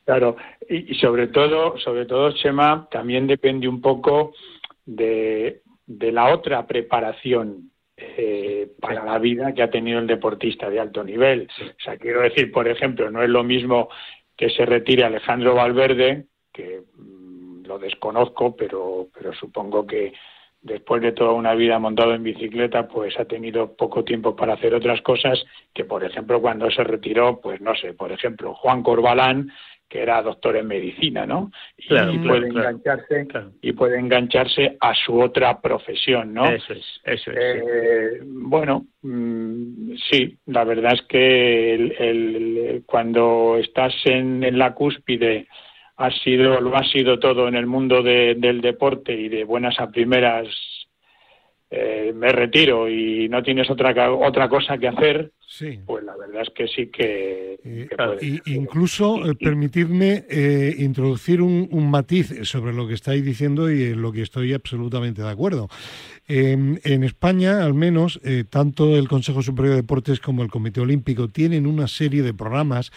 Claro. 0.04 0.36
Y, 0.68 0.94
sobre 0.96 1.28
todo 1.28 1.78
sobre 1.78 2.04
todo 2.06 2.32
Chema 2.32 2.88
también 2.90 3.26
depende 3.26 3.68
un 3.68 3.80
poco 3.80 4.34
de, 4.84 5.62
de 5.86 6.12
la 6.12 6.32
otra 6.34 6.66
preparación 6.66 7.70
eh, 8.02 8.72
para 8.80 9.04
la 9.04 9.18
vida 9.18 9.52
que 9.52 9.62
ha 9.62 9.70
tenido 9.70 9.98
el 9.98 10.06
deportista 10.06 10.70
de 10.70 10.80
alto 10.80 11.04
nivel. 11.04 11.48
O 11.60 11.82
sea, 11.82 11.98
quiero 11.98 12.22
decir, 12.22 12.50
por 12.50 12.66
ejemplo, 12.66 13.10
no 13.10 13.22
es 13.22 13.28
lo 13.28 13.44
mismo 13.44 13.90
que 14.40 14.48
se 14.48 14.64
retire 14.64 15.04
Alejandro 15.04 15.54
Valverde, 15.54 16.24
que 16.50 16.80
mm, 16.96 17.66
lo 17.66 17.78
desconozco, 17.78 18.56
pero, 18.56 19.08
pero 19.12 19.34
supongo 19.34 19.86
que 19.86 20.14
después 20.62 21.02
de 21.02 21.12
toda 21.12 21.32
una 21.32 21.54
vida 21.54 21.78
montado 21.78 22.14
en 22.14 22.22
bicicleta, 22.22 22.88
pues 22.88 23.20
ha 23.20 23.26
tenido 23.26 23.76
poco 23.76 24.02
tiempo 24.02 24.34
para 24.34 24.54
hacer 24.54 24.72
otras 24.72 25.02
cosas 25.02 25.44
que, 25.74 25.84
por 25.84 26.04
ejemplo, 26.04 26.40
cuando 26.40 26.70
se 26.70 26.82
retiró, 26.82 27.38
pues 27.38 27.60
no 27.60 27.74
sé, 27.74 27.92
por 27.92 28.12
ejemplo, 28.12 28.54
Juan 28.54 28.82
Corbalán, 28.82 29.52
que 29.90 30.00
era 30.00 30.22
doctor 30.22 30.56
en 30.56 30.68
medicina, 30.68 31.26
¿no? 31.26 31.50
Y, 31.76 31.88
puede 31.88 32.46
engancharse 32.46 33.26
y 33.60 33.72
puede 33.72 33.98
engancharse 33.98 34.76
a 34.80 34.94
su 34.94 35.20
otra 35.20 35.60
profesión, 35.60 36.32
¿no? 36.32 36.48
Eso 36.48 36.72
es, 36.72 37.00
eso 37.04 37.32
es. 37.32 37.36
Eh, 37.36 38.20
bueno, 38.22 38.86
mm, 39.02 39.94
sí, 40.08 40.38
la 40.46 40.62
verdad 40.62 40.94
es 40.94 41.02
que 41.02 41.74
el, 41.74 42.84
cuando 42.86 43.56
estás 43.58 43.92
en, 44.04 44.44
en, 44.44 44.58
la 44.58 44.74
cúspide 44.74 45.48
ha 45.96 46.10
sido 46.12 46.60
lo 46.60 46.76
ha 46.76 46.84
sido 46.84 47.18
todo 47.18 47.48
en 47.48 47.56
el 47.56 47.66
mundo 47.66 48.02
del 48.02 48.60
deporte 48.60 49.12
y 49.12 49.28
de 49.28 49.42
buenas 49.42 49.78
a 49.80 49.90
primeras 49.90 50.46
eh, 51.72 52.12
me 52.12 52.32
retiro 52.32 52.88
y 52.88 53.28
no 53.28 53.44
tienes 53.44 53.70
otra 53.70 54.12
otra 54.12 54.48
cosa 54.48 54.76
que 54.76 54.88
hacer, 54.88 55.30
pues 55.86 56.02
la 56.02 56.16
verdad 56.16 56.42
es 56.42 56.50
que 56.50 56.66
sí 56.66 56.88
que... 56.88 57.60
Eh, 57.62 58.40
incluso 58.46 59.24
eh, 59.24 59.36
permitirme 59.36 60.24
introducir 60.78 61.40
un, 61.40 61.68
matiz 61.88 62.34
sobre 62.42 62.72
lo 62.72 62.88
que 62.88 62.94
estáis 62.94 63.24
diciendo 63.24 63.70
y 63.70 63.84
en 63.84 64.02
lo 64.02 64.10
que 64.10 64.22
estoy 64.22 64.52
absolutamente 64.52 65.22
de 65.22 65.30
acuerdo. 65.30 65.68
en 66.26 67.04
España, 67.04 67.64
al 67.64 67.74
menos, 67.74 68.20
tanto 68.50 68.96
el 68.96 69.06
Consejo 69.06 69.40
Superior 69.40 69.76
de 69.76 69.82
Deportes 69.82 70.18
como 70.18 70.42
el 70.42 70.50
Comité 70.50 70.80
Olímpico 70.80 71.28
tienen 71.28 71.68
una 71.68 71.86
serie 71.86 72.22
de 72.22 72.34
programas 72.34 72.90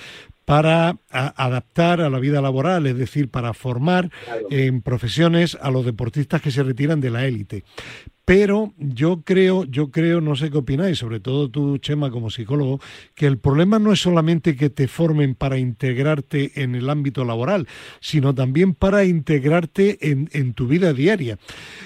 para 0.45 0.97
adaptar 1.11 2.01
a 2.01 2.09
la 2.09 2.19
vida 2.19 2.41
laboral, 2.41 2.87
es 2.87 2.97
decir, 2.97 3.29
para 3.29 3.53
formar 3.53 4.09
en 4.49 4.81
profesiones 4.81 5.57
a 5.61 5.71
los 5.71 5.85
deportistas 5.85 6.41
que 6.41 6.51
se 6.51 6.63
retiran 6.63 6.99
de 7.01 7.11
la 7.11 7.25
élite. 7.25 7.63
Pero 8.25 8.73
yo 8.77 9.21
creo, 9.23 9.65
yo 9.65 9.91
creo, 9.91 10.21
no 10.21 10.35
sé 10.35 10.49
qué 10.49 10.57
opináis, 10.57 10.97
sobre 10.97 11.19
todo 11.19 11.49
tú, 11.49 11.77
Chema, 11.77 12.09
como 12.09 12.29
psicólogo, 12.29 12.79
que 13.15 13.25
el 13.25 13.37
problema 13.37 13.79
no 13.79 13.91
es 13.91 13.99
solamente 13.99 14.55
que 14.55 14.69
te 14.69 14.87
formen 14.87 15.35
para 15.35 15.57
integrarte 15.57 16.63
en 16.63 16.75
el 16.75 16.89
ámbito 16.89 17.25
laboral, 17.25 17.67
sino 17.99 18.33
también 18.33 18.75
para 18.75 19.03
integrarte 19.03 20.09
en, 20.09 20.29
en 20.31 20.53
tu 20.53 20.67
vida 20.67 20.93
diaria. 20.93 21.37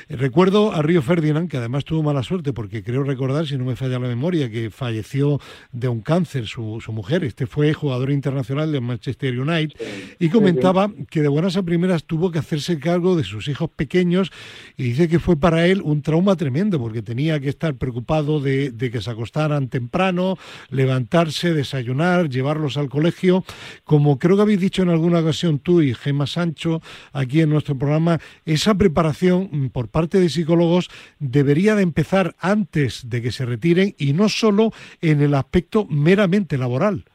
Recuerdo 0.09 0.73
a 0.73 0.83
Río 0.83 1.01
Ferdinand, 1.01 1.49
que 1.49 1.57
además 1.57 1.85
tuvo 1.85 2.03
mala 2.03 2.21
suerte, 2.21 2.53
porque 2.53 2.83
creo 2.83 3.03
recordar, 3.03 3.47
si 3.47 3.57
no 3.57 3.65
me 3.65 3.75
falla 3.75 3.97
la 3.97 4.07
memoria, 4.07 4.51
que 4.51 4.69
falleció 4.69 5.41
de 5.71 5.87
un 5.87 6.01
cáncer 6.01 6.45
su, 6.45 6.79
su 6.81 6.91
mujer. 6.91 7.23
Este 7.23 7.47
fue 7.47 7.73
jugador 7.73 8.11
internacional 8.11 8.71
de 8.71 8.79
Manchester 8.79 9.39
United 9.39 9.79
y 10.19 10.29
comentaba 10.29 10.91
que 11.09 11.21
de 11.21 11.27
buenas 11.27 11.57
a 11.57 11.63
primeras 11.63 12.03
tuvo 12.03 12.31
que 12.31 12.39
hacerse 12.39 12.79
cargo 12.79 13.15
de 13.15 13.23
sus 13.23 13.47
hijos 13.47 13.69
pequeños 13.75 14.31
y 14.75 14.83
dice 14.83 15.07
que 15.07 15.19
fue 15.19 15.37
para 15.37 15.65
él 15.65 15.81
un 15.83 16.01
trauma 16.01 16.26
tremendo 16.35 16.79
porque 16.79 17.01
tenía 17.01 17.39
que 17.39 17.49
estar 17.49 17.75
preocupado 17.75 18.39
de, 18.39 18.73
que 18.91 19.01
se 19.01 19.09
acostaran 19.09 19.69
temprano, 19.69 20.37
levantarse, 20.69 21.53
desayunar, 21.53 22.29
llevarlos 22.29 22.77
al 22.77 22.89
colegio. 22.89 23.43
Como 23.83 24.19
creo 24.19 24.35
que 24.35 24.41
habéis 24.41 24.59
dicho 24.59 24.83
en 24.83 24.89
alguna 24.89 25.19
ocasión 25.19 25.59
tú 25.59 25.81
y 25.81 25.93
Gemma 25.93 26.27
Sancho 26.27 26.81
aquí 27.13 27.41
en 27.41 27.49
nuestro 27.49 27.77
programa, 27.77 28.19
esa 28.45 28.75
preparación 28.75 29.49
mm, 29.51 29.67
por 29.69 29.89
parte 29.89 30.19
de 30.19 30.29
psicólogos 30.29 30.89
debería 31.19 31.75
de 31.75 31.83
empezar 31.83 32.35
antes 32.39 33.09
de 33.09 33.21
que 33.21 33.31
se 33.31 33.45
retiren 33.45 33.95
y 33.97 34.13
no 34.13 34.29
solo 34.29 34.73
en 35.01 35.21
el 35.21 35.33
aspecto 35.33 35.85
meramente 35.85 36.57
laboral. 36.57 37.05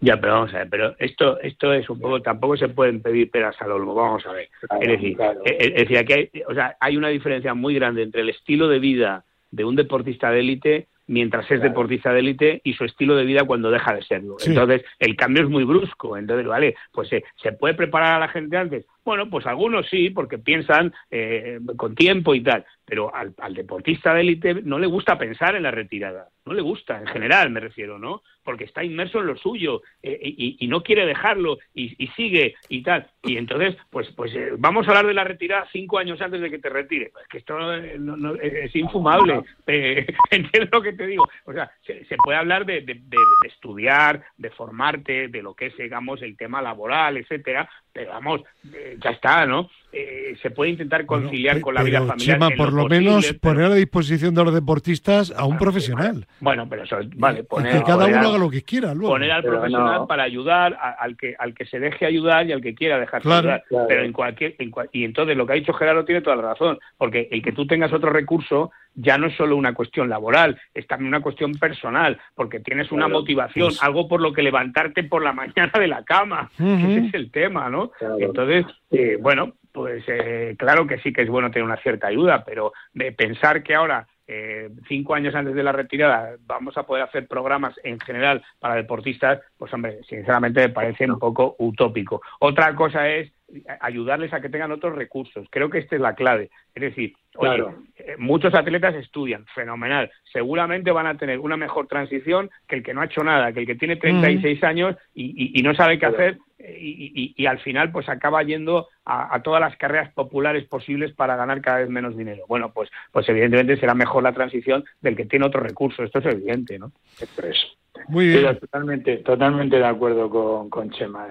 Ya, 0.00 0.20
pero 0.20 0.34
vamos 0.34 0.54
a 0.54 0.58
ver, 0.58 0.68
pero 0.70 0.94
esto 0.98 1.40
esto 1.40 1.72
es 1.72 1.88
un 1.90 2.00
poco, 2.00 2.22
tampoco 2.22 2.56
se 2.56 2.68
pueden 2.68 3.02
pedir 3.02 3.30
peras 3.30 3.56
al 3.60 3.72
olmo, 3.72 3.94
vamos 3.94 4.26
a 4.26 4.32
ver. 4.32 4.48
es 4.80 4.88
decir, 4.88 5.16
eh, 5.44 5.56
es, 5.58 5.74
decir 5.74 5.98
aquí 5.98 6.12
hay, 6.12 6.30
o 6.48 6.54
sea, 6.54 6.76
hay 6.80 6.96
una 6.96 7.08
diferencia 7.08 7.54
muy 7.54 7.74
grande 7.74 8.02
entre 8.02 8.22
el 8.22 8.28
estilo 8.28 8.68
de 8.68 8.78
vida 8.78 9.24
de 9.50 9.64
un 9.64 9.76
deportista 9.76 10.30
de 10.30 10.40
élite 10.40 10.88
mientras 11.08 11.50
es 11.50 11.60
deportista 11.60 12.12
de 12.12 12.20
élite 12.20 12.60
y 12.62 12.74
su 12.74 12.84
estilo 12.84 13.16
de 13.16 13.24
vida 13.24 13.44
cuando 13.44 13.70
deja 13.70 13.94
de 13.94 14.02
serlo. 14.02 14.36
Entonces, 14.44 14.84
el 14.98 15.16
cambio 15.16 15.42
es 15.42 15.48
muy 15.48 15.64
brusco. 15.64 16.16
Entonces, 16.16 16.46
vale, 16.46 16.76
pues 16.92 17.12
eh, 17.12 17.24
¿se 17.42 17.52
puede 17.52 17.74
preparar 17.74 18.14
a 18.14 18.18
la 18.20 18.28
gente 18.28 18.56
antes? 18.56 18.86
Bueno, 19.08 19.30
pues 19.30 19.46
algunos 19.46 19.88
sí, 19.88 20.10
porque 20.10 20.36
piensan 20.36 20.92
eh, 21.10 21.58
con 21.78 21.94
tiempo 21.94 22.34
y 22.34 22.42
tal, 22.42 22.66
pero 22.84 23.14
al, 23.14 23.32
al 23.38 23.54
deportista 23.54 24.12
de 24.12 24.20
élite 24.20 24.54
no 24.62 24.78
le 24.78 24.86
gusta 24.86 25.16
pensar 25.16 25.56
en 25.56 25.62
la 25.62 25.70
retirada, 25.70 26.28
no 26.44 26.52
le 26.52 26.60
gusta, 26.60 26.98
en 26.98 27.06
general 27.06 27.48
me 27.48 27.60
refiero, 27.60 27.98
¿no? 27.98 28.22
Porque 28.42 28.64
está 28.64 28.84
inmerso 28.84 29.20
en 29.20 29.26
lo 29.26 29.36
suyo 29.36 29.82
eh, 30.02 30.18
y, 30.22 30.56
y, 30.60 30.68
no 30.68 30.82
quiere 30.82 31.06
dejarlo 31.06 31.58
y, 31.74 32.02
y, 32.02 32.08
sigue 32.08 32.54
y 32.68 32.82
tal. 32.82 33.06
Y 33.22 33.36
entonces, 33.36 33.76
pues, 33.90 34.08
pues 34.16 34.34
eh, 34.34 34.52
vamos 34.58 34.86
a 34.86 34.90
hablar 34.90 35.06
de 35.06 35.14
la 35.14 35.24
retirada 35.24 35.68
cinco 35.72 35.98
años 35.98 36.20
antes 36.20 36.40
de 36.40 36.50
que 36.50 36.58
te 36.58 36.70
retire. 36.70 37.12
Es 37.22 37.28
que 37.28 37.38
esto 37.38 37.58
no, 37.58 38.16
no, 38.16 38.34
es 38.34 38.74
infumable. 38.76 39.42
Eh, 39.70 40.06
¿Entiendes 40.30 40.70
lo 40.72 40.80
que 40.80 40.94
te 40.94 41.06
digo? 41.06 41.28
O 41.44 41.52
sea, 41.52 41.70
se, 41.84 42.16
puede 42.24 42.38
hablar 42.38 42.64
de, 42.64 42.80
de, 42.80 42.98
estudiar, 43.46 44.24
de 44.38 44.48
formarte, 44.48 45.28
de 45.28 45.42
lo 45.42 45.52
que 45.52 45.66
es, 45.66 45.76
digamos, 45.76 46.22
el 46.22 46.38
tema 46.38 46.62
laboral, 46.62 47.18
etcétera, 47.18 47.68
pero 47.92 48.12
vamos, 48.12 48.42
eh, 48.72 48.96
ya 49.02 49.10
está, 49.10 49.46
¿no? 49.46 49.68
Eh, 49.90 50.36
se 50.42 50.50
puede 50.50 50.70
intentar 50.70 51.06
conciliar 51.06 51.54
bueno, 51.54 51.64
con 51.64 51.74
la 51.74 51.82
vida 51.82 51.98
familiar. 52.00 52.38
Chema, 52.38 52.50
por 52.50 52.72
lo, 52.72 52.82
lo 52.82 52.88
posible, 52.88 53.08
menos 53.08 53.26
pero... 53.26 53.40
poner 53.40 53.72
a 53.72 53.74
disposición 53.74 54.34
de 54.34 54.44
los 54.44 54.52
deportistas 54.52 55.32
a 55.34 55.46
un 55.46 55.54
ah, 55.54 55.58
profesional. 55.58 56.26
Bueno, 56.40 56.68
pero 56.68 56.82
eso, 56.82 56.98
vale, 57.16 57.44
poner, 57.44 57.78
que 57.78 57.82
cada 57.84 58.06
uno 58.06 58.18
haga 58.18 58.38
lo 58.38 58.50
que 58.50 58.62
quiera. 58.62 58.92
Luego. 58.92 59.14
Poner 59.14 59.30
al 59.30 59.42
pero 59.42 59.54
profesional 59.54 60.00
no. 60.00 60.06
para 60.06 60.24
ayudar 60.24 60.74
a, 60.74 60.90
al 60.90 61.16
que 61.16 61.34
al 61.38 61.54
que 61.54 61.64
se 61.64 61.80
deje 61.80 62.04
ayudar 62.04 62.46
y 62.46 62.52
al 62.52 62.60
que 62.60 62.74
quiera 62.74 62.98
dejarse 62.98 63.26
claro, 63.26 63.48
ayudar. 63.48 63.64
Claro. 63.68 63.86
Pero 63.88 64.02
en 64.04 64.12
cualquier, 64.12 64.56
en 64.58 64.70
cual, 64.70 64.90
y 64.92 65.04
entonces 65.04 65.36
lo 65.36 65.46
que 65.46 65.52
ha 65.54 65.56
dicho 65.56 65.72
Gerardo 65.72 66.04
tiene 66.04 66.20
toda 66.20 66.36
la 66.36 66.42
razón, 66.42 66.78
porque 66.98 67.28
el 67.30 67.42
que 67.42 67.52
tú 67.52 67.66
tengas 67.66 67.92
otro 67.92 68.10
recurso 68.10 68.70
ya 68.94 69.16
no 69.16 69.28
es 69.28 69.36
solo 69.36 69.56
una 69.56 69.74
cuestión 69.74 70.08
laboral, 70.08 70.60
es 70.74 70.86
también 70.86 71.08
una 71.08 71.20
cuestión 71.20 71.52
personal, 71.52 72.18
porque 72.34 72.60
tienes 72.60 72.90
una 72.90 73.06
claro, 73.06 73.20
motivación, 73.20 73.68
pues... 73.68 73.82
algo 73.82 74.08
por 74.08 74.20
lo 74.20 74.32
que 74.32 74.42
levantarte 74.42 75.04
por 75.04 75.22
la 75.22 75.32
mañana 75.32 75.72
de 75.78 75.88
la 75.88 76.04
cama, 76.04 76.50
uh 76.58 76.62
-huh. 76.62 76.90
ese 76.90 77.06
es 77.06 77.14
el 77.14 77.30
tema, 77.30 77.70
¿no? 77.70 77.90
Claro. 77.90 78.16
Entonces, 78.18 78.66
eh, 78.90 79.16
bueno, 79.20 79.54
pues 79.78 80.02
eh, 80.08 80.56
claro 80.58 80.88
que 80.88 80.98
sí 80.98 81.12
que 81.12 81.22
es 81.22 81.28
bueno 81.28 81.52
tener 81.52 81.64
una 81.64 81.76
cierta 81.76 82.08
ayuda, 82.08 82.44
pero 82.44 82.72
de 82.92 83.12
pensar 83.12 83.62
que 83.62 83.76
ahora 83.76 84.08
eh, 84.26 84.70
cinco 84.88 85.14
años 85.14 85.36
antes 85.36 85.54
de 85.54 85.62
la 85.62 85.70
retirada 85.70 86.34
vamos 86.46 86.76
a 86.76 86.82
poder 86.82 87.04
hacer 87.04 87.28
programas 87.28 87.78
en 87.84 88.00
general 88.00 88.42
para 88.58 88.74
deportistas, 88.74 89.40
pues 89.56 89.72
hombre, 89.72 90.00
sinceramente 90.08 90.62
me 90.62 90.68
parece 90.70 91.08
un 91.08 91.20
poco 91.20 91.54
utópico. 91.60 92.20
Otra 92.40 92.74
cosa 92.74 93.08
es 93.08 93.32
ayudarles 93.80 94.32
a 94.32 94.40
que 94.40 94.48
tengan 94.48 94.72
otros 94.72 94.96
recursos. 94.96 95.46
Creo 95.48 95.70
que 95.70 95.78
esta 95.78 95.94
es 95.94 96.02
la 96.02 96.16
clave. 96.16 96.50
Es 96.74 96.82
decir. 96.82 97.14
Oye, 97.38 97.64
eh, 97.96 98.16
muchos 98.18 98.54
atletas 98.54 98.94
estudian, 98.94 99.44
fenomenal. 99.54 100.10
Seguramente 100.32 100.90
van 100.90 101.06
a 101.06 101.16
tener 101.16 101.38
una 101.38 101.56
mejor 101.56 101.86
transición 101.86 102.50
que 102.66 102.76
el 102.76 102.82
que 102.82 102.94
no 102.94 103.00
ha 103.00 103.06
hecho 103.06 103.22
nada, 103.22 103.52
que 103.52 103.60
el 103.60 103.66
que 103.66 103.76
tiene 103.76 103.96
36 103.96 104.60
mm. 104.60 104.64
años 104.64 104.96
y, 105.14 105.24
y, 105.24 105.60
y, 105.60 105.62
no 105.62 105.74
sabe 105.74 105.98
qué 105.98 106.06
hacer 106.06 106.38
y, 106.58 107.34
y, 107.36 107.46
al 107.46 107.60
final 107.60 107.92
pues 107.92 108.08
acaba 108.08 108.42
yendo 108.42 108.88
a, 109.04 109.34
a, 109.34 109.42
todas 109.42 109.60
las 109.60 109.76
carreras 109.76 110.12
populares 110.12 110.66
posibles 110.66 111.12
para 111.14 111.36
ganar 111.36 111.60
cada 111.60 111.78
vez 111.78 111.88
menos 111.88 112.16
dinero. 112.16 112.44
Bueno, 112.48 112.72
pues, 112.72 112.90
pues 113.12 113.28
evidentemente 113.28 113.76
será 113.76 113.94
mejor 113.94 114.22
la 114.22 114.32
transición 114.32 114.84
del 115.00 115.16
que 115.16 115.26
tiene 115.26 115.46
otros 115.46 115.62
recursos. 115.62 116.04
Esto 116.04 116.18
es 116.18 116.26
evidente, 116.26 116.78
¿no? 116.78 116.92
Eso. 117.20 117.66
Muy 118.08 118.28
bien. 118.28 118.58
Totalmente, 118.58 119.18
totalmente 119.18 119.76
de 119.76 119.86
acuerdo 119.86 120.28
con, 120.28 120.68
con 120.68 120.90
Chema. 120.90 121.28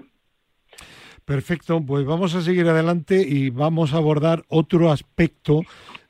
Perfecto, 1.28 1.84
pues 1.86 2.06
vamos 2.06 2.36
a 2.36 2.42
seguir 2.42 2.70
adelante 2.70 3.22
y 3.22 3.50
vamos 3.50 3.94
a 3.94 3.98
abordar 3.98 4.46
otro 4.48 4.94
aspecto 4.94 5.60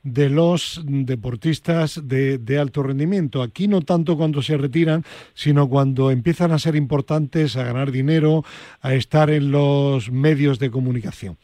de 0.04 0.30
los 0.30 0.80
deportistas 0.86 2.06
de, 2.06 2.38
de, 2.38 2.56
alto 2.60 2.84
rendimiento. 2.84 3.42
Aquí 3.42 3.66
no 3.66 3.82
tanto 3.82 4.16
cuando 4.16 4.42
se 4.42 4.56
retiran, 4.56 5.02
sino 5.34 5.68
cuando 5.68 6.12
empiezan 6.12 6.52
a 6.52 6.60
ser 6.60 6.76
importantes, 6.76 7.56
a 7.56 7.64
ganar 7.64 7.90
dinero, 7.90 8.44
a 8.80 8.94
estar 8.94 9.28
en 9.30 9.50
los 9.50 10.12
medios 10.12 10.60
de 10.60 10.70
comunicación. 10.70 11.36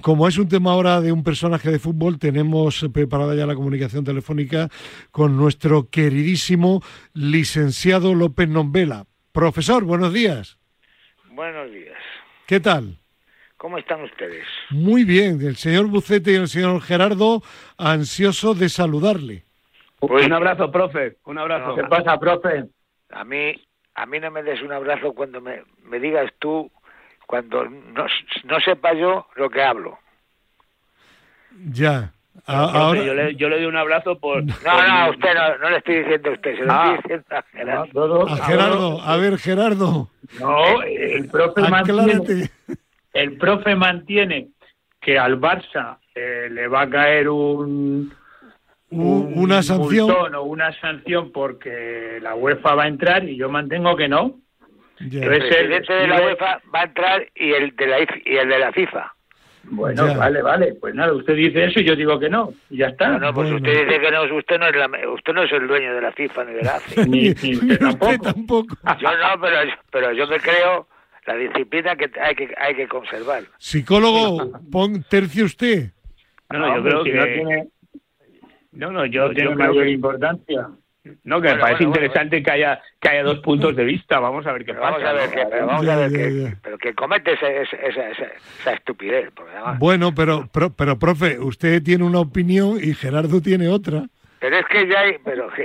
Como 0.00 0.28
es 0.28 0.38
un 0.38 0.48
tema 0.48 0.70
ahora 0.70 1.00
de 1.00 1.10
un 1.10 1.24
personaje 1.24 1.72
de 1.72 1.80
fútbol, 1.80 2.20
tenemos 2.20 2.86
preparada 2.92 3.34
ya 3.34 3.46
la 3.46 3.56
comunicación 3.56 4.04
telefónica 4.04 4.68
con 5.10 5.36
nuestro 5.36 5.90
queridísimo 5.90 6.84
licenciado 7.14 8.14
López 8.14 8.48
Nombela. 8.48 9.06
Profesor, 9.32 9.82
buenos 9.82 10.12
días. 10.12 10.56
Buenos 11.32 11.72
días. 11.72 12.15
¿Qué 12.46 12.60
tal? 12.60 12.96
¿Cómo 13.56 13.78
están 13.78 14.02
ustedes? 14.02 14.46
Muy 14.70 15.04
bien, 15.04 15.40
el 15.40 15.56
señor 15.56 15.86
Bucete 15.86 16.32
y 16.32 16.36
el 16.36 16.48
señor 16.48 16.80
Gerardo 16.80 17.42
ansioso 17.78 18.54
de 18.54 18.68
saludarle. 18.68 19.44
Pues, 19.98 20.26
un 20.26 20.32
abrazo, 20.32 20.70
profe, 20.70 21.16
un 21.24 21.38
abrazo. 21.38 21.68
No, 21.68 21.74
¿Qué 21.74 21.82
pasa, 21.84 22.18
profe? 22.18 22.66
A 23.10 23.24
mí, 23.24 23.54
a 23.94 24.06
mí 24.06 24.20
no 24.20 24.30
me 24.30 24.42
des 24.42 24.62
un 24.62 24.72
abrazo 24.72 25.12
cuando 25.12 25.40
me, 25.40 25.62
me 25.82 25.98
digas 25.98 26.30
tú, 26.38 26.70
cuando 27.26 27.64
no, 27.64 28.06
no 28.44 28.60
sepa 28.60 28.92
yo 28.92 29.26
lo 29.34 29.50
que 29.50 29.62
hablo. 29.62 29.98
Ya. 31.72 32.12
A, 32.44 32.64
ahora... 32.64 33.02
yo, 33.02 33.14
le, 33.14 33.34
yo 33.36 33.48
le 33.48 33.56
doy 33.56 33.66
un 33.66 33.76
abrazo 33.76 34.18
por... 34.18 34.44
No, 34.44 34.52
no, 34.54 35.10
usted 35.10 35.34
no, 35.34 35.58
no 35.58 35.70
le 35.70 35.78
estoy 35.78 35.96
diciendo 35.96 36.30
a 36.30 36.32
usted, 36.32 36.56
se 36.56 36.64
lo 36.64 36.72
ah. 36.72 36.94
estoy 36.96 36.96
diciendo 36.96 37.26
a 37.30 37.42
Gerardo. 37.52 38.28
A 38.28 38.36
Gerardo, 38.36 39.00
a 39.02 39.16
ver, 39.16 39.38
Gerardo. 39.38 40.10
No, 40.40 40.82
el 40.82 41.28
profe 41.28 41.62
mantiene, 41.62 42.50
el 43.12 43.38
profe 43.38 43.74
mantiene 43.74 44.48
que 45.00 45.18
al 45.18 45.40
Barça 45.40 45.98
eh, 46.14 46.48
le 46.50 46.68
va 46.68 46.82
a 46.82 46.90
caer 46.90 47.28
un, 47.28 48.12
un 48.90 49.32
una 49.36 49.62
sanción 49.62 50.34
o 50.34 50.42
una 50.42 50.72
sanción 50.80 51.30
porque 51.32 52.18
la 52.20 52.34
UEFA 52.34 52.74
va 52.74 52.84
a 52.84 52.88
entrar 52.88 53.28
y 53.28 53.36
yo 53.36 53.48
mantengo 53.48 53.96
que 53.96 54.08
no. 54.08 54.40
Yeah. 54.98 55.24
El 55.24 55.28
presidente 55.28 55.92
de 55.92 56.06
la 56.06 56.20
UEFA 56.22 56.60
va 56.74 56.80
a 56.80 56.84
entrar 56.84 57.26
y 57.34 57.52
el 57.52 57.76
de 57.76 57.86
la, 57.86 58.00
y 58.00 58.36
el 58.36 58.48
de 58.48 58.58
la 58.58 58.72
FIFA. 58.72 59.15
Bueno, 59.70 60.06
ya. 60.06 60.16
vale, 60.16 60.42
vale. 60.42 60.74
Pues 60.80 60.94
nada, 60.94 61.12
usted 61.12 61.34
dice 61.34 61.64
eso 61.64 61.80
y 61.80 61.84
yo 61.84 61.96
digo 61.96 62.18
que 62.18 62.28
no. 62.28 62.52
Y 62.70 62.78
ya 62.78 62.88
está. 62.88 63.08
No, 63.08 63.18
no 63.18 63.34
pues 63.34 63.50
bueno. 63.50 63.56
usted 63.56 63.86
dice 63.86 64.00
que 64.00 64.10
no. 64.10 64.36
Usted 64.36 64.58
no, 64.58 64.68
es 64.68 64.76
la, 64.76 65.08
usted 65.12 65.32
no 65.32 65.42
es 65.42 65.52
el 65.52 65.66
dueño 65.66 65.94
de 65.94 66.00
la 66.00 66.12
FIFA 66.12 66.44
ni 66.44 66.54
de 66.54 66.62
la 66.62 66.76
AFI. 66.76 67.00
ni, 67.08 67.20
ni 67.30 67.56
usted 67.56 67.78
tampoco. 67.78 68.18
tampoco. 68.18 68.76
Yo 69.00 69.10
no, 69.10 69.40
pero, 69.40 69.56
pero 69.90 70.12
yo 70.12 70.26
me 70.26 70.38
creo 70.38 70.86
la 71.26 71.34
disciplina 71.34 71.96
que 71.96 72.10
hay 72.20 72.34
que, 72.34 72.54
hay 72.56 72.74
que 72.74 72.88
conservar. 72.88 73.42
Psicólogo, 73.58 74.52
pon 74.70 75.04
tercio 75.08 75.44
usted. 75.44 75.90
No, 76.50 76.58
no, 76.60 76.76
yo 76.76 76.82
creo 76.82 77.04
que... 77.04 77.12
No, 77.12 77.24
tiene, 77.24 77.68
no, 78.72 78.90
no, 78.92 79.06
yo, 79.06 79.28
no 79.28 79.34
tiene 79.34 79.50
yo 79.50 79.56
mayor 79.56 79.84
que... 79.84 79.90
importancia. 79.90 80.68
No, 81.24 81.40
que 81.40 81.48
bueno, 81.48 81.56
me 81.56 81.60
parece 81.60 81.84
bueno, 81.84 81.96
interesante 81.96 82.36
bueno. 82.36 82.44
que 82.44 82.50
haya 82.50 82.82
que 83.00 83.08
haya 83.08 83.22
dos 83.22 83.38
puntos 83.40 83.76
de 83.76 83.84
vista. 83.84 84.18
Vamos 84.18 84.46
a 84.46 84.52
ver 84.52 84.64
qué 84.64 84.72
pero 84.72 84.80
pasa. 84.80 84.98
Vamos 84.98 85.08
a 85.08 85.12
ver, 85.12 85.30
que, 85.30 85.46
pero 85.50 85.66
vamos 85.66 85.86
ya, 85.86 85.92
a 85.92 85.96
ver 85.96 86.10
ya, 86.10 86.16
que, 86.16 86.42
ya. 86.42 86.56
pero 86.62 86.78
que 86.78 86.94
comete 86.94 87.32
ese, 87.32 87.62
ese, 87.62 87.76
esa, 87.86 88.08
esa, 88.08 88.24
esa, 88.60 88.72
estupidez. 88.72 89.30
Además... 89.52 89.78
Bueno, 89.78 90.14
pero, 90.14 90.48
pero, 90.52 90.70
pero, 90.74 90.98
profe, 90.98 91.38
usted 91.38 91.82
tiene 91.82 92.04
una 92.04 92.20
opinión 92.20 92.78
y 92.82 92.94
Gerardo 92.94 93.40
tiene 93.40 93.68
otra. 93.68 94.04
Pero 94.40 94.58
es 94.58 94.66
que 94.66 94.88
ya 94.88 95.00
hay, 95.00 95.16
pero 95.24 95.48
que 95.52 95.64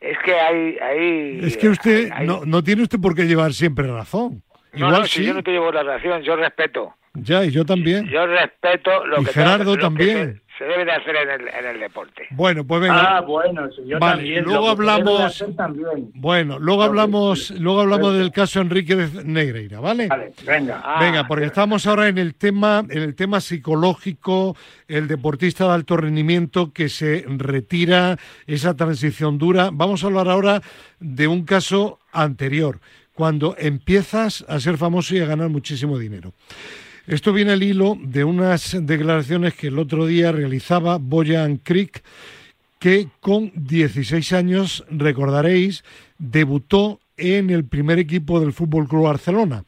es 0.00 0.18
que 0.24 0.34
hay, 0.34 0.78
hay 0.78 1.40
es 1.42 1.56
que 1.56 1.68
usted 1.68 2.10
hay, 2.12 2.26
no, 2.26 2.42
no 2.44 2.62
tiene 2.62 2.82
usted 2.82 3.00
por 3.00 3.14
qué 3.14 3.24
llevar 3.24 3.52
siempre 3.52 3.86
razón. 3.86 4.42
No, 4.72 4.88
Igual 4.88 5.02
no, 5.02 5.06
si 5.06 5.20
sí. 5.20 5.26
yo 5.26 5.34
no 5.34 5.42
te 5.42 5.50
llevo 5.52 5.72
la 5.72 5.82
razón, 5.82 6.22
yo 6.22 6.36
respeto. 6.36 6.94
Ya, 7.14 7.44
y 7.44 7.50
yo 7.50 7.64
también. 7.64 8.06
Yo 8.08 8.26
respeto 8.26 9.06
lo 9.06 9.22
y 9.22 9.24
que 9.24 9.32
Gerardo 9.32 9.74
lo 9.76 9.80
también. 9.80 10.34
Que 10.34 10.45
se, 10.58 10.64
debe 10.64 10.84
de 10.84 10.92
hacer 10.92 11.16
en 11.16 11.30
el, 11.30 11.48
en 11.48 11.66
el, 11.66 11.80
deporte. 11.80 12.26
Bueno, 12.30 12.66
pues 12.66 12.82
venga. 12.82 13.16
Ah, 13.16 13.20
bueno, 13.20 13.68
yo 13.84 13.98
vale, 13.98 14.16
también. 14.16 14.44
Luego 14.44 14.68
hablamos. 14.68 15.44
También. 15.56 16.10
Bueno, 16.14 16.58
luego 16.58 16.82
hablamos, 16.82 17.50
luego 17.50 17.80
hablamos 17.82 18.14
del 18.14 18.32
caso 18.32 18.60
Enrique 18.60 18.96
de 18.96 19.24
Negreira, 19.24 19.80
¿vale? 19.80 20.08
Vale, 20.08 20.32
venga. 20.46 20.82
Ah, 20.84 21.00
venga, 21.00 21.26
porque 21.26 21.46
estamos 21.46 21.86
ahora 21.86 22.08
en 22.08 22.18
el 22.18 22.34
tema, 22.34 22.84
en 22.88 23.02
el 23.02 23.14
tema 23.14 23.40
psicológico, 23.40 24.56
el 24.88 25.08
deportista 25.08 25.66
de 25.66 25.74
alto 25.74 25.96
rendimiento 25.96 26.72
que 26.72 26.88
se 26.88 27.24
retira, 27.26 28.16
esa 28.46 28.74
transición 28.74 29.38
dura. 29.38 29.70
Vamos 29.72 30.04
a 30.04 30.06
hablar 30.06 30.28
ahora 30.28 30.62
de 31.00 31.28
un 31.28 31.44
caso 31.44 31.98
anterior 32.12 32.80
cuando 33.16 33.56
empiezas 33.58 34.44
a 34.46 34.60
ser 34.60 34.76
famoso 34.76 35.16
y 35.16 35.20
a 35.20 35.26
ganar 35.26 35.48
muchísimo 35.48 35.98
dinero. 35.98 36.34
Esto 37.06 37.32
viene 37.32 37.52
al 37.52 37.62
hilo 37.62 37.96
de 38.00 38.24
unas 38.24 38.76
declaraciones 38.84 39.54
que 39.54 39.68
el 39.68 39.78
otro 39.78 40.06
día 40.06 40.32
realizaba 40.32 40.98
Boyan 40.98 41.58
Creek, 41.58 42.02
que 42.80 43.06
con 43.20 43.52
16 43.54 44.32
años, 44.32 44.84
recordaréis, 44.90 45.84
debutó 46.18 46.98
en 47.16 47.50
el 47.50 47.64
primer 47.64 48.00
equipo 48.00 48.40
del 48.40 48.52
Fútbol 48.52 48.88
Club 48.88 49.04
Barcelona. 49.04 49.62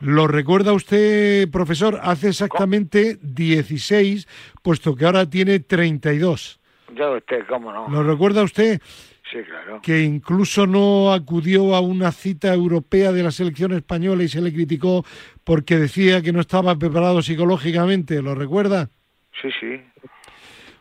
¿Lo 0.00 0.26
recuerda 0.26 0.72
usted, 0.72 1.48
profesor? 1.50 2.00
Hace 2.02 2.30
exactamente 2.30 3.18
16, 3.22 4.26
puesto 4.60 4.96
que 4.96 5.04
ahora 5.04 5.30
tiene 5.30 5.60
32. 5.60 6.58
Ya 6.96 7.08
usted, 7.10 7.46
¿cómo 7.48 7.72
no? 7.72 7.88
¿Lo 7.88 8.02
recuerda 8.02 8.42
usted? 8.42 8.80
Sí, 9.30 9.38
claro. 9.44 9.80
Que 9.82 10.02
incluso 10.02 10.66
no 10.66 11.12
acudió 11.12 11.74
a 11.74 11.80
una 11.80 12.10
cita 12.10 12.52
europea 12.52 13.12
de 13.12 13.22
la 13.22 13.30
selección 13.30 13.72
española 13.72 14.24
y 14.24 14.28
se 14.28 14.40
le 14.40 14.52
criticó 14.52 15.04
porque 15.44 15.76
decía 15.76 16.20
que 16.20 16.32
no 16.32 16.40
estaba 16.40 16.76
preparado 16.76 17.22
psicológicamente. 17.22 18.20
¿Lo 18.22 18.34
recuerda? 18.34 18.90
Sí, 19.40 19.48
sí. 19.60 19.80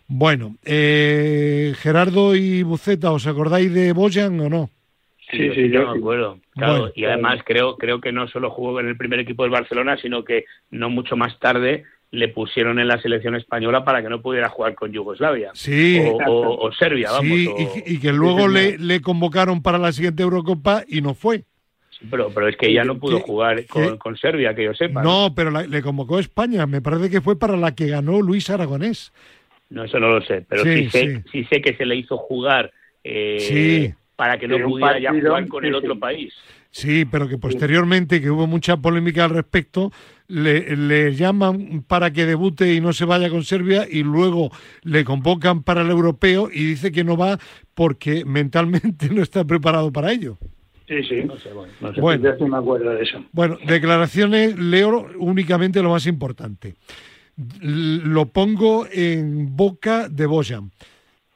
Bueno, 0.08 0.56
eh, 0.66 1.74
Gerardo 1.78 2.36
y 2.36 2.64
Buceta, 2.64 3.12
¿os 3.12 3.28
acordáis 3.28 3.72
de 3.72 3.94
Boyan 3.94 4.40
o 4.40 4.50
no? 4.50 4.70
Sí, 5.30 5.52
sí, 5.54 5.70
yo 5.70 5.92
me 5.92 6.00
acuerdo. 6.00 6.40
Claro, 6.54 6.80
bueno, 6.80 6.94
y 6.96 7.06
además 7.06 7.42
creo 7.46 7.78
creo 7.78 8.02
que 8.02 8.12
no 8.12 8.28
solo 8.28 8.50
jugó 8.50 8.80
en 8.80 8.88
el 8.88 8.98
primer 8.98 9.20
equipo 9.20 9.44
del 9.44 9.52
Barcelona, 9.52 9.96
sino 9.98 10.24
que 10.24 10.46
no 10.72 10.90
mucho 10.90 11.16
más 11.16 11.38
tarde 11.38 11.86
le 12.12 12.28
pusieron 12.30 12.80
en 12.80 12.88
la 12.88 13.00
selección 13.02 13.36
española 13.36 13.84
para 13.84 14.02
que 14.02 14.10
no 14.10 14.22
pudiera 14.22 14.50
jugar 14.50 14.74
con 14.74 14.92
Yugoslavia 14.92 15.52
sí, 15.54 16.02
o, 16.28 16.72
Serbia, 16.72 17.12
vamos. 17.12 17.38
Sí, 17.38 17.50
y, 17.86 18.00
que 18.00 18.12
luego 18.12 18.48
le, 18.48 18.78
le, 18.78 19.02
convocaron 19.02 19.62
para 19.62 19.78
la 19.78 19.92
siguiente 19.92 20.24
Eurocopa 20.24 20.84
y 20.88 21.02
no 21.02 21.14
fue. 21.14 21.44
pero, 22.10 22.32
pero 22.34 22.48
es 22.48 22.58
que 22.58 22.68
ella 22.68 22.84
no 22.84 22.98
pudo 22.98 23.20
jugar 23.20 23.64
con, 24.00 24.18
Serbia, 24.18 24.56
que 24.56 24.64
yo 24.66 24.74
sepa. 24.74 25.04
No, 25.04 25.34
pero 25.36 25.52
le 25.52 25.82
convocó 25.82 26.18
España, 26.18 26.66
me 26.66 26.82
parece 26.82 27.10
que 27.10 27.22
fue 27.22 27.38
para 27.38 27.56
la 27.56 27.76
que 27.76 27.88
ganó 27.88 28.22
Luis 28.22 28.50
Aragonés. 28.50 29.14
No, 29.70 29.84
eso 29.84 30.00
no 30.00 30.10
lo 30.10 30.22
sé, 30.22 30.44
pero 30.50 30.64
sí, 30.64 30.90
sé, 30.90 31.24
sí. 31.32 31.44
sé 31.44 31.62
que 31.62 31.76
se 31.76 31.86
le 31.86 31.96
hizo 31.96 32.18
jugar 32.18 32.72
eh, 33.04 33.94
para 34.16 34.40
que 34.40 34.48
no 34.48 34.58
pudiera 34.68 34.98
ya 34.98 35.12
jugar 35.12 35.48
con 35.48 35.64
el 35.64 35.76
otro 35.76 36.00
país. 36.00 36.34
Sí, 36.72 37.06
pero 37.06 37.28
que 37.28 37.38
posteriormente, 37.38 38.22
que 38.22 38.30
hubo 38.30 38.46
mucha 38.46 38.78
polémica 38.78 39.26
al 39.26 39.32
respecto, 39.32 39.92
le, 40.28 41.16
llaman 41.16 41.84
para 41.88 42.12
que 42.12 42.26
debute 42.26 42.74
y 42.74 42.82
no 42.82 42.94
se 42.94 43.06
vaya 43.06 43.30
con 43.30 43.44
Serbia 43.44 43.88
y 43.90 44.04
luego 44.04 44.52
le 44.84 45.04
convocan 45.04 45.64
para 45.64 45.82
el 45.82 45.90
europeo 45.90 46.50
y 46.54 46.64
dice 46.64 46.92
que 46.92 47.04
no 47.04 47.18
va 47.18 47.40
porque 47.74 48.24
mentalmente 48.26 49.10
no 49.10 49.24
está 49.24 49.44
preparado 49.46 49.92
para 49.92 50.12
ello. 50.12 50.38
Sí, 50.88 51.04
sí. 51.04 51.24
No 51.24 51.38
sé, 51.38 51.54
bueno, 51.54 51.74
no 51.82 51.94
sé. 51.94 52.02
bueno, 52.02 52.48
me 52.48 52.58
acuerdo 52.58 52.92
de 52.92 53.04
eso. 53.04 53.24
Bueno, 53.32 53.58
declaraciones, 53.66 54.58
leo 54.58 55.08
únicamente 55.18 55.82
lo 55.84 55.92
más 55.92 56.08
importante. 56.08 56.76
Lo 57.62 58.28
pongo 58.28 58.86
en 58.92 59.56
boca 59.56 60.10
de 60.10 60.26
Bojan. 60.26 60.72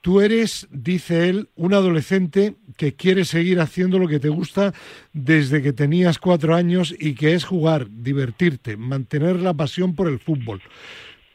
Tú 0.03 0.19
eres, 0.19 0.67
dice 0.69 1.29
él, 1.29 1.47
un 1.55 1.73
adolescente 1.73 2.55
que 2.75 2.93
quiere 2.93 3.23
seguir 3.23 3.61
haciendo 3.61 3.99
lo 3.99 4.09
que 4.09 4.19
te 4.19 4.27
gusta 4.27 4.73
desde 5.13 5.61
que 5.61 5.71
tenías 5.71 6.19
cuatro 6.19 6.55
años 6.55 6.93
y 6.99 7.15
que 7.15 7.35
es 7.35 7.45
jugar, 7.45 7.87
divertirte, 7.89 8.75
mantener 8.75 9.37
la 9.37 9.53
pasión 9.53 9.95
por 9.95 10.09
el 10.09 10.19
fútbol. 10.19 10.61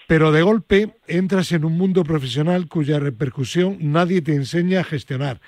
Pero 0.06 0.32
de 0.32 0.42
golpe 0.42 0.96
entras 1.06 1.50
en 1.52 1.64
un 1.64 1.78
mundo 1.78 2.04
profesional 2.04 2.68
cuya 2.68 2.98
repercusión 2.98 3.78
nadie 3.80 4.20
te 4.20 4.34
enseña 4.34 4.80
a 4.80 4.84
gestionar. 4.84 5.40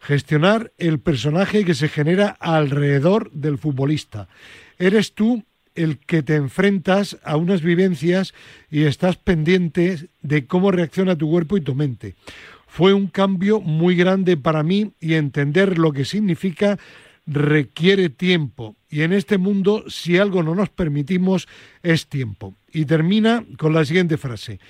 Gestionar 0.00 0.72
el 0.76 0.98
personaje 0.98 1.64
que 1.64 1.74
se 1.74 1.88
genera 1.88 2.36
alrededor 2.40 3.30
del 3.30 3.58
futbolista. 3.58 4.26
Eres 4.76 5.14
tú 5.14 5.44
el 5.76 5.98
que 5.98 6.22
te 6.24 6.34
enfrentas 6.34 7.18
a 7.22 7.36
unas 7.36 7.62
vivencias 7.62 8.34
y 8.70 8.84
estás 8.84 9.16
pendiente 9.18 10.08
de 10.22 10.46
cómo 10.46 10.72
reacciona 10.72 11.16
tu 11.16 11.30
cuerpo 11.30 11.56
y 11.56 11.60
tu 11.60 11.74
mente. 11.76 12.16
Fue 12.66 12.92
un 12.92 13.06
cambio 13.06 13.60
muy 13.60 13.96
grande 13.96 14.36
para 14.36 14.62
mí 14.62 14.92
y 15.00 15.14
entender 15.14 15.78
lo 15.78 15.92
que 15.92 16.04
significa 16.04 16.78
requiere 17.26 18.08
tiempo. 18.08 18.76
Y 18.88 19.02
en 19.02 19.12
este 19.12 19.38
mundo, 19.38 19.84
si 19.88 20.18
algo 20.18 20.42
no 20.42 20.54
nos 20.54 20.70
permitimos, 20.70 21.48
es 21.82 22.06
tiempo. 22.06 22.54
Y 22.72 22.84
termina 22.84 23.44
con 23.58 23.72
la 23.72 23.84
siguiente 23.84 24.16
frase. 24.16 24.60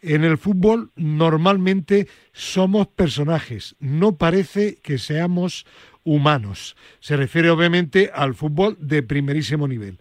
En 0.00 0.22
el 0.22 0.36
fútbol 0.36 0.90
normalmente 0.96 2.08
somos 2.32 2.88
personajes, 2.88 3.74
no 3.80 4.18
parece 4.18 4.76
que 4.82 4.98
seamos 4.98 5.64
humanos. 6.02 6.76
Se 7.00 7.16
refiere 7.16 7.48
obviamente 7.48 8.10
al 8.14 8.34
fútbol 8.34 8.76
de 8.78 9.02
primerísimo 9.02 9.66
nivel. 9.66 9.98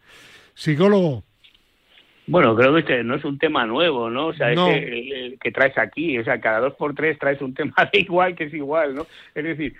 Psicólogo, 0.55 1.23
bueno, 2.25 2.55
creo 2.55 2.73
que 2.73 2.79
este 2.79 3.03
no 3.03 3.15
es 3.15 3.25
un 3.25 3.37
tema 3.37 3.65
nuevo, 3.65 4.09
¿no? 4.09 4.27
O 4.27 4.33
sea, 4.33 4.51
es 4.51 4.59
que, 4.59 5.37
que, 5.41 5.51
traes 5.51 5.77
aquí, 5.77 6.17
o 6.17 6.23
sea, 6.23 6.39
cada 6.39 6.59
dos 6.59 6.73
por 6.75 6.95
tres 6.95 7.19
traes 7.19 7.41
un 7.41 7.53
tema 7.53 7.73
de 7.93 7.99
igual 7.99 8.35
que 8.35 8.45
es 8.45 8.53
igual, 8.53 8.95
¿no? 8.95 9.05
Es 9.35 9.43
decir, 9.43 9.75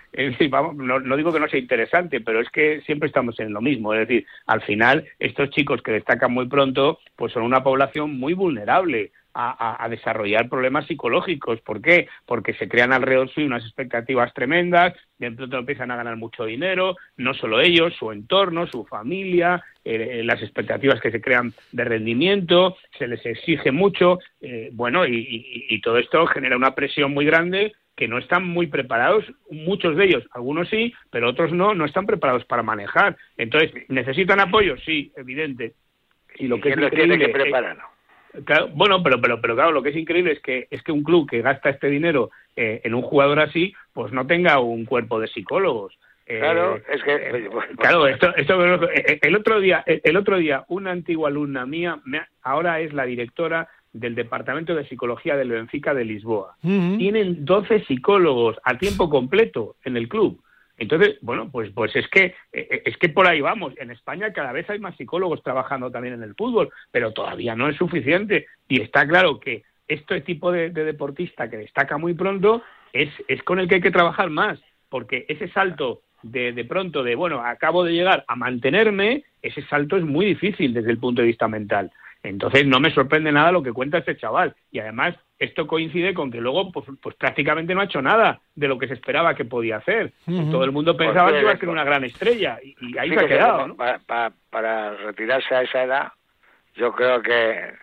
vamos, 0.49 0.75
no, 0.75 0.99
no, 0.99 1.15
digo 1.15 1.31
que 1.31 1.39
no 1.39 1.47
sea 1.47 1.59
interesante, 1.59 2.19
pero 2.21 2.41
es 2.41 2.49
que 2.49 2.81
siempre 2.81 3.07
estamos 3.07 3.39
en 3.39 3.53
lo 3.53 3.61
mismo. 3.61 3.93
Es 3.93 4.07
decir, 4.07 4.25
al 4.47 4.61
final, 4.61 5.05
estos 5.19 5.49
chicos 5.51 5.81
que 5.81 5.93
destacan 5.93 6.33
muy 6.33 6.47
pronto, 6.47 6.99
pues 7.15 7.31
son 7.31 7.43
una 7.43 7.63
población 7.63 8.17
muy 8.17 8.33
vulnerable 8.33 9.11
a, 9.33 9.87
desarrollar 9.89 10.49
problemas 10.49 10.85
psicológicos. 10.87 11.61
¿Por 11.61 11.81
qué? 11.81 12.07
Porque 12.25 12.53
se 12.53 12.67
crean 12.67 12.93
alrededor 12.93 13.29
suyo 13.29 13.47
unas 13.47 13.63
expectativas 13.65 14.33
tremendas, 14.33 14.93
de 15.17 15.31
pronto 15.31 15.57
empiezan 15.57 15.91
a 15.91 15.95
ganar 15.95 16.17
mucho 16.17 16.45
dinero, 16.45 16.95
no 17.17 17.33
solo 17.33 17.59
ellos, 17.61 17.93
su 17.97 18.11
entorno, 18.11 18.67
su 18.67 18.85
familia, 18.85 19.63
eh, 19.83 20.21
las 20.23 20.41
expectativas 20.41 21.01
que 21.01 21.11
se 21.11 21.21
crean 21.21 21.53
de 21.71 21.83
rendimiento, 21.83 22.77
se 22.97 23.07
les 23.07 23.25
exige 23.25 23.71
mucho, 23.71 24.19
eh, 24.41 24.69
bueno, 24.73 25.05
y, 25.07 25.79
todo 25.83 25.97
esto 25.97 26.25
genera 26.27 26.55
una 26.55 26.75
presión 26.75 27.13
muy 27.13 27.25
grande 27.25 27.73
que 27.95 28.07
no 28.07 28.17
están 28.17 28.45
muy 28.45 28.67
preparados, 28.67 29.25
muchos 29.49 29.97
de 29.97 30.05
ellos, 30.05 30.23
algunos 30.31 30.69
sí, 30.69 30.93
pero 31.11 31.29
otros 31.29 31.51
no, 31.51 31.75
no 31.75 31.85
están 31.85 32.05
preparados 32.05 32.45
para 32.45 32.63
manejar. 32.63 33.17
Entonces, 33.37 33.71
¿necesitan 33.89 34.39
apoyo? 34.39 34.77
Sí, 34.77 35.11
evidente. 35.17 35.73
Y 36.37 36.47
lo 36.47 36.59
que 36.59 36.69
es 36.69 36.75
tiene 36.91 37.19
que 37.19 37.29
preparar? 38.33 38.69
bueno, 38.73 39.01
pero, 39.03 39.21
pero, 39.21 39.41
pero 39.41 39.55
claro, 39.55 39.71
lo 39.71 39.83
que 39.83 39.89
es 39.89 39.95
increíble 39.95 40.33
es 40.33 40.39
que, 40.41 40.67
es 40.69 40.81
que 40.83 40.91
un 40.91 41.03
club 41.03 41.29
que 41.29 41.41
gasta 41.41 41.69
este 41.69 41.87
dinero 41.87 42.31
eh, 42.55 42.81
en 42.83 42.93
un 42.93 43.01
jugador 43.01 43.39
así, 43.39 43.73
pues 43.93 44.11
no 44.11 44.27
tenga 44.27 44.59
un 44.59 44.85
cuerpo 44.85 45.19
de 45.19 45.27
psicólogos. 45.27 45.97
Eh, 46.25 46.39
claro, 46.39 46.77
es 46.89 47.03
que 47.03 47.15
eh, 47.15 47.49
claro, 47.77 48.07
esto, 48.07 48.33
esto, 48.35 48.63
el 48.63 49.35
otro 49.35 49.59
día, 49.59 49.83
el 49.85 50.15
otro 50.15 50.37
día, 50.37 50.63
una 50.69 50.91
antigua 50.91 51.29
alumna 51.29 51.65
mía, 51.65 51.99
ahora 52.41 52.79
es 52.79 52.93
la 52.93 53.05
directora 53.05 53.67
del 53.91 54.15
Departamento 54.15 54.73
de 54.73 54.87
Psicología 54.87 55.35
del 55.35 55.49
Benfica 55.49 55.93
de 55.93 56.05
Lisboa. 56.05 56.55
Tienen 56.61 57.45
12 57.45 57.85
psicólogos 57.85 58.57
a 58.63 58.77
tiempo 58.77 59.09
completo 59.09 59.75
en 59.83 59.97
el 59.97 60.07
club. 60.07 60.41
Entonces, 60.77 61.17
bueno, 61.21 61.49
pues, 61.51 61.71
pues 61.71 61.95
es 61.95 62.07
que 62.07 62.25
eh, 62.25 62.35
eh, 62.51 62.83
es 62.85 62.97
que 62.97 63.09
por 63.09 63.27
ahí 63.27 63.41
vamos. 63.41 63.73
En 63.77 63.91
España 63.91 64.33
cada 64.33 64.51
vez 64.51 64.69
hay 64.69 64.79
más 64.79 64.95
psicólogos 64.95 65.43
trabajando 65.43 65.91
también 65.91 66.15
en 66.15 66.23
el 66.23 66.35
fútbol, 66.35 66.69
pero 66.91 67.11
todavía 67.11 67.55
no 67.55 67.69
es 67.69 67.77
suficiente. 67.77 68.47
Y 68.67 68.81
está 68.81 69.07
claro 69.07 69.39
que 69.39 69.63
este 69.87 70.21
tipo 70.21 70.51
de, 70.51 70.69
deportista 70.69 71.49
que 71.49 71.57
destaca 71.57 71.97
muy 71.97 72.13
pronto 72.13 72.63
es, 72.91 73.09
es 73.27 73.43
con 73.43 73.59
el 73.59 73.67
que 73.67 73.75
hay 73.75 73.81
que 73.81 73.91
trabajar 73.91 74.29
más, 74.29 74.59
porque 74.89 75.25
ese 75.27 75.47
salto 75.49 76.01
de, 76.23 76.53
de 76.53 76.65
pronto 76.65 77.03
de, 77.03 77.15
bueno, 77.15 77.45
acabo 77.45 77.83
de 77.83 77.93
llegar 77.93 78.23
a 78.27 78.35
mantenerme, 78.35 79.23
ese 79.41 79.61
salto 79.63 79.97
es 79.97 80.03
muy 80.03 80.25
difícil 80.25 80.73
desde 80.73 80.91
el 80.91 80.97
punto 80.97 81.21
de 81.21 81.27
vista 81.27 81.47
mental. 81.47 81.91
Entonces 82.23 82.65
no 82.65 82.79
me 82.79 82.93
sorprende 82.93 83.31
nada 83.31 83.51
lo 83.51 83.61
que 83.61 83.73
cuenta 83.73 83.97
este 83.97 84.17
chaval. 84.17 84.55
Y 84.71 84.79
además 84.79 85.15
esto 85.39 85.67
coincide 85.67 86.13
con 86.13 86.31
que 86.31 86.39
luego 86.39 86.71
pues, 86.71 86.85
pues 87.01 87.15
prácticamente 87.15 87.73
no 87.73 87.81
ha 87.81 87.85
hecho 87.85 88.01
nada 88.01 88.39
de 88.55 88.67
lo 88.67 88.77
que 88.77 88.87
se 88.87 88.93
esperaba 88.93 89.35
que 89.35 89.45
podía 89.45 89.77
hacer. 89.77 90.13
Todo 90.25 90.63
el 90.63 90.71
mundo 90.71 90.95
pensaba 90.95 91.31
que 91.31 91.41
iba 91.41 91.51
a 91.51 91.57
ser 91.57 91.69
una 91.69 91.83
gran 91.83 92.03
estrella 92.03 92.59
y, 92.63 92.97
ahí 92.97 93.09
se 93.09 93.19
ha 93.19 93.27
quedado. 93.27 93.67
¿no? 93.67 93.75
Para, 93.75 94.91
retirarse 94.97 95.55
a 95.55 95.61
esa 95.63 95.83
edad, 95.83 96.11
yo 96.75 96.93
creo 96.93 97.21
que 97.21 97.73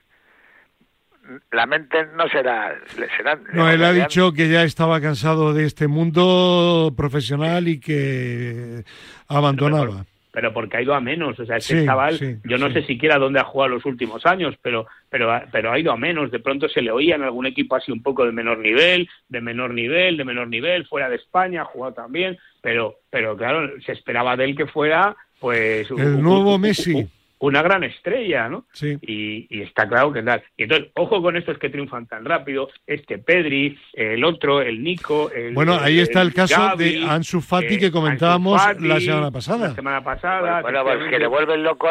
la 1.52 1.66
mente 1.66 2.06
no 2.16 2.28
será... 2.28 2.76
será 3.16 3.38
no, 3.52 3.70
él 3.70 3.84
ha 3.84 3.92
dicho 3.92 4.32
que 4.32 4.48
ya 4.48 4.62
estaba 4.62 5.00
cansado 5.00 5.52
de 5.52 5.66
este 5.66 5.86
mundo 5.86 6.92
profesional 6.96 7.68
y 7.68 7.78
que 7.78 8.84
abandonaba 9.28 10.06
pero 10.32 10.52
porque 10.52 10.76
ha 10.76 10.82
ido 10.82 10.94
a 10.94 11.00
menos. 11.00 11.38
O 11.38 11.46
sea, 11.46 11.56
ese 11.56 11.84
chaval, 11.84 12.40
yo 12.44 12.58
no 12.58 12.70
sé 12.70 12.82
siquiera 12.82 13.18
dónde 13.18 13.40
ha 13.40 13.44
jugado 13.44 13.74
los 13.74 13.84
últimos 13.84 14.24
años, 14.26 14.54
pero, 14.62 14.86
pero, 15.08 15.30
pero 15.50 15.72
ha 15.72 15.78
ido 15.78 15.92
a 15.92 15.96
menos. 15.96 16.30
De 16.30 16.40
pronto 16.40 16.68
se 16.68 16.82
le 16.82 16.90
oía 16.90 17.16
en 17.16 17.22
algún 17.22 17.46
equipo 17.46 17.76
así 17.76 17.92
un 17.92 18.02
poco 18.02 18.24
de 18.24 18.32
menor 18.32 18.58
nivel, 18.58 19.08
de 19.28 19.40
menor 19.40 19.74
nivel, 19.74 20.16
de 20.16 20.24
menor 20.24 20.48
nivel, 20.48 20.86
fuera 20.86 21.08
de 21.08 21.16
España, 21.16 21.62
ha 21.62 21.66
jugado 21.66 21.94
también, 21.94 22.38
pero, 22.60 22.96
pero 23.10 23.36
claro, 23.36 23.70
se 23.84 23.92
esperaba 23.92 24.36
de 24.36 24.44
él 24.44 24.56
que 24.56 24.66
fuera, 24.66 25.16
pues. 25.38 25.90
El 25.90 26.22
nuevo 26.22 26.58
Messi 26.58 27.08
una 27.40 27.62
gran 27.62 27.84
estrella, 27.84 28.48
¿no? 28.48 28.66
Sí. 28.72 28.96
Y, 29.02 29.62
está 29.62 29.88
claro 29.88 30.12
que 30.12 30.22
tal. 30.22 30.42
Y 30.56 30.64
entonces, 30.64 30.90
ojo 30.94 31.22
con 31.22 31.36
estos 31.36 31.58
que 31.58 31.70
triunfan 31.70 32.06
tan 32.06 32.24
rápido, 32.24 32.68
este 32.86 33.18
Pedri, 33.18 33.78
el 33.94 34.24
otro, 34.24 34.60
el 34.60 34.82
Nico. 34.82 35.30
El, 35.30 35.54
bueno, 35.54 35.78
ahí 35.80 36.00
está 36.00 36.22
el, 36.22 36.32
caso 36.32 36.76
de 36.76 37.04
Ansu 37.08 37.40
Fati 37.40 37.78
que 37.78 37.90
comentábamos 37.90 38.60
la 38.80 39.00
semana 39.00 39.30
pasada. 39.30 39.68
La 39.68 39.74
semana 39.74 40.04
pasada. 40.04 40.62
Bueno, 40.62 40.84
pues 40.84 41.10
que 41.10 41.18
le 41.18 41.26
vuelven 41.26 41.62
locos 41.62 41.90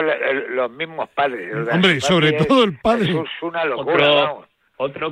los 0.49 0.71
mismos 0.71 1.09
padres. 1.09 1.67
Hombre, 1.71 1.99
sobre 1.99 2.33
todo 2.33 2.63
el 2.63 2.77
padre. 2.79 3.11
Es 3.11 3.43
una 3.43 3.65
locura, 3.65 4.31
otro 4.31 4.48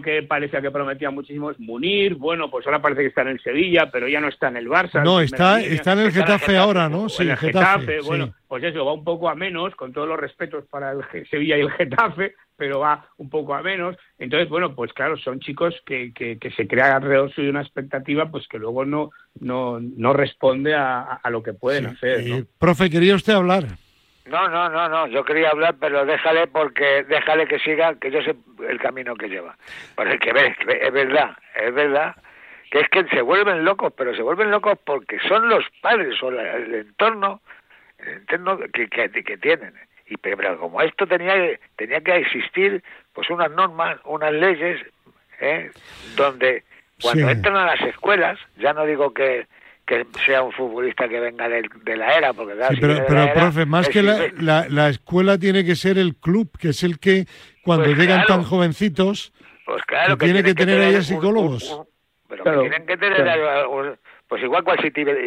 que 0.04 0.24
parecía 0.24 0.62
que 0.62 0.72
prometía 0.72 1.12
muchísimo 1.12 1.52
es 1.52 1.60
Munir. 1.60 2.16
Bueno, 2.16 2.50
pues 2.50 2.66
ahora 2.66 2.82
parece 2.82 3.02
que 3.02 3.08
está 3.08 3.22
en 3.24 3.30
el 3.30 3.42
Sevilla, 3.42 3.90
pero 3.92 4.08
ya 4.08 4.22
no 4.22 4.30
está 4.30 4.48
en 4.48 4.58
el 4.58 4.68
Barça. 4.68 5.04
No, 5.04 5.20
está, 5.20 5.62
está 5.62 5.94
en 5.94 6.00
el 6.00 6.12
Getafe, 6.12 6.58
ahora, 6.58 6.88
¿no? 6.88 7.10
Sí, 7.10 7.24
en 7.24 7.32
el 7.32 7.38
Getafe. 7.38 8.00
bueno, 8.02 8.34
pues 8.48 8.64
eso, 8.64 8.86
va 8.86 8.94
un 8.94 9.04
poco 9.04 9.30
a 9.30 9.36
menos, 9.36 9.76
con 9.76 9.92
todos 9.92 10.08
los 10.08 10.18
respetos 10.18 10.66
para 10.70 10.92
el 10.92 11.04
Sevilla 11.30 11.58
y 11.58 11.62
el 11.62 11.72
Getafe, 11.78 12.36
pero 12.56 12.80
va 12.80 13.10
un 13.18 13.30
poco 13.30 13.56
a 13.56 13.62
menos. 13.62 13.98
Entonces, 14.18 14.48
bueno, 14.48 14.74
pues 14.74 14.94
claro, 14.94 15.18
son 15.18 15.40
chicos 15.42 15.76
que, 15.86 16.14
que, 16.14 16.40
se 16.56 16.68
crea 16.68 16.96
alrededor 16.96 17.34
suyo 17.34 17.50
una 17.50 17.62
expectativa 17.62 18.32
pues 18.32 18.48
que 18.48 18.60
luego 18.60 18.86
no, 18.86 19.12
no, 19.40 19.80
no 19.82 20.14
responde 20.14 20.76
a, 20.76 21.20
lo 21.30 21.44
que 21.44 21.54
pueden 21.54 21.88
hacer. 21.88 22.26
¿no? 22.26 22.38
Eh, 22.38 22.46
profe, 22.58 22.90
quería 22.90 23.16
usted 23.16 23.34
hablar. 23.34 23.68
No, 24.28 24.50
no, 24.50 24.70
no, 24.70 24.90
no, 24.90 25.08
yo 25.08 25.24
quería 25.24 25.50
hablar, 25.50 25.76
pero 25.80 26.06
déjale 26.06 26.48
porque 26.48 27.04
déjale 27.04 27.48
que 27.48 27.60
siga, 27.60 27.96
que 27.96 28.12
yo 28.12 28.22
sé 28.22 28.36
el 28.68 28.80
camino 28.80 29.16
que 29.16 29.30
lleva. 29.30 29.56
Porque 29.96 30.20
que 30.20 30.34
ves, 30.34 30.56
es 30.68 30.92
verdad, 30.92 31.38
es 31.56 31.74
verdad 31.74 32.16
que 32.72 32.82
es 32.82 32.90
que 32.90 33.06
se 33.06 33.22
vuelven 33.22 33.64
locos, 33.64 33.94
pero 33.96 34.16
se 34.16 34.22
vuelven 34.22 34.52
locos 34.52 34.78
porque 34.84 35.20
son 35.28 35.48
los 35.50 35.64
padres 35.82 36.22
o 36.22 36.30
el 36.30 36.76
entorno, 36.76 37.42
el 38.00 38.10
entorno 38.10 38.60
que, 38.74 38.88
que, 38.88 39.10
que 39.10 39.38
tienen. 39.38 39.74
Y 40.08 40.18
pero 40.18 40.58
como 40.60 40.82
esto 40.82 41.06
tenía 41.06 41.58
tenía 41.76 42.02
que 42.02 42.16
existir, 42.18 42.84
pues 43.14 43.30
unas 43.30 43.52
normas, 43.52 43.98
unas 44.06 44.34
leyes, 44.34 44.82
¿eh? 45.40 45.72
donde 46.16 46.64
cuando 47.02 47.30
entran 47.30 47.56
a 47.56 47.66
las 47.66 47.82
escuelas, 47.82 48.40
ya 48.58 48.74
no 48.74 48.86
digo 48.86 49.14
que, 49.14 49.48
que 49.88 50.06
sea 50.26 50.44
un 50.44 50.52
futbolista 50.52 51.08
que 51.08 51.20
venga 51.20 51.48
de, 51.48 51.98
la 51.98 52.18
era, 52.18 52.34
porque 52.34 52.54
claro, 52.56 52.76
pero, 52.80 53.06
pero 53.08 53.34
profe, 53.34 53.66
más 53.66 53.88
que 53.88 54.04
la, 54.04 54.68
la, 54.70 54.90
escuela 54.90 55.38
tiene 55.38 55.64
que 55.64 55.76
ser 55.76 55.98
el 55.98 56.16
club, 56.16 56.52
que 56.60 56.70
es 56.70 56.84
el 56.84 57.00
que 57.00 57.26
cuando 57.64 57.86
pues 57.86 57.98
llegan 57.98 58.26
tan 58.26 58.44
jovencitos, 58.44 59.34
pues 59.66 59.82
claro, 59.84 60.18
que, 60.18 60.26
tiene 60.26 60.44
que, 60.44 60.54
tener, 60.54 60.82
ahí 60.82 61.02
psicólogos. 61.02 61.82
pero 62.28 62.44
que 62.44 62.52
tienen 62.52 62.86
que 62.86 62.98
tener, 62.98 63.26
pues 64.28 64.44
igual, 64.44 64.66
cual 64.66 64.78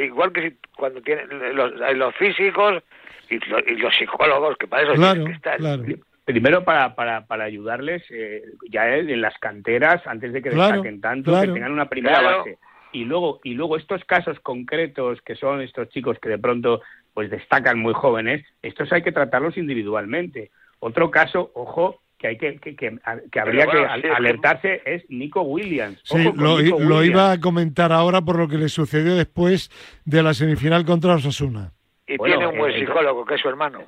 igual 0.02 0.32
que 0.32 0.50
si, 0.50 0.56
cuando 0.76 1.00
tienen 1.00 1.56
los, 1.56 1.72
los 1.96 2.14
físicos 2.16 2.82
y, 3.30 3.38
los 3.76 3.96
psicólogos, 3.96 4.58
que 4.58 4.68
para 4.68 4.82
eso 4.82 4.92
claro, 4.92 5.24
que 5.24 5.32
estar. 5.32 5.56
Claro 5.56 5.84
primero 6.26 6.64
para, 6.64 6.94
para, 6.94 7.26
para 7.26 7.44
ayudarles 7.44 8.02
eh, 8.10 8.42
ya 8.70 8.94
en 8.94 9.20
las 9.20 9.36
canteras 9.38 10.06
antes 10.06 10.32
de 10.32 10.42
que 10.42 10.50
destaquen 10.50 11.00
tanto, 11.00 11.40
que 11.40 11.48
tengan 11.48 11.72
una 11.72 11.88
primera 11.88 12.20
base. 12.20 12.58
Y 12.92 13.04
luego, 13.04 13.40
y 13.44 13.54
luego 13.54 13.76
estos 13.76 14.04
casos 14.04 14.40
concretos 14.40 15.20
que 15.22 15.36
son 15.36 15.60
estos 15.60 15.88
chicos 15.90 16.18
que 16.20 16.28
de 16.28 16.38
pronto 16.38 16.80
pues 17.14 17.30
destacan 17.30 17.78
muy 17.78 17.94
jóvenes, 17.94 18.44
estos 18.62 18.92
hay 18.92 19.02
que 19.02 19.12
tratarlos 19.12 19.56
individualmente. 19.56 20.50
Otro 20.78 21.10
caso, 21.10 21.50
ojo, 21.54 22.00
que 22.20 22.28
hay 22.28 22.38
que, 22.38 22.58
que, 22.58 22.76
que, 22.76 23.40
habría 23.40 23.66
que 23.66 23.78
alertarse 23.78 24.82
es 24.84 25.08
Nico 25.08 25.42
Williams. 25.42 26.00
sí, 26.04 26.30
lo, 26.36 27.04
iba 27.04 27.32
a 27.32 27.40
comentar 27.40 27.92
ahora 27.92 28.20
por 28.20 28.38
lo 28.38 28.46
que 28.46 28.58
le 28.58 28.68
sucedió 28.68 29.16
después 29.16 29.70
de 30.04 30.22
la 30.22 30.34
semifinal 30.34 30.84
contra 30.84 31.14
Osasuna. 31.14 31.72
Y 32.06 32.18
tiene 32.18 32.46
un 32.46 32.58
buen 32.58 32.74
psicólogo, 32.74 33.24
que 33.24 33.36
es 33.36 33.40
su 33.40 33.48
hermano. 33.48 33.80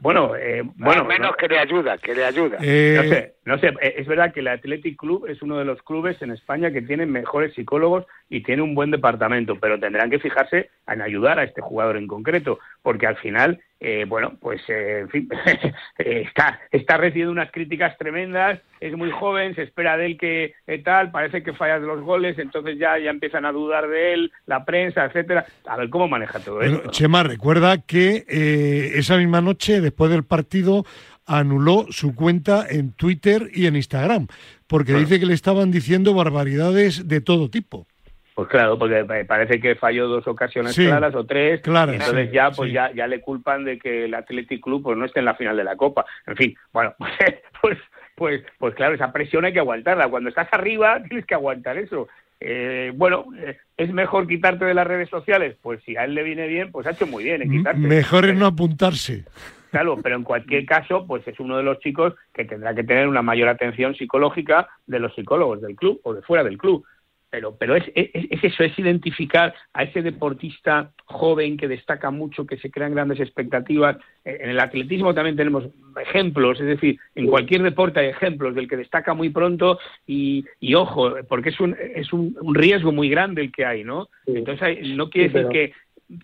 Bueno, 0.00 0.36
eh, 0.36 0.62
bueno, 0.76 1.04
menos 1.04 1.34
que 1.36 1.48
le 1.48 1.58
ayuda, 1.58 1.98
que 1.98 2.14
le 2.14 2.24
ayuda. 2.24 2.58
Eh, 2.62 2.94
no 2.96 3.02
sé, 3.08 3.34
no 3.44 3.58
sé. 3.58 3.68
Eh, 3.80 3.94
es 3.98 4.06
verdad 4.06 4.32
que 4.32 4.40
el 4.40 4.48
Athletic 4.48 4.96
Club 4.96 5.26
es 5.28 5.42
uno 5.42 5.58
de 5.58 5.64
los 5.64 5.82
clubes 5.82 6.20
en 6.22 6.30
España 6.30 6.70
que 6.70 6.82
tiene 6.82 7.06
mejores 7.06 7.54
psicólogos 7.54 8.06
y 8.28 8.42
tiene 8.42 8.62
un 8.62 8.74
buen 8.74 8.90
departamento, 8.90 9.56
pero 9.58 9.80
tendrán 9.80 10.10
que 10.10 10.20
fijarse 10.20 10.70
en 10.86 11.02
ayudar 11.02 11.38
a 11.38 11.44
este 11.44 11.60
jugador 11.60 11.96
en 11.96 12.06
concreto, 12.06 12.58
porque 12.82 13.06
al 13.06 13.16
final, 13.16 13.60
eh, 13.80 14.04
bueno, 14.06 14.34
pues 14.40 14.60
eh, 14.68 15.00
en 15.00 15.08
fin, 15.08 15.28
está, 15.98 16.60
está 16.70 16.96
recibiendo 16.96 17.32
unas 17.32 17.50
críticas 17.50 17.96
tremendas, 17.98 18.60
es 18.80 18.96
muy 18.96 19.10
joven, 19.10 19.54
se 19.54 19.62
espera 19.62 19.96
de 19.96 20.06
él 20.06 20.18
que 20.18 20.54
tal, 20.84 21.10
parece 21.10 21.42
que 21.42 21.52
falla 21.52 21.80
de 21.80 21.86
los 21.86 22.00
goles, 22.00 22.38
entonces 22.38 22.78
ya, 22.78 22.98
ya 22.98 23.10
empiezan 23.10 23.44
a 23.44 23.52
dudar 23.52 23.88
de 23.88 24.14
él, 24.14 24.32
la 24.46 24.64
prensa, 24.64 25.04
etcétera. 25.04 25.46
A 25.66 25.76
ver 25.76 25.90
cómo 25.90 26.08
maneja 26.08 26.40
todo 26.40 26.62
eso. 26.62 26.90
Chema, 26.90 27.22
recuerda 27.22 27.78
que 27.78 28.24
esa 28.28 29.16
misma 29.16 29.40
noche, 29.40 29.80
después 29.80 30.10
del 30.10 30.24
partido, 30.24 30.84
anuló 31.26 31.86
su 31.90 32.14
cuenta 32.14 32.66
en 32.68 32.92
Twitter 32.92 33.48
y 33.52 33.66
en 33.66 33.76
Instagram, 33.76 34.26
porque 34.66 34.94
dice 34.94 35.20
que 35.20 35.26
le 35.26 35.34
estaban 35.34 35.70
diciendo 35.70 36.14
barbaridades 36.14 37.08
de 37.08 37.20
todo 37.20 37.50
tipo. 37.50 37.86
Pues 38.34 38.48
claro, 38.48 38.78
porque 38.78 39.04
parece 39.26 39.60
que 39.60 39.74
falló 39.74 40.08
dos 40.08 40.26
ocasiones 40.26 40.74
claras 40.74 41.14
o 41.14 41.26
tres, 41.26 41.60
claro, 41.60 41.92
entonces 41.92 42.32
ya 42.32 42.50
pues 42.50 42.72
ya 42.72 42.90
ya 42.92 43.06
le 43.06 43.20
culpan 43.20 43.64
de 43.64 43.78
que 43.78 44.06
el 44.06 44.14
Athletic 44.14 44.62
Club 44.62 44.82
pues 44.82 44.96
no 44.96 45.04
esté 45.04 45.18
en 45.18 45.26
la 45.26 45.34
final 45.34 45.54
de 45.56 45.64
la 45.64 45.76
Copa. 45.76 46.06
En 46.26 46.36
fin, 46.36 46.56
bueno, 46.72 46.94
pues 47.60 47.78
pues 48.14 48.42
pues 48.58 48.74
claro, 48.74 48.94
esa 48.94 49.12
presión 49.12 49.44
hay 49.44 49.52
que 49.52 49.58
aguantarla. 49.58 50.08
Cuando 50.08 50.30
estás 50.30 50.48
arriba 50.52 51.02
tienes 51.08 51.26
que 51.26 51.34
aguantar 51.34 51.76
eso. 51.76 52.08
Eh, 52.40 52.90
bueno, 52.96 53.26
eh, 53.38 53.58
¿es 53.76 53.92
mejor 53.92 54.26
quitarte 54.26 54.64
de 54.64 54.74
las 54.74 54.86
redes 54.86 55.10
sociales? 55.10 55.56
Pues 55.62 55.80
si 55.84 55.96
a 55.96 56.04
él 56.04 56.14
le 56.14 56.22
viene 56.22 56.48
bien, 56.48 56.72
pues 56.72 56.86
ha 56.86 56.90
hecho 56.90 57.06
muy 57.06 57.24
bien 57.24 57.42
en 57.42 57.50
quitarte. 57.50 57.78
Mejor 57.78 58.24
es 58.24 58.34
no 58.34 58.46
apuntarse. 58.46 59.24
Claro, 59.72 59.96
pero 60.02 60.16
en 60.16 60.22
cualquier 60.22 60.66
caso, 60.66 61.06
pues 61.06 61.26
es 61.26 61.40
uno 61.40 61.56
de 61.56 61.62
los 61.62 61.78
chicos 61.78 62.12
que 62.34 62.44
tendrá 62.44 62.74
que 62.74 62.84
tener 62.84 63.08
una 63.08 63.22
mayor 63.22 63.48
atención 63.48 63.94
psicológica 63.94 64.68
de 64.86 64.98
los 64.98 65.14
psicólogos 65.14 65.62
del 65.62 65.76
club 65.76 65.98
o 66.04 66.12
de 66.12 66.20
fuera 66.20 66.44
del 66.44 66.58
club. 66.58 66.84
Pero, 67.30 67.56
pero 67.56 67.74
es, 67.74 67.84
es, 67.94 68.44
eso, 68.44 68.64
es 68.64 68.78
identificar 68.78 69.54
a 69.72 69.84
ese 69.84 70.02
deportista 70.02 70.92
joven 71.06 71.56
que 71.56 71.68
destaca 71.68 72.10
mucho, 72.10 72.44
que 72.44 72.58
se 72.58 72.70
crean 72.70 72.94
grandes 72.94 73.18
expectativas. 73.18 73.96
En 74.26 74.50
el 74.50 74.60
atletismo 74.60 75.14
también 75.14 75.36
tenemos 75.36 75.64
ejemplos, 75.98 76.60
es 76.60 76.66
decir, 76.66 76.98
en 77.14 77.28
cualquier 77.28 77.62
deporte 77.62 78.00
hay 78.00 78.08
ejemplos 78.08 78.54
del 78.54 78.68
que 78.68 78.76
destaca 78.76 79.14
muy 79.14 79.30
pronto 79.30 79.78
y, 80.06 80.44
y 80.60 80.74
ojo, 80.74 81.14
porque 81.30 81.48
es 81.48 81.60
un, 81.60 81.74
es 81.94 82.12
un, 82.12 82.36
riesgo 82.52 82.92
muy 82.92 83.08
grande 83.08 83.40
el 83.40 83.50
que 83.50 83.64
hay, 83.64 83.84
¿no? 83.84 84.10
Entonces, 84.26 84.86
no 84.94 85.08
quiere 85.08 85.30
decir 85.30 85.48
que, 85.48 85.72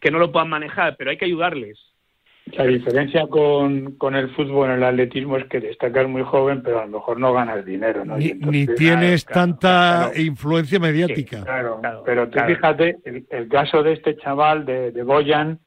que 0.02 0.10
no 0.10 0.18
lo 0.18 0.30
puedan 0.30 0.50
manejar, 0.50 0.96
pero 0.98 1.10
hay 1.10 1.16
que 1.16 1.24
ayudarles. 1.24 1.87
La 2.56 2.64
diferencia 2.64 3.26
con, 3.26 3.96
con, 3.96 4.14
el 4.14 4.30
fútbol 4.30 4.70
en 4.70 4.76
el 4.76 4.84
atletismo 4.84 5.36
es 5.36 5.46
que 5.46 5.60
destacas 5.60 6.08
muy 6.08 6.22
joven, 6.22 6.62
pero 6.62 6.80
a 6.80 6.86
lo 6.86 6.98
mejor 6.98 7.18
no 7.18 7.32
ganas 7.32 7.64
dinero. 7.64 8.04
¿no? 8.04 8.16
Ni, 8.16 8.66
tienes 8.66 9.24
tanta 9.24 10.10
influencia 10.16 10.78
mediática. 10.78 11.42
claro, 11.44 11.80
pero 12.04 12.28
tú 12.28 12.38
fíjate, 12.46 12.98
el, 13.04 13.48
caso 13.48 13.82
de 13.82 13.94
este 13.94 14.16
chaval 14.16 14.64
de, 14.64 14.92
de 14.92 15.02
Boyan, 15.02 15.58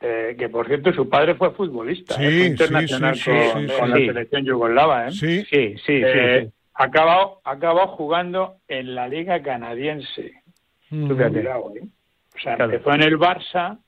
eh, 0.00 0.34
que 0.36 0.48
por 0.48 0.66
cierto 0.66 0.92
su 0.92 1.08
padre 1.08 1.36
fue 1.36 1.52
futbolista, 1.52 2.14
¿eh? 2.14 2.38
fue 2.38 2.46
internacional 2.46 3.16
con, 3.24 3.90
la 3.90 3.96
selección 3.96 4.44
yugoslava. 4.44 5.06
¿eh? 5.06 5.12
Sí, 5.12 5.44
sí, 5.48 5.76
sí. 5.84 6.02
Eh, 6.04 6.50
acabado, 6.74 7.40
acabado 7.44 7.88
jugando 7.88 8.56
en 8.66 8.94
la 8.94 9.06
liga 9.06 9.40
canadiense. 9.42 10.42
Mm. 10.90 11.10
¿eh? 11.20 11.88
O 12.34 12.38
sea, 12.40 12.56
empezó 12.58 12.94
en 12.94 13.02
el 13.02 13.18
Barça 13.18 13.78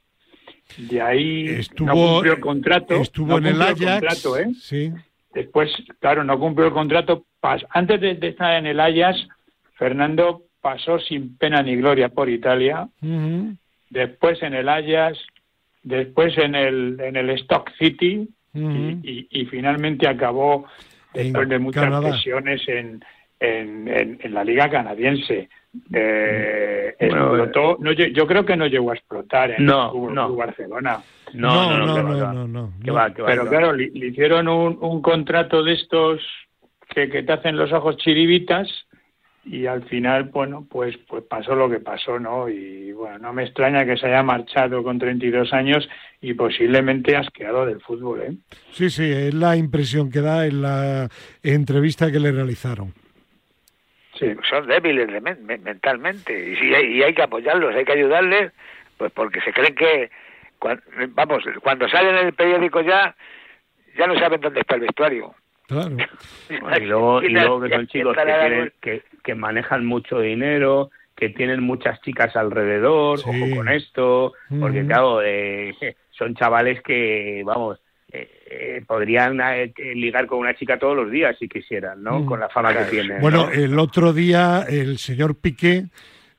de 0.76 1.00
ahí 1.00 1.46
estuvo, 1.46 1.86
no 1.86 1.94
cumplió 1.94 2.32
el 2.34 2.40
contrato. 2.40 2.94
Estuvo 2.94 3.38
en 3.38 3.46
el 3.46 3.62
Ajax. 3.62 4.26
¿eh? 4.38 4.52
sí. 4.60 4.92
Después, 5.32 5.70
claro, 6.00 6.24
no 6.24 6.38
cumplió 6.38 6.68
el 6.68 6.72
contrato. 6.72 7.26
Antes 7.70 8.00
de, 8.00 8.18
estar 8.28 8.56
en 8.56 8.66
el 8.66 8.80
Ajax, 8.80 9.28
Fernando 9.74 10.42
pasó 10.60 10.98
sin 10.98 11.36
pena 11.36 11.62
ni 11.62 11.76
gloria 11.76 12.08
por 12.08 12.28
Italia. 12.28 12.88
Después 13.90 14.42
en 14.42 14.54
el 14.54 14.68
Ajax, 14.68 15.18
después 15.82 16.36
en 16.38 16.54
el, 16.54 16.98
en 17.00 17.16
el 17.16 17.30
Stock 17.30 17.70
City 17.78 18.28
y, 18.54 19.46
finalmente 19.46 20.08
acabó, 20.08 20.66
después 21.12 21.48
de 21.48 21.58
muchas 21.58 22.00
presiones, 22.00 22.62
en, 22.68 23.04
en, 23.40 24.18
en, 24.20 24.34
la 24.34 24.44
Liga 24.44 24.70
Canadiense. 24.70 25.48
Eh, 25.92 26.94
explotó, 26.98 27.76
no, 27.80 27.92
yo, 27.92 28.26
creo 28.26 28.44
que 28.44 28.56
no 28.56 28.66
llegó 28.66 28.90
a 28.90 28.94
explotar 28.94 29.50
en 29.52 29.64
no, 29.64 29.92
Barcelona. 30.34 31.02
No, 31.32 31.78
no, 31.78 32.02
no, 32.02 32.46
no, 32.46 32.46
no, 32.46 32.72
Pero 33.26 33.48
claro, 33.48 33.72
le, 33.72 33.90
hicieron 33.92 34.48
un, 34.48 34.78
un, 34.80 35.02
contrato 35.02 35.64
de 35.64 35.72
estos 35.72 36.20
que, 36.94 37.08
que, 37.08 37.24
te 37.24 37.32
hacen 37.32 37.56
los 37.56 37.72
ojos 37.72 37.96
chiribitas 37.96 38.68
y 39.44 39.66
al 39.66 39.84
final, 39.84 40.24
bueno, 40.24 40.66
pues, 40.70 40.96
pues 41.08 41.24
pasó 41.28 41.54
lo 41.54 41.68
que 41.68 41.80
pasó, 41.80 42.18
¿no? 42.18 42.48
Y 42.48 42.92
bueno, 42.92 43.18
no 43.18 43.32
me 43.32 43.44
extraña 43.44 43.84
que 43.84 43.96
se 43.96 44.06
haya 44.06 44.22
marchado 44.22 44.82
con 44.82 44.98
32 44.98 45.52
años 45.52 45.88
y 46.20 46.34
posiblemente 46.34 47.16
asqueado 47.16 47.66
del 47.66 47.80
fútbol, 47.80 48.22
¿eh? 48.22 48.36
Sí, 48.70 48.88
sí, 48.88 49.04
es 49.04 49.34
la 49.34 49.56
impresión 49.56 50.10
que 50.10 50.20
da 50.20 50.46
en 50.46 50.62
la 50.62 51.08
entrevista 51.42 52.10
que 52.10 52.20
le 52.20 52.32
realizaron. 52.32 52.94
Son 54.48 54.66
débiles 54.66 55.08
mentalmente. 55.62 56.50
Y, 56.50 56.56
sí, 56.56 56.74
hay, 56.74 57.02
hay 57.02 57.14
que 57.14 57.22
apoyarlos, 57.22 57.74
hay 57.74 57.84
que 57.84 57.92
ayudarles, 57.92 58.52
pues 58.96 59.12
porque 59.12 59.40
se 59.40 59.52
creen 59.52 59.74
que, 59.74 60.10
vamos, 61.10 61.44
cuando 61.62 61.88
salen 61.88 62.16
en 62.16 62.26
el 62.26 62.32
periódico 62.32 62.80
ya, 62.80 63.14
ya 63.96 64.06
no 64.06 64.18
saben 64.18 64.40
dónde 64.40 64.60
está 64.60 64.76
el 64.76 64.82
vestuario. 64.82 65.34
Claro. 65.66 65.96
y, 66.48 66.84
luego, 66.84 67.22
y 67.22 67.28
luego 67.30 67.60
que 67.60 67.68
son 67.70 67.86
chicos 67.86 68.16
que, 68.80 69.02
que, 69.22 69.34
manejan 69.34 69.84
mucho 69.84 70.20
dinero, 70.20 70.90
que 71.16 71.30
tienen 71.30 71.62
muchas 71.62 72.00
chicas 72.02 72.36
alrededor, 72.36 73.18
ojo 73.20 73.56
con 73.56 73.68
esto, 73.68 74.34
porque 74.60 74.84
claro, 74.86 75.22
eh, 75.22 75.74
son 76.10 76.34
chavales 76.34 76.82
que, 76.82 77.42
vamos, 77.44 77.80
eh, 78.14 78.82
podrían 78.86 79.40
eh, 79.40 79.72
ligar 79.94 80.26
con 80.26 80.38
una 80.38 80.54
chica 80.54 80.78
todos 80.78 80.96
los 80.96 81.10
días 81.10 81.36
si 81.38 81.48
quisieran, 81.48 82.02
¿no? 82.02 82.20
Mm. 82.20 82.26
Con 82.26 82.40
la 82.40 82.48
fama 82.48 82.72
que 82.74 82.84
tienen. 82.84 83.20
Bueno, 83.20 83.50
el 83.50 83.78
otro 83.78 84.12
día 84.12 84.64
el 84.68 84.98
señor 84.98 85.36
Piqué 85.36 85.86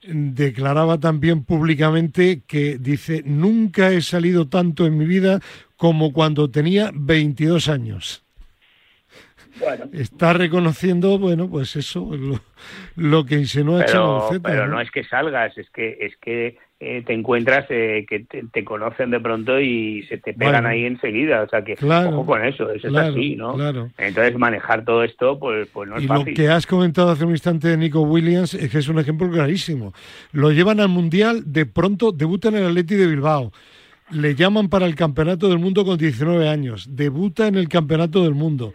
declaraba 0.08 1.00
también 1.00 1.44
públicamente 1.44 2.42
que 2.48 2.78
dice, 2.80 3.24
nunca 3.26 3.90
he 3.90 4.02
salido 4.02 4.48
tanto 4.48 4.86
en 4.86 4.98
mi 4.98 5.06
vida 5.06 5.40
como 5.76 6.14
cuando 6.14 6.50
tenía 6.50 6.92
22 6.94 7.70
años. 7.70 8.24
Bueno. 9.60 9.86
Está 9.94 10.34
reconociendo, 10.34 11.18
bueno, 11.18 11.50
pues 11.50 11.76
eso, 11.76 12.12
lo, 12.96 13.26
que 13.26 13.36
insinúa 13.36 13.86
pero, 13.86 14.30
Pero 14.44 14.68
¿no? 14.68 14.82
es 14.82 14.92
que 14.92 15.06
salgas, 15.06 15.58
es 15.58 15.70
que 15.70 15.98
es 16.02 16.16
que 16.18 16.58
eh, 16.78 17.04
te 17.06 17.14
encuentras 17.14 17.66
eh, 17.70 18.06
que 18.08 18.20
te, 18.20 18.66
conocen 18.66 19.10
de 19.10 19.22
pronto 19.22 19.62
y 19.62 20.04
se 20.10 20.18
te 20.18 20.34
pegan 20.34 20.66
ahí 20.66 20.86
enseguida. 20.86 21.44
O 21.44 21.50
sea 21.50 21.64
que, 21.64 21.74
ojo 21.82 22.26
con 22.26 22.44
eso, 22.44 22.70
eso 22.70 22.90
es 22.90 22.96
así, 22.96 23.38
¿no? 23.38 23.56
Entonces, 23.98 24.38
manejar 24.38 24.84
todo 24.84 25.04
esto, 25.04 25.40
pues, 25.40 25.70
pues 25.72 25.90
no 25.90 25.96
es 25.96 26.04
y 26.04 26.08
fácil. 26.08 26.28
lo 26.28 26.36
que 26.36 26.50
has 26.50 26.68
comentado 26.68 27.12
hace 27.12 27.24
un 27.24 27.32
instante 27.32 27.70
de 27.70 27.78
Nico 27.78 28.02
Williams 28.02 28.54
es 28.54 28.70
que 28.70 28.80
es 28.80 28.90
un 28.90 29.00
ejemplo 29.00 29.30
clarísimo. 29.30 29.94
Lo 30.34 30.52
llevan 30.52 30.82
al 30.82 30.90
Mundial, 30.90 31.44
de 31.46 31.66
pronto 31.66 32.12
debuta 32.12 32.50
en 32.50 32.56
el 32.56 32.66
Atleti 32.68 32.96
de 32.96 33.08
Bilbao. 33.08 33.54
Le 34.12 34.36
llaman 34.36 34.68
para 34.68 34.86
el 34.86 34.96
Campeonato 34.96 35.48
del 35.48 35.60
Mundo 35.60 35.86
con 35.86 35.98
19 35.98 36.50
años. 36.50 36.90
Debuta 36.92 37.48
en 37.48 37.56
el 37.56 37.70
Campeonato 37.70 38.22
del 38.22 38.36
Mundo 38.36 38.74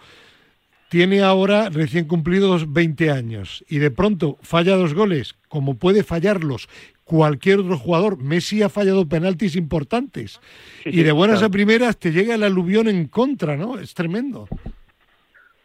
tiene 0.88 1.22
ahora 1.22 1.68
recién 1.68 2.06
cumplidos 2.06 2.72
20 2.72 3.12
años 3.12 3.64
y 3.68 3.78
de 3.78 3.92
pronto 3.92 4.38
falla 4.42 4.74
dos 4.74 4.92
goles, 4.92 5.36
como 5.48 5.76
puede 5.76 6.02
fallarlos 6.02 6.68
cualquier 7.10 7.58
otro 7.58 7.76
jugador. 7.76 8.18
Messi 8.18 8.62
ha 8.62 8.68
fallado 8.68 9.08
penaltis 9.08 9.56
importantes 9.56 10.40
y 10.84 11.02
de 11.02 11.10
buenas 11.10 11.42
a 11.42 11.48
primeras 11.48 11.98
te 11.98 12.12
llega 12.12 12.36
el 12.36 12.44
aluvión 12.44 12.86
en 12.86 13.08
contra, 13.08 13.56
¿no? 13.56 13.80
Es 13.80 13.94
tremendo. 13.94 14.46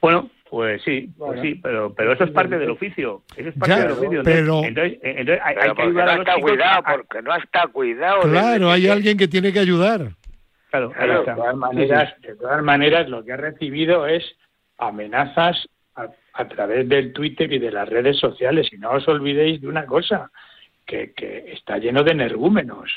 Bueno, 0.01 0.31
pues 0.49 0.81
sí, 0.83 1.11
pues 1.15 1.39
sí, 1.41 1.59
pero, 1.61 1.93
pero 1.93 2.13
eso 2.13 2.23
es 2.23 2.31
parte 2.31 2.57
del 2.57 2.71
oficio. 2.71 3.21
Eso 3.37 3.49
es 3.49 3.55
parte 3.55 3.79
del 3.79 3.91
oficio. 3.91 4.21
Pero, 4.23 4.63
entonces, 4.63 4.97
entonces 5.03 5.39
hay, 5.43 5.55
hay 5.55 5.75
que 5.75 5.81
ayudar 5.83 6.05
no 6.05 6.11
a 6.11 6.15
los 6.15 6.27
está 6.27 6.41
cuidado, 6.41 6.83
porque 6.83 7.21
no 7.21 7.35
está 7.35 7.67
cuidado. 7.67 8.21
Claro, 8.21 8.71
hay 8.71 8.87
alguien 8.87 9.15
que 9.15 9.27
tiene 9.27 9.53
que 9.53 9.59
ayudar. 9.59 10.13
Claro, 10.71 10.91
claro 10.91 11.19
de, 11.19 11.33
todas 11.35 11.55
maneras, 11.55 12.21
de 12.21 12.35
todas 12.35 12.63
maneras, 12.63 13.07
lo 13.07 13.23
que 13.23 13.33
ha 13.33 13.37
recibido 13.37 14.07
es 14.07 14.23
amenazas 14.79 15.69
a, 15.93 16.07
a, 16.33 16.47
través 16.47 16.89
del 16.89 17.13
Twitter 17.13 17.53
y 17.53 17.59
de 17.59 17.71
las 17.71 17.87
redes 17.87 18.17
sociales. 18.17 18.67
Y 18.71 18.77
no 18.77 18.91
os 18.91 19.07
olvidéis 19.07 19.61
de 19.61 19.67
una 19.67 19.85
cosa, 19.85 20.31
que, 20.85 21.13
que 21.13 21.53
está 21.53 21.77
lleno 21.77 22.03
de 22.03 22.11
energúmenos. 22.11 22.91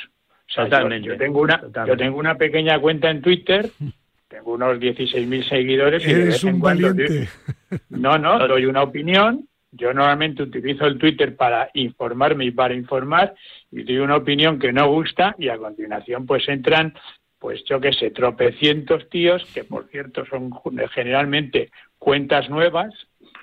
O 0.48 0.52
sea, 0.52 0.64
Totalmente. 0.64 1.06
Yo, 1.06 1.14
yo, 1.14 1.18
tengo 1.18 1.40
una, 1.40 1.60
Totalmente. 1.60 1.90
yo 1.90 2.06
tengo 2.06 2.18
una 2.18 2.34
pequeña 2.36 2.78
cuenta 2.78 3.10
en 3.10 3.22
Twitter 3.22 3.70
tengo 4.28 4.52
unos 4.52 4.78
16.000 4.78 5.48
seguidores. 5.48 6.06
Y 6.06 6.10
Eres 6.10 6.44
un 6.44 6.60
valiente. 6.60 7.08
Doy, 7.08 7.78
no, 7.88 8.18
no, 8.18 8.46
doy 8.46 8.66
una 8.66 8.82
opinión. 8.82 9.48
Yo 9.70 9.92
normalmente 9.92 10.42
utilizo 10.42 10.86
el 10.86 10.98
Twitter 10.98 11.36
para 11.36 11.70
informarme 11.74 12.46
y 12.46 12.50
para 12.50 12.74
informar 12.74 13.34
y 13.70 13.82
doy 13.82 13.98
una 13.98 14.16
opinión 14.16 14.58
que 14.58 14.72
no 14.72 14.88
gusta 14.90 15.34
y 15.38 15.48
a 15.48 15.58
continuación 15.58 16.24
pues 16.24 16.48
entran, 16.48 16.94
pues 17.38 17.62
yo 17.64 17.78
qué 17.78 17.92
sé, 17.92 18.10
tropecientos 18.10 19.10
tíos 19.10 19.44
que 19.52 19.64
por 19.64 19.88
cierto 19.88 20.24
son 20.24 20.50
generalmente 20.94 21.70
cuentas 21.98 22.48
nuevas 22.48 22.94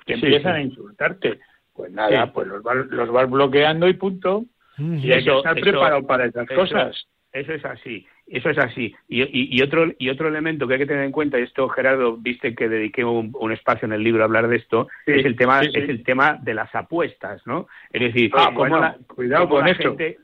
que 0.04 0.14
sí, 0.16 0.24
empiezan 0.24 0.54
sí. 0.54 0.58
a 0.58 0.62
insultarte. 0.62 1.38
Pues 1.76 1.92
nada, 1.92 2.24
sí. 2.24 2.30
pues 2.34 2.48
los 2.48 2.62
vas, 2.62 2.76
los 2.88 3.10
vas 3.10 3.30
bloqueando 3.30 3.88
y 3.88 3.94
punto. 3.94 4.44
Mm, 4.78 4.98
y 4.98 5.12
hay 5.12 5.20
eso, 5.20 5.32
que 5.32 5.36
estar 5.38 5.58
eso, 5.58 5.70
preparado 5.70 6.06
para 6.06 6.26
esas 6.26 6.50
eso, 6.50 6.60
cosas. 6.60 7.06
Eso 7.32 7.52
es 7.52 7.64
así. 7.64 8.06
Eso 8.26 8.50
es 8.50 8.58
así. 8.58 8.94
Y, 9.08 9.22
y, 9.22 9.56
y, 9.56 9.62
otro, 9.62 9.86
y 9.98 10.08
otro 10.08 10.28
elemento 10.28 10.66
que 10.66 10.74
hay 10.74 10.80
que 10.80 10.86
tener 10.86 11.04
en 11.04 11.12
cuenta, 11.12 11.38
y 11.38 11.42
esto 11.42 11.68
Gerardo, 11.68 12.16
viste 12.16 12.54
que 12.54 12.68
dediqué 12.68 13.04
un, 13.04 13.30
un 13.38 13.52
espacio 13.52 13.86
en 13.86 13.92
el 13.92 14.02
libro 14.02 14.22
a 14.22 14.24
hablar 14.24 14.48
de 14.48 14.56
esto, 14.56 14.88
sí, 15.04 15.12
es 15.12 15.24
el 15.24 15.36
tema, 15.36 15.62
sí, 15.62 15.70
sí. 15.72 15.80
es 15.80 15.88
el 15.88 16.02
tema 16.02 16.38
de 16.42 16.54
las 16.54 16.74
apuestas, 16.74 17.46
¿no? 17.46 17.68
Es 17.92 18.00
decir, 18.00 18.32
ah, 18.34 18.50
bueno, 18.52 18.80
la, 18.80 18.96
cuidado 19.06 19.48
con 19.48 19.64
la 19.64 19.70
eso. 19.70 19.82
Gente, 19.82 20.18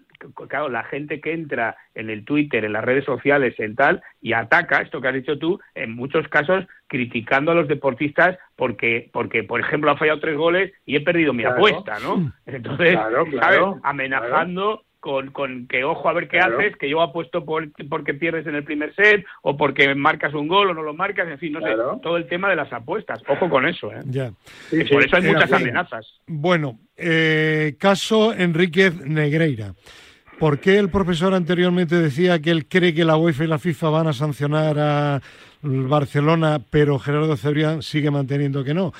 claro, 0.49 0.69
la 0.69 0.85
gente 0.85 1.21
que 1.21 1.33
entra 1.33 1.77
en 1.95 2.11
el 2.11 2.25
Twitter, 2.25 2.65
en 2.65 2.73
las 2.73 2.85
redes 2.85 3.05
sociales, 3.05 3.55
en 3.59 3.75
tal, 3.75 4.03
y 4.21 4.33
ataca, 4.33 4.81
esto 4.81 5.01
que 5.01 5.09
has 5.09 5.15
dicho 5.15 5.39
tú, 5.39 5.61
en 5.75 5.95
muchos 5.95 6.27
casos 6.29 6.65
criticando 6.87 7.53
a 7.53 7.55
los 7.55 7.69
deportistas 7.69 8.39
porque, 8.57 9.09
porque 9.13 9.43
por 9.45 9.61
ejemplo, 9.61 9.91
han 9.91 9.99
fallado 9.99 10.21
tres 10.21 10.37
goles 10.37 10.73
y 10.85 10.97
he 10.97 11.01
perdido 11.01 11.33
mi 11.33 11.43
claro. 11.43 11.57
apuesta, 11.57 11.99
¿no? 12.01 12.33
Entonces, 12.47 12.95
claro, 12.95 13.27
¿sabes? 13.41 13.61
Amenazando 13.83 14.85
con, 15.03 15.33
con, 15.33 15.67
que 15.67 15.83
ojo 15.83 16.09
a 16.09 16.13
ver 16.13 16.29
qué 16.29 16.39
claro. 16.39 16.61
haces, 16.61 16.77
que 16.77 16.89
yo 16.89 17.03
apuesto 17.03 17.45
por 17.45 17.69
porque 17.89 18.15
pierdes 18.15 18.47
en 18.47 18.55
el 18.55 18.63
primer 18.63 18.95
set 18.95 19.25
o 19.43 19.57
porque 19.57 19.93
marcas 19.97 20.33
un 20.33 20.47
gol 20.47 20.71
o 20.71 20.75
no 20.75 20.83
lo 20.83 20.95
marcas, 20.95 21.29
en 21.29 21.39
fin, 21.41 21.55
no 21.55 21.59
claro. 21.59 21.95
sé, 21.95 22.01
todo 22.03 22.17
el 22.17 22.29
tema 22.29 22.49
de 22.49 22.55
las 22.55 22.73
apuestas. 22.73 23.21
Ojo 23.27 23.51
con 23.51 23.67
eso, 23.67 23.93
¿eh? 23.93 23.99
Ya. 24.05 24.31
Sí, 24.71 24.85
por 24.85 25.05
eso 25.05 25.17
hay 25.17 25.23
muchas 25.23 25.51
bien. 25.51 25.63
amenazas. 25.63 26.07
Bueno, 26.29 26.79
eh, 26.97 27.75
caso 27.81 28.33
Enríquez 28.33 28.95
Negreira. 29.05 29.75
¿Por 30.43 30.59
qué 30.59 30.77
el 30.77 30.89
profesor 30.89 31.35
anteriormente 31.35 31.95
decía 31.95 32.41
que 32.41 32.51
él 32.51 32.67
cree 32.67 32.93
que 32.93 33.05
la 33.05 33.17
UEFA 33.17 33.45
y 33.45 33.47
la 33.47 33.61
FIFA 33.61 33.91
van 33.91 34.09
a 34.09 34.13
sancionar 34.13 34.77
a 34.77 35.23
Barcelona, 35.63 36.61
pero 36.69 36.99
Gerardo 36.99 37.37
Cebrián 37.37 37.81
sigue 37.81 38.11
manteniendo 38.11 38.65
que 38.65 38.75
no? 38.75 38.93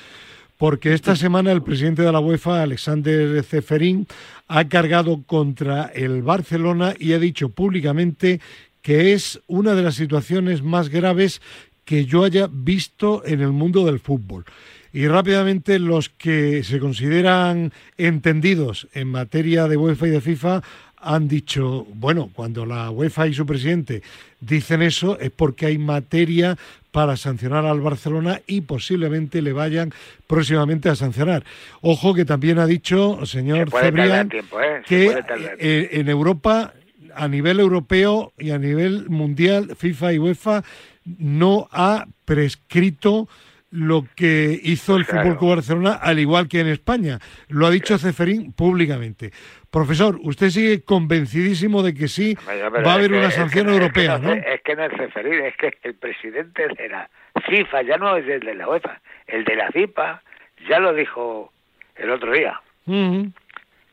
porque 0.57 0.93
esta 0.93 1.17
semana 1.17 1.51
el 1.51 1.61
presidente 1.61 2.01
de 2.01 2.13
la 2.13 2.21
UEFA, 2.21 2.63
Alexander 2.63 3.43
Ceferín, 3.43 4.07
ha 4.47 4.69
cargado 4.69 5.23
contra 5.23 5.91
el 5.93 6.21
Barcelona 6.21 6.93
y 6.97 7.11
ha 7.11 7.19
dicho 7.19 7.49
públicamente 7.49 8.39
que 8.81 9.11
es 9.11 9.41
una 9.47 9.75
de 9.75 9.83
las 9.83 9.95
situaciones 9.95 10.63
más 10.63 10.87
graves 10.87 11.41
que 11.83 12.05
yo 12.05 12.23
haya 12.23 12.47
visto 12.49 13.21
en 13.25 13.41
el 13.41 13.51
mundo 13.51 13.85
del 13.85 13.99
fútbol. 13.99 14.45
Y 14.93 15.07
rápidamente 15.07 15.79
los 15.79 16.07
que 16.07 16.63
se 16.63 16.79
consideran 16.79 17.73
entendidos 17.97 18.87
en 18.93 19.09
materia 19.09 19.67
de 19.67 19.75
UEFA 19.75 20.07
y 20.07 20.11
de 20.11 20.21
FIFA 20.21 20.61
han 21.03 21.27
dicho, 21.27 21.85
bueno, 21.93 22.29
cuando 22.33 22.65
la 22.65 22.89
UEFA 22.89 23.27
y 23.27 23.33
su 23.33 23.45
presidente 23.45 24.01
dicen 24.39 24.81
eso 24.81 25.19
es 25.19 25.31
porque 25.31 25.67
hay 25.67 25.77
materia 25.77 26.57
para 26.91 27.17
sancionar 27.17 27.65
al 27.65 27.81
Barcelona 27.81 28.41
y 28.45 28.61
posiblemente 28.61 29.41
le 29.41 29.51
vayan 29.51 29.91
próximamente 30.27 30.89
a 30.89 30.95
sancionar. 30.95 31.43
Ojo 31.81 32.13
que 32.13 32.23
también 32.23 32.59
ha 32.59 32.67
dicho, 32.67 33.25
señor 33.25 33.71
Cebrián, 33.71 34.29
¿eh? 34.31 34.81
que 34.85 35.23
eh, 35.59 35.89
en 35.93 36.07
Europa, 36.07 36.73
a 37.15 37.27
nivel 37.27 37.59
europeo 37.59 38.31
y 38.37 38.51
a 38.51 38.59
nivel 38.59 39.09
mundial, 39.09 39.75
FIFA 39.75 40.13
y 40.13 40.19
UEFA 40.19 40.63
no 41.05 41.67
ha 41.71 42.05
prescrito 42.25 43.27
lo 43.71 44.05
que 44.15 44.59
hizo 44.63 44.95
el 44.95 45.07
claro. 45.07 45.23
Fútbol 45.23 45.37
Club 45.39 45.49
Barcelona, 45.55 45.93
al 45.93 46.19
igual 46.19 46.47
que 46.47 46.59
en 46.59 46.67
España. 46.67 47.19
Lo 47.47 47.65
ha 47.65 47.71
dicho 47.71 47.97
Ceferín 47.97 48.53
públicamente. 48.53 49.31
Profesor, 49.73 50.19
usted 50.21 50.49
sigue 50.49 50.83
convencidísimo 50.83 51.81
de 51.81 51.95
que 51.95 52.07
sí 52.07 52.35
va 52.45 52.91
a 52.91 52.93
haber 52.93 53.09
que, 53.09 53.17
una 53.17 53.31
sanción 53.31 53.65
es 53.65 53.71
que, 53.71 53.77
europea, 53.79 54.13
es 54.13 54.21
que 54.21 54.27
¿no? 54.27 54.33
Es 54.33 54.61
que 54.61 54.75
no 54.75 54.83
es 54.85 54.91
Ceferín, 54.95 55.45
es 55.45 55.57
que 55.57 55.73
el 55.81 55.95
presidente 55.95 56.67
de 56.77 56.89
la 56.89 57.09
FIFA 57.47 57.81
ya 57.81 57.97
no 57.97 58.15
es 58.15 58.27
el 58.27 58.41
de 58.41 58.53
la 58.53 58.69
UEFA, 58.69 59.01
el 59.25 59.43
de 59.43 59.55
la 59.55 59.71
FIFA 59.71 60.21
ya 60.69 60.79
lo 60.79 60.93
dijo 60.93 61.51
el 61.95 62.11
otro 62.11 62.31
día. 62.31 62.61
Uh 62.85 62.93
-huh. 62.93 63.33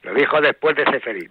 Lo 0.02 0.14
dijo 0.14 0.38
después 0.42 0.76
de 0.76 0.84
Ceferín. 0.84 1.30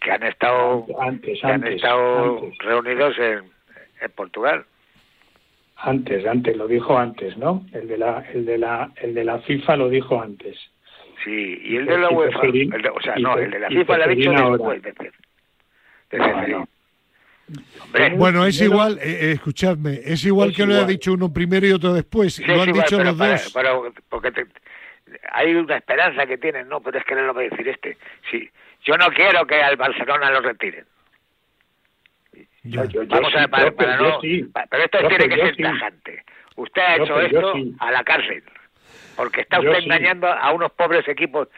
Que 0.00 0.10
han 0.10 0.24
estado, 0.24 0.86
antes, 1.00 1.40
que 1.40 1.46
han 1.46 1.52
antes, 1.54 1.76
estado 1.76 2.38
antes. 2.38 2.58
reunidos 2.58 3.16
en, 3.18 3.44
en 4.00 4.10
Portugal. 4.16 4.64
Antes, 5.76 6.26
antes, 6.26 6.56
lo 6.56 6.66
dijo 6.66 6.98
ances, 6.98 7.36
¿no? 7.36 7.64
El 7.72 7.86
de 7.86 7.96
la, 7.96 8.24
el 8.34 8.44
de 8.44 8.58
la, 8.58 8.90
el 8.96 9.14
de 9.14 9.24
la 9.24 9.38
FIFA 9.38 9.76
lo 9.76 9.88
dijo 9.88 10.20
antes. 10.20 10.56
Sí, 11.26 11.60
y 11.60 11.76
el 11.76 11.86
de 11.86 11.98
la 11.98 12.08
UEFA, 12.08 12.40
el 12.44 12.52
de, 12.52 12.88
o 12.88 13.00
sea, 13.00 13.16
no, 13.16 13.36
el 13.36 13.50
de 13.50 13.58
la 13.58 13.68
FIFA 13.68 13.98
lo 13.98 14.04
ha 14.04 14.06
dicho 14.06 14.30
después 14.30 14.80
de, 14.80 14.92
de, 14.92 16.18
no, 16.18 16.68
bueno, 18.16 18.46
es 18.46 18.60
igual, 18.60 19.00
eh, 19.02 19.32
escuchadme, 19.32 19.98
es 20.04 20.24
igual 20.24 20.50
es 20.50 20.56
que 20.56 20.62
igual. 20.62 20.78
lo 20.78 20.84
ha 20.84 20.86
dicho 20.86 21.12
uno 21.12 21.32
primero 21.32 21.66
y 21.66 21.72
otro 21.72 21.92
después. 21.94 22.34
Sí, 22.34 22.44
lo 22.44 22.62
han 22.62 22.68
igual, 22.68 22.84
dicho 22.84 22.96
pero 22.96 23.10
los 23.10 23.18
para, 23.18 23.32
dos. 23.32 23.52
Pero, 23.52 23.92
porque 24.08 24.30
te, 24.30 24.46
hay 25.32 25.52
una 25.52 25.78
esperanza 25.78 26.26
que 26.26 26.38
tienen, 26.38 26.68
no, 26.68 26.80
pero 26.80 26.96
es 26.96 27.04
que 27.04 27.16
no 27.16 27.22
lo 27.22 27.34
va 27.34 27.40
a 27.40 27.44
decir 27.44 27.66
este. 27.66 27.98
Sí, 28.30 28.48
yo 28.84 28.96
no 28.96 29.08
quiero 29.08 29.44
que 29.48 29.60
al 29.60 29.76
Barcelona 29.76 30.30
lo 30.30 30.42
retiren. 30.42 30.84
Yo, 32.62 32.84
yo, 32.84 33.02
yo 33.02 33.08
Vamos 33.08 33.32
sí, 33.32 33.38
a 33.38 33.48
para, 33.48 33.72
para 33.72 33.96
no, 33.96 34.20
sí. 34.20 34.48
pero 34.70 34.84
esto 34.84 34.98
tiene 35.08 35.28
que 35.28 35.36
ser 35.36 35.56
sí. 35.56 35.62
tajante. 35.64 36.24
Usted 36.54 36.82
ha 36.82 36.96
hecho 36.96 37.20
esto 37.20 37.52
sí. 37.54 37.74
a 37.80 37.90
la 37.90 38.04
cárcel, 38.04 38.44
porque 39.16 39.40
está 39.42 39.58
usted 39.58 39.78
engañando 39.82 40.28
a 40.28 40.52
unos 40.52 40.72
pobres 40.72 41.06
equipos. 41.08 41.48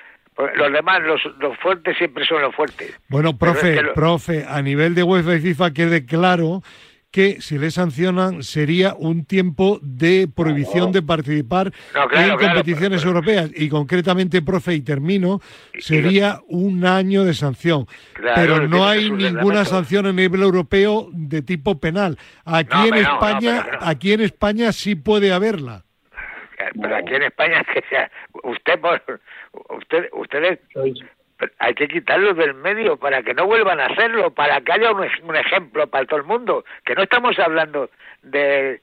Los 0.54 0.72
demás, 0.72 1.02
los, 1.02 1.20
los 1.40 1.58
fuertes 1.58 1.98
siempre 1.98 2.24
son 2.24 2.40
los 2.42 2.54
fuertes. 2.54 2.96
Bueno, 3.08 3.36
profe, 3.36 3.70
es 3.70 3.76
que 3.76 3.82
lo... 3.82 3.94
profe, 3.94 4.46
a 4.48 4.62
nivel 4.62 4.94
de 4.94 5.02
UEFA 5.02 5.34
y 5.34 5.40
FIFA 5.40 5.72
quede 5.72 6.06
claro 6.06 6.62
que 7.10 7.40
si 7.40 7.58
le 7.58 7.70
sancionan 7.70 8.42
sería 8.42 8.94
un 8.94 9.24
tiempo 9.24 9.78
de 9.82 10.28
prohibición 10.32 10.92
de 10.92 11.02
participar 11.02 11.72
no, 11.94 12.06
claro, 12.06 12.32
en 12.32 12.38
competiciones 12.38 13.00
pero, 13.00 13.10
europeas 13.10 13.50
y 13.54 13.68
concretamente, 13.68 14.42
profe, 14.42 14.74
y 14.74 14.82
termino, 14.82 15.40
sería 15.78 16.40
un 16.48 16.84
año 16.84 17.24
de 17.24 17.34
sanción. 17.34 17.86
pero 18.34 18.68
no 18.68 18.86
hay 18.86 19.10
ninguna 19.10 19.64
sanción 19.64 20.06
a 20.06 20.12
nivel 20.12 20.42
europeo 20.42 21.08
de 21.12 21.42
tipo 21.42 21.80
penal. 21.80 22.18
Aquí 22.44 22.76
no, 22.76 22.86
en 22.86 22.94
España, 22.94 23.66
aquí 23.80 24.12
en 24.12 24.20
España 24.20 24.72
sí 24.72 24.94
puede 24.94 25.32
haberla. 25.32 25.84
Pero 26.80 26.96
aquí 26.96 27.14
en 27.14 27.22
España 27.22 27.64
que 27.72 27.82
sea 27.88 28.10
usted 28.42 28.80
por 28.80 29.00
usted 29.70 30.08
ustedes 30.12 30.58
hay 31.58 31.74
que 31.74 31.88
quitarlos 31.88 32.36
del 32.36 32.54
medio 32.54 32.96
para 32.96 33.22
que 33.22 33.32
no 33.32 33.46
vuelvan 33.46 33.78
a 33.78 33.86
hacerlo, 33.86 34.30
para 34.30 34.60
que 34.60 34.72
haya 34.72 34.90
un, 34.90 35.06
un 35.22 35.36
ejemplo 35.36 35.86
para 35.86 36.04
todo 36.04 36.18
el 36.18 36.26
mundo, 36.26 36.64
que 36.84 36.94
no 36.94 37.02
estamos 37.02 37.38
hablando 37.38 37.90
de 38.22 38.80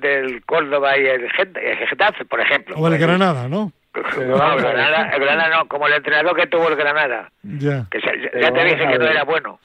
del 0.00 0.44
Córdoba 0.44 0.96
y 0.98 1.06
el 1.06 1.30
Getafe, 1.30 2.24
por 2.24 2.40
ejemplo. 2.40 2.76
O 2.76 2.86
el 2.88 2.98
Granada, 2.98 3.48
¿no? 3.48 3.72
Pero, 3.92 4.36
no, 4.36 4.52
el 4.54 4.62
Granada, 4.62 5.10
el 5.10 5.20
Granada 5.20 5.56
no, 5.56 5.68
como 5.68 5.86
el 5.86 5.94
entrenador 5.94 6.36
que 6.36 6.46
tuvo 6.48 6.68
el 6.68 6.76
Granada. 6.76 7.30
Ya. 7.42 7.86
Que 7.90 8.00
se, 8.00 8.06
ya, 8.06 8.40
ya 8.40 8.52
te 8.52 8.64
dije 8.64 8.88
que 8.88 8.98
no 8.98 9.06
era 9.06 9.24
bueno. 9.24 9.60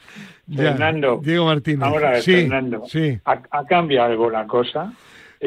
Ya. 0.48 0.72
Fernando. 0.72 1.20
Diego 1.24 1.46
Martínez. 1.46 1.88
Ahora, 1.88 2.16
sí, 2.22 2.42
Fernando. 2.42 2.84
Sí. 2.88 3.20
¿Ha, 3.26 3.42
¿Ha, 3.52 3.66
cambiado 3.66 4.12
algo 4.12 4.30
la 4.30 4.46
cosa? 4.46 4.92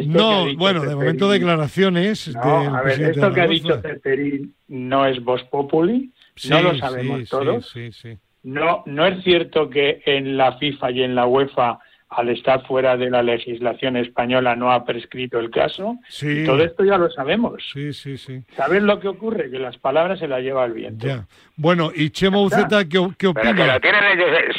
No, 0.06 0.46
bueno, 0.56 0.80
de 0.82 0.94
momento 0.94 1.30
declaraciones. 1.30 2.34
No, 2.34 2.76
a 2.76 2.82
ver, 2.82 3.00
esto 3.02 3.32
que 3.32 3.40
ha 3.40 3.46
dicho 3.46 3.80
Ceferín 3.80 4.54
no 4.68 5.06
es 5.06 5.22
Voz 5.22 5.42
Populi, 5.44 6.10
sí, 6.34 6.48
no 6.50 6.62
lo 6.62 6.74
sabemos 6.76 7.20
sí, 7.20 7.26
todos. 7.28 7.68
Sí, 7.70 7.92
sí, 7.92 8.16
no, 8.44 8.82
no 8.86 9.06
es 9.06 9.22
cierto 9.22 9.68
que 9.70 10.02
en 10.06 10.36
la 10.36 10.56
FIFA 10.58 10.90
y 10.92 11.02
en 11.02 11.14
la 11.14 11.26
UEFA 11.26 11.78
al 12.08 12.28
estar 12.28 12.66
fuera 12.66 12.96
de 12.96 13.08
la 13.08 13.22
legislación 13.22 13.96
española 13.96 14.54
no 14.54 14.70
ha 14.70 14.84
prescrito 14.84 15.38
el 15.38 15.50
caso. 15.50 15.96
Sí. 16.08 16.44
todo 16.44 16.62
esto 16.62 16.84
ya 16.84 16.98
lo 16.98 17.10
sabemos. 17.10 17.62
Sí, 17.72 17.92
sí, 17.94 18.18
sí. 18.18 18.42
¿Sabes 18.54 18.82
lo 18.82 19.00
que 19.00 19.08
ocurre? 19.08 19.50
Que 19.50 19.58
las 19.58 19.78
palabras 19.78 20.18
se 20.18 20.28
las 20.28 20.42
lleva 20.42 20.64
el 20.66 20.72
viento. 20.74 21.06
Ya. 21.06 21.26
Bueno, 21.56 21.90
y 21.94 22.10
Chemo 22.10 22.42
Buceta, 22.42 22.84
¿qué, 22.86 22.98
qué 23.16 23.32
Pero 23.32 23.34
que 23.34 23.48
opina? 23.50 23.74
lo 23.74 23.80
tienen 23.80 24.04
ellos. 24.18 24.56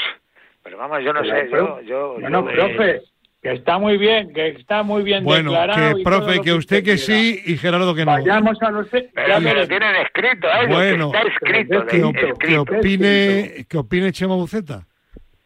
Pero 0.63 0.77
vamos, 0.77 1.03
yo 1.03 1.13
no 1.13 1.21
Pero, 1.21 1.35
sé, 1.35 1.49
yo... 1.51 1.81
yo, 1.81 2.13
Bueno, 2.19 2.41
yo- 2.43 2.49
eh, 2.49 2.53
profe, 2.55 3.01
que 3.43 3.51
está 3.51 3.77
muy 3.77 3.97
bien, 3.97 4.33
que 4.33 4.47
está 4.49 4.81
muy 4.83 5.03
bien 5.03 5.23
Bueno, 5.25 5.51
declarado. 5.51 5.97
que 5.97 6.03
profe, 6.03 6.41
que 6.41 6.53
usted 6.53 6.83
que 6.83 6.97
sí 6.97 7.41
y 7.45 7.57
Gerardo 7.57 7.93
que 7.93 8.05
no. 8.05 8.11
Vayamos 8.13 8.57
a 8.61 8.71
los... 8.71 8.87
Pero 8.87 9.03
ya 9.27 9.39
que 9.41 9.53
lo 9.53 9.67
tienen 9.67 9.95
escrito, 9.97 10.47
¿eh? 10.47 10.67
Bueno, 10.69 11.11
que 11.11 11.17
está 11.17 11.29
escrito, 11.29 11.85
¿Qué, 11.87 11.97
de- 11.97 12.03
op- 12.05 12.15
qué 12.15 12.27
escrito. 12.29 12.61
opine, 12.61 13.65
¿Qué 13.69 13.77
opine 13.77 14.11
Chema 14.13 14.35
Buceta? 14.35 14.87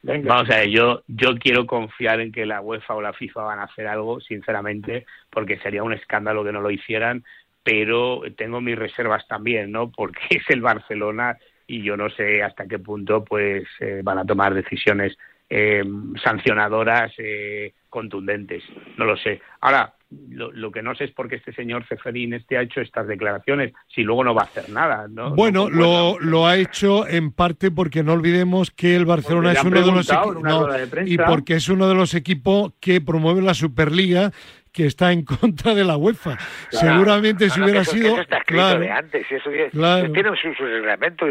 Venga. 0.04 0.36
Vamos 0.36 0.50
a 0.52 0.58
ver, 0.60 0.70
yo, 0.70 1.02
yo 1.08 1.36
quiero 1.38 1.66
confiar 1.66 2.22
en 2.22 2.32
que 2.32 2.46
la 2.46 2.62
UEFA 2.62 2.94
o 2.94 3.02
la 3.02 3.14
FIFA 3.14 3.42
van 3.42 3.60
a 3.60 3.64
hacer 3.64 3.88
algo, 3.88 4.22
sinceramente, 4.22 5.06
porque 5.32 5.58
sería 5.58 5.82
un 5.84 5.92
escándalo 5.94 6.44
que 6.46 6.52
no 6.54 6.62
lo 6.62 6.70
hicieran, 6.72 7.24
pero 7.64 8.22
tengo 8.38 8.62
mis 8.62 8.78
reservas 8.78 9.28
también, 9.28 9.72
¿no? 9.72 9.92
Porque 9.92 10.20
es 10.30 10.44
el 10.50 10.62
Barcelona 10.62 11.38
y 11.66 11.82
yo 11.82 11.98
no 11.98 12.10
sé 12.12 12.44
hasta 12.44 12.68
qué 12.68 12.80
punto 12.80 13.26
pues 13.26 13.64
eh, 13.82 14.02
van 14.04 14.20
a 14.20 14.24
tomar 14.26 14.54
decisiones 14.54 15.18
eh, 15.50 15.84
sancionadoras 16.24 17.12
eh, 17.18 17.74
contundentes, 17.90 18.64
no 18.98 19.06
lo 19.06 19.18
sé. 19.18 19.42
Ahora, 19.62 19.94
lo, 20.30 20.52
lo 20.54 20.72
que 20.72 20.82
no 20.82 20.96
sé 20.96 21.04
es 21.06 21.12
por 21.12 21.28
qué 21.28 21.36
este 21.36 21.52
señor 21.54 21.84
Ceferín 21.88 22.34
este 22.34 22.58
ha 22.58 22.62
hecho 22.62 22.80
estas 22.80 23.08
declaraciones, 23.08 23.74
si 23.94 24.04
luego 24.04 24.24
no 24.24 24.34
va 24.34 24.44
a 24.44 24.46
hacer 24.46 24.70
nada, 24.70 25.08
¿no? 25.10 25.36
Bueno, 25.36 25.68
No, 25.70 26.16
lo, 26.16 26.20
lo 26.20 26.48
ha 26.48 26.56
hecho 26.58 27.06
en 27.08 27.32
parte 27.32 27.72
porque 27.72 28.04
no 28.04 28.14
olvidemos 28.14 28.72
que 28.72 28.96
el 28.96 29.06
Barcelona 29.06 29.52
es 29.52 29.64
uno 29.64 29.82
de 29.82 29.92
los 29.92 30.08
preguntado 30.08 30.32
en 30.32 30.38
equi- 30.38 30.40
una 30.42 30.50
no, 30.50 30.64
rueda 30.66 30.78
de 30.80 30.88
prensa. 30.88 31.14
y 31.14 31.18
porque 31.18 31.56
es 31.56 31.68
uno 31.70 31.90
de 31.90 31.96
los 31.96 32.14
equipos 32.14 32.72
que 32.80 33.02
promueve 33.02 33.42
la 33.42 33.54
Superliga 33.54 34.32
que 34.78 34.86
está 34.86 35.12
en 35.12 35.26
contra 35.26 35.74
de 35.74 35.84
la 35.84 35.98
UEFA. 35.98 36.38
Seguramente 36.70 37.50
si 37.50 37.60
No, 37.60 37.66
hubiera 37.66 37.82
eso- 37.82 37.92
sido 37.94 38.10
eso 38.14 38.22
está 38.22 38.38
escrito 38.38 38.62
claro, 38.62 38.80
de 38.80 38.92
antes, 38.92 39.26
y 39.30 39.34
eso, 39.34 39.50
claro. 39.72 40.04
eso 40.06 40.14
tiene 40.14 40.30
sus, 40.30 40.56
sus 40.56 40.70
reglamentos, 40.70 41.28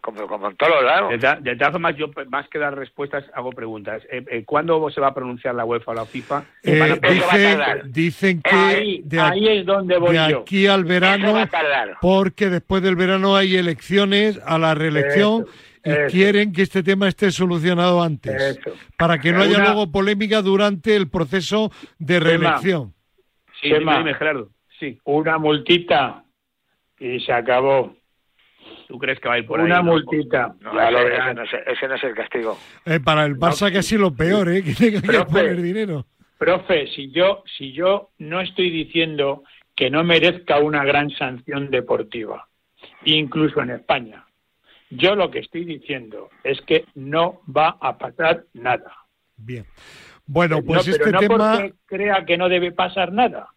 como, 0.00 0.26
como 0.26 0.48
en 0.50 0.56
todos 0.56 0.82
lados. 0.82 1.10
De, 1.10 1.18
ta- 1.18 1.38
de 1.40 1.54
todas 1.54 1.70
formas, 1.72 1.96
yo 1.96 2.10
más 2.28 2.48
que 2.48 2.58
dar 2.58 2.76
respuestas 2.76 3.24
hago 3.34 3.50
preguntas. 3.52 4.02
Eh, 4.10 4.24
eh, 4.28 4.42
¿Cuándo 4.44 4.90
se 4.90 5.00
va 5.00 5.06
a 5.08 5.14
pronunciar 5.14 5.54
la 5.54 5.64
UEFA 5.64 5.92
o 5.92 5.94
la 5.94 6.06
FIFA? 6.06 6.42
Eh, 6.64 6.78
Van 6.80 6.90
a- 6.90 6.94
Eso 7.08 7.26
va 7.28 7.32
a 7.34 7.38
dicen, 7.38 7.92
dicen 7.92 8.42
que 8.42 8.50
Ahí, 8.50 9.02
de, 9.04 9.20
ahí 9.20 9.48
es 9.58 9.64
donde 9.64 9.98
voy 9.98 10.16
de 10.18 10.30
yo. 10.30 10.40
aquí 10.40 10.66
al 10.66 10.84
verano, 10.84 11.34
porque 12.00 12.48
después 12.50 12.82
del 12.82 12.96
verano 12.96 13.36
hay 13.36 13.54
elecciones 13.56 14.40
a 14.44 14.58
la 14.58 14.74
reelección 14.74 15.42
Eso, 15.42 15.52
y 15.84 15.90
eso. 15.90 16.00
quieren 16.12 16.52
que 16.52 16.62
este 16.62 16.82
tema 16.82 17.08
esté 17.08 17.30
solucionado 17.30 18.02
antes, 18.02 18.34
Eso. 18.58 18.72
para 18.96 19.18
que 19.18 19.32
no 19.32 19.42
haya 19.42 19.56
Una- 19.58 19.64
luego 19.66 19.90
polémica 19.92 20.42
durante 20.42 20.94
el 20.96 21.08
proceso 21.08 21.70
de 21.98 22.20
reelección. 22.20 22.94
Sí, 23.60 23.68
Chema. 23.70 23.78
dime, 23.78 23.98
dime, 23.98 24.14
Gerardo. 24.14 24.48
Sí. 24.78 24.98
Una 25.04 25.38
multita 25.38 26.24
y 26.98 27.20
se 27.20 27.32
acabó. 27.32 27.96
¿Tú 28.88 28.98
crees 28.98 29.18
que 29.20 29.28
va 29.28 29.34
a 29.34 29.38
ir 29.38 29.46
por 29.46 29.60
Una 29.60 29.78
ahí? 29.78 29.84
no? 29.84 29.92
multita. 29.92 30.54
No, 30.60 30.70
ese, 30.80 31.34
no 31.34 31.42
es, 31.44 31.50
ese 31.66 31.88
no 31.88 31.94
es 31.94 32.04
el 32.04 32.14
castigo. 32.14 32.58
Eh, 32.84 33.00
para 33.00 33.24
el 33.24 33.36
Barça 33.36 33.72
casi 33.72 33.96
lo 33.96 34.14
peor, 34.14 34.48
¿eh? 34.50 34.62
que 34.62 34.74
tenga 34.74 35.00
que 35.00 35.24
poner 35.24 35.60
dinero. 35.62 36.06
Profe, 36.38 36.88
si 36.88 37.10
yo, 37.12 37.42
si 37.56 37.72
yo 37.72 38.10
no 38.18 38.40
estoy 38.40 38.70
diciendo 38.70 39.44
que 39.76 39.88
no 39.90 40.02
merezca 40.04 40.58
una 40.58 40.84
gran 40.84 41.10
sanción 41.10 41.70
deportiva, 41.70 42.48
incluso 43.04 43.60
en 43.62 43.70
España, 43.70 44.24
yo 44.96 45.14
lo 45.14 45.30
que 45.30 45.40
estoy 45.40 45.64
diciendo 45.64 46.28
es 46.44 46.60
que 46.62 46.84
no 46.94 47.40
va 47.54 47.76
a 47.80 47.98
pasar 47.98 48.44
nada. 48.52 48.92
Bien. 49.36 49.64
Bueno, 50.26 50.62
pues 50.62 50.86
no, 50.86 50.92
pero 50.92 50.96
este 50.96 51.12
no 51.12 51.18
tema, 51.18 51.52
porque 51.56 51.74
crea 51.86 52.24
que 52.24 52.36
no 52.38 52.48
debe 52.48 52.72
pasar 52.72 53.12
nada. 53.12 53.48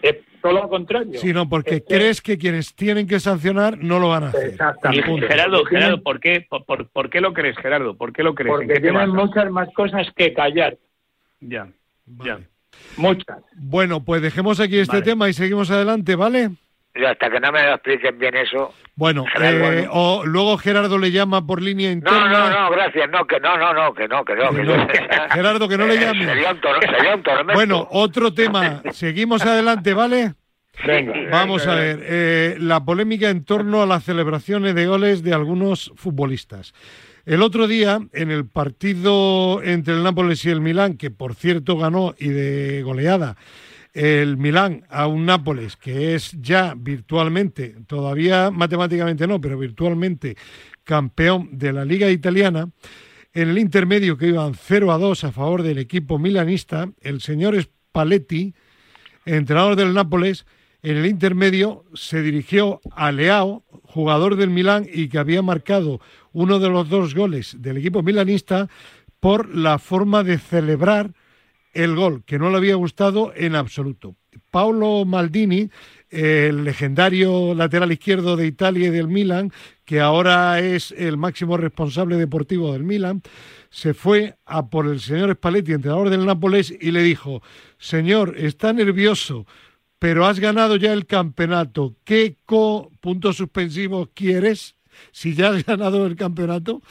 Es 0.00 0.16
todo 0.40 0.52
lo 0.52 0.68
contrario. 0.68 1.18
sino 1.18 1.48
porque 1.48 1.76
Es 1.76 1.82
que- 1.82 1.94
crees 1.96 2.22
que 2.22 2.38
quienes 2.38 2.74
tienen 2.76 3.08
que 3.08 3.18
sancionar 3.18 3.78
no 3.78 3.98
lo 3.98 4.10
van 4.10 4.24
a 4.24 4.28
hacer. 4.28 4.50
Exactamente. 4.50 5.26
Gerardo, 5.26 5.64
Gerardo, 5.64 6.02
¿por 6.02 6.20
qué, 6.20 6.46
por, 6.48 6.64
por- 6.64 6.88
por 6.90 7.10
qué 7.10 7.20
lo 7.20 7.32
crees, 7.32 7.56
Gerardo? 7.58 7.96
¿Por 7.96 8.12
qué 8.12 8.22
lo 8.22 8.34
crees? 8.34 8.52
¿En 8.52 8.56
Porque 8.60 8.74
qué 8.74 8.80
tienen 8.80 9.10
muchas 9.10 9.50
más 9.50 9.68
cosas 9.74 10.06
que 10.14 10.32
callar. 10.32 10.76
Ya, 11.40 11.68
Vale. 12.06 12.30
ya. 12.30 12.48
Muchas. 12.96 13.38
Bueno, 13.56 14.04
pues 14.04 14.22
dejemos 14.22 14.60
aquí 14.60 14.78
este 14.78 14.98
Vale. 14.98 15.04
tema 15.04 15.28
y 15.28 15.32
seguimos 15.32 15.68
adelante, 15.72 16.14
¿vale? 16.14 16.50
Hasta 16.94 17.30
que 17.30 17.38
no 17.38 17.52
me 17.52 17.62
lo 17.62 17.74
expliquen 17.74 18.18
bien 18.18 18.36
eso. 18.36 18.74
Bueno, 18.96 19.24
eh, 19.40 19.86
o 19.90 20.24
luego 20.26 20.58
Gerardo 20.58 20.98
le 20.98 21.12
llama 21.12 21.46
por 21.46 21.62
línea 21.62 21.88
No, 21.90 21.92
interna. 21.92 22.28
no, 22.28 22.50
no, 22.50 22.70
gracias, 22.70 23.08
no, 23.10 23.24
que 23.24 23.38
no, 23.38 23.56
no, 23.56 23.72
no, 23.72 23.94
que 23.94 24.08
no, 24.08 24.24
que 24.24 24.34
no. 24.34 24.50
Que 24.50 24.62
no. 24.64 24.88
Gerardo, 25.30 25.68
que 25.68 25.78
no 25.78 25.86
le 25.86 25.94
Eh, 25.94 26.00
llame. 26.00 26.24
Sería 26.26 26.50
un, 26.50 26.60
tor- 26.60 26.80
sería 26.96 27.14
un 27.14 27.22
tormento. 27.22 27.52
Bueno, 27.54 27.86
otro 27.92 28.34
tema. 28.34 28.82
Seguimos 28.90 29.42
adelante, 29.46 29.94
¿vale? 29.94 30.34
Venga. 30.84 31.12
Vamos 31.30 31.66
a 31.66 31.74
ver, 31.76 32.00
eh, 32.02 32.56
la 32.58 32.84
polémica 32.84 33.30
en 33.30 33.44
torno 33.44 33.82
a 33.82 33.86
las 33.86 34.02
celebraciones 34.04 34.74
de 34.74 34.86
goles 34.86 35.22
de 35.22 35.34
algunos 35.34 35.92
futbolistas. 35.96 36.72
El 37.26 37.42
otro 37.42 37.66
día, 37.68 37.98
en 38.12 38.30
el 38.30 38.46
partido 38.48 39.62
entre 39.62 39.94
el 39.94 40.02
Nápoles 40.02 40.44
y 40.46 40.50
el 40.50 40.60
Milán, 40.60 40.96
que 40.96 41.10
por 41.10 41.34
cierto 41.34 41.76
ganó 41.76 42.14
y 42.18 42.28
de 42.28 42.82
goleada 42.82 43.36
el 43.98 44.36
Milán 44.36 44.84
a 44.88 45.08
un 45.08 45.26
Nápoles 45.26 45.76
que 45.76 46.14
es 46.14 46.30
ya 46.40 46.74
virtualmente, 46.76 47.74
todavía 47.88 48.52
matemáticamente 48.52 49.26
no, 49.26 49.40
pero 49.40 49.58
virtualmente 49.58 50.36
campeón 50.84 51.48
de 51.58 51.72
la 51.72 51.84
Liga 51.84 52.08
Italiana, 52.08 52.70
en 53.32 53.48
el 53.48 53.58
intermedio 53.58 54.16
que 54.16 54.28
iban 54.28 54.54
0 54.54 54.92
a 54.92 54.98
2 54.98 55.24
a 55.24 55.32
favor 55.32 55.64
del 55.64 55.78
equipo 55.78 56.16
milanista, 56.16 56.88
el 57.00 57.20
señor 57.20 57.60
Spalletti, 57.60 58.54
entrenador 59.24 59.74
del 59.74 59.92
Nápoles, 59.92 60.46
en 60.80 60.96
el 60.96 61.06
intermedio 61.06 61.84
se 61.92 62.22
dirigió 62.22 62.80
a 62.92 63.10
Leao, 63.10 63.64
jugador 63.82 64.36
del 64.36 64.50
Milán 64.50 64.86
y 64.88 65.08
que 65.08 65.18
había 65.18 65.42
marcado 65.42 66.00
uno 66.32 66.60
de 66.60 66.68
los 66.68 66.88
dos 66.88 67.16
goles 67.16 67.56
del 67.58 67.78
equipo 67.78 68.04
milanista 68.04 68.68
por 69.18 69.52
la 69.52 69.80
forma 69.80 70.22
de 70.22 70.38
celebrar 70.38 71.10
el 71.72 71.94
gol, 71.94 72.24
que 72.24 72.38
no 72.38 72.50
le 72.50 72.56
había 72.56 72.74
gustado 72.74 73.32
en 73.34 73.54
absoluto. 73.54 74.16
Paolo 74.50 75.04
Maldini, 75.04 75.70
el 76.10 76.64
legendario 76.64 77.54
lateral 77.54 77.92
izquierdo 77.92 78.36
de 78.36 78.46
Italia 78.46 78.88
y 78.88 78.90
del 78.90 79.08
Milan, 79.08 79.52
que 79.84 80.00
ahora 80.00 80.60
es 80.60 80.92
el 80.92 81.16
máximo 81.16 81.56
responsable 81.56 82.16
deportivo 82.16 82.72
del 82.72 82.84
Milan, 82.84 83.22
se 83.70 83.94
fue 83.94 84.36
a 84.46 84.68
por 84.68 84.86
el 84.86 85.00
señor 85.00 85.34
Spalletti, 85.34 85.72
entrenador 85.72 86.08
del 86.10 86.24
Nápoles, 86.24 86.74
y 86.80 86.90
le 86.90 87.02
dijo, 87.02 87.42
señor, 87.78 88.34
está 88.38 88.72
nervioso, 88.72 89.46
pero 89.98 90.26
has 90.26 90.40
ganado 90.40 90.76
ya 90.76 90.92
el 90.92 91.06
campeonato. 91.06 91.96
¿Qué 92.04 92.36
co 92.46 92.90
puntos 93.00 93.36
suspensivos 93.36 94.08
quieres? 94.14 94.77
Si 95.12 95.34
ya 95.34 95.50
has 95.50 95.64
ganado 95.64 96.06
el 96.06 96.16
campeonato. 96.16 96.82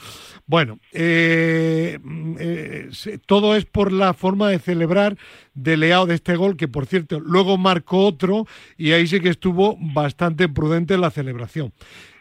Bueno, 0.46 0.78
eh, 0.92 1.98
mm, 2.02 2.36
eh, 2.38 2.90
todo 3.26 3.56
es 3.56 3.64
por 3.64 3.92
la 3.92 4.14
forma 4.14 4.48
de 4.48 4.58
celebrar 4.58 5.16
de 5.54 5.76
Leao 5.76 6.06
de 6.06 6.14
este 6.14 6.36
gol, 6.36 6.56
que 6.56 6.68
por 6.68 6.86
cierto 6.86 7.20
luego 7.20 7.58
marcó 7.58 8.06
otro 8.06 8.46
y 8.76 8.92
ahí 8.92 9.06
sí 9.06 9.20
que 9.20 9.30
estuvo 9.30 9.76
bastante 9.80 10.48
prudente 10.48 10.94
en 10.94 11.00
la 11.00 11.10
celebración. 11.10 11.72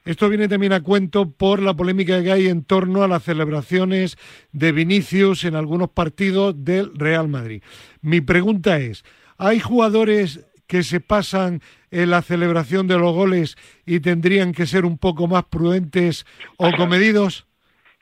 Esto 0.08 0.30
viene 0.30 0.48
también 0.48 0.72
a 0.72 0.82
cuento 0.82 1.32
por 1.32 1.62
la 1.62 1.76
polémica 1.76 2.24
que 2.24 2.32
hay 2.32 2.48
en 2.48 2.64
torno 2.64 3.04
a 3.04 3.10
las 3.10 3.24
celebraciones 3.24 4.18
de 4.54 4.72
Vinicius 4.72 5.44
en 5.44 5.56
algunos 5.56 5.90
partidos 5.90 6.56
del 6.64 6.98
Real 6.98 7.28
Madrid. 7.28 7.62
Mi 8.02 8.22
pregunta 8.22 8.80
es, 8.80 9.04
¿hay 9.38 9.60
jugadores 9.60 10.46
que 10.66 10.84
se 10.84 11.02
pasan 11.02 11.62
en 11.92 12.10
la 12.10 12.22
celebración 12.22 12.88
de 12.88 12.98
los 12.98 13.14
goles 13.14 13.58
y 13.86 14.00
tendrían 14.00 14.54
que 14.54 14.66
ser 14.66 14.86
un 14.86 14.98
poco 14.98 15.28
más 15.28 15.46
prudentes 15.46 16.26
o 16.58 16.72
comedidos? 16.76 17.48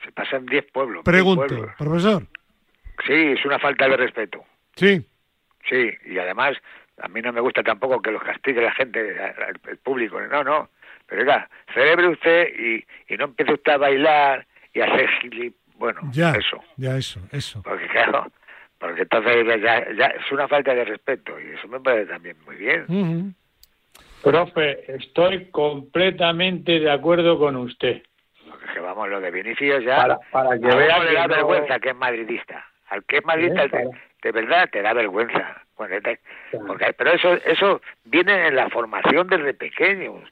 Se 0.04 0.12
pasan 0.12 0.46
10 0.46 0.66
pueblos. 0.72 1.04
10 1.04 1.04
Pregunto, 1.04 1.46
pueblos. 1.46 1.74
profesor. 1.78 2.22
Sí, 3.06 3.12
es 3.12 3.44
una 3.44 3.58
falta 3.58 3.88
de 3.88 3.96
respeto. 3.96 4.44
Sí, 4.74 5.04
Sí, 5.68 5.90
y 6.06 6.18
además 6.18 6.56
a 7.02 7.08
mí 7.08 7.20
no 7.20 7.32
me 7.32 7.40
gusta 7.40 7.62
tampoco 7.62 8.00
que 8.00 8.10
los 8.10 8.22
castigue 8.22 8.62
la 8.62 8.72
gente, 8.72 9.16
el, 9.68 9.78
público. 9.78 10.20
No, 10.20 10.42
no. 10.44 10.70
Pero 11.06 11.22
oiga, 11.22 11.48
celebre 11.74 12.08
usted 12.08 12.48
y, 12.56 12.84
y 13.12 13.16
no 13.16 13.24
empiece 13.26 13.52
usted 13.52 13.72
a 13.72 13.76
bailar 13.76 14.46
y 14.72 14.80
a 14.80 14.86
hacer 14.86 15.08
gili... 15.20 15.54
Bueno, 15.76 16.00
ya, 16.10 16.32
eso. 16.32 16.62
ya 16.76 16.96
eso, 16.96 17.20
eso. 17.32 17.62
Porque 17.62 17.86
claro, 17.88 18.32
porque 18.78 19.02
entonces 19.02 19.46
ya, 19.62 19.92
ya 19.92 20.06
es 20.06 20.32
una 20.32 20.48
falta 20.48 20.74
de 20.74 20.86
respeto 20.86 21.38
y 21.38 21.52
eso 21.54 21.68
me 21.68 21.80
parece 21.80 22.06
también 22.06 22.36
muy 22.46 22.56
bien. 22.56 22.84
Ujú. 22.88 23.32
Profe, 24.22 24.84
estoy 24.96 25.50
completamente 25.50 26.80
de 26.80 26.90
acuerdo 26.90 27.38
con 27.38 27.56
usted. 27.56 28.02
Porque 28.48 28.66
que 28.74 28.80
vamos, 28.80 29.08
lo 29.08 29.20
de 29.20 29.30
Vinicius 29.30 29.84
ya... 29.84 29.96
Para, 29.96 30.18
para 30.32 30.58
que 30.58 30.66
vea 30.66 30.98
le 31.00 31.08
que 31.10 31.14
da 31.14 31.26
no- 31.28 31.34
vergüenza 31.36 31.78
que 31.78 31.90
es 31.90 31.96
madridista. 31.96 32.66
Al 32.88 33.04
que 33.04 33.18
es 33.18 33.24
madridista, 33.24 33.64
Sí, 33.64 33.70
te- 33.70 34.28
de 34.28 34.32
verdad 34.32 34.68
te 34.70 34.82
da 34.82 34.92
vergüenza. 34.92 35.62
Bueno, 35.76 36.00
te- 36.00 36.20
Claro. 36.50 36.66
porque, 36.68 36.92
pero 36.94 37.12
eso 37.12 37.34
eso 37.44 37.80
viene 38.04 38.46
en 38.48 38.56
la 38.56 38.68
formación 38.70 39.26
desde 39.28 39.52
pequeños. 39.54 40.22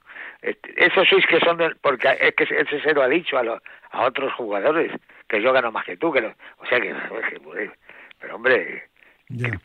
Este, 0.42 0.72
Eso 0.86 1.04
sois 1.04 1.26
que 1.26 1.38
son 1.40 1.56
del- 1.58 1.76
porque 1.76 2.08
es 2.20 2.34
que 2.34 2.44
ese 2.44 2.80
se 2.80 2.94
lo 2.94 3.02
ha 3.02 3.08
dicho 3.08 3.36
a, 3.38 3.42
los, 3.42 3.60
a 3.90 4.04
otros 4.04 4.32
jugadores 4.34 4.92
que 5.28 5.40
yo 5.42 5.52
gano 5.52 5.70
más 5.72 5.84
que 5.84 5.96
tú, 5.96 6.12
que 6.12 6.20
lo- 6.20 6.34
o 6.58 6.66
sea 6.66 6.80
que, 6.80 6.94
Pero 8.20 8.36
hombre, 8.36 8.84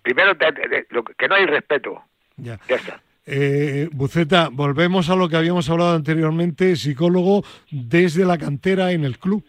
primero 0.04 0.36
que 0.38 1.28
no 1.28 1.36
hay 1.36 1.46
respeto. 1.46 2.04
Ya. 2.38 2.58
ya 2.68 2.76
está. 2.76 3.00
Eh, 3.32 3.90
Buceta, 3.92 4.50
volvemos 4.52 5.10
a 5.10 5.16
lo 5.16 5.30
que 5.30 5.38
habíamos 5.38 5.70
hablado 5.70 5.96
anteriormente, 5.96 6.76
psicólogo 6.76 7.44
desde 7.70 8.26
la 8.26 8.38
cantera 8.38 8.92
en 8.92 9.06
el 9.06 9.20
club. 9.20 9.44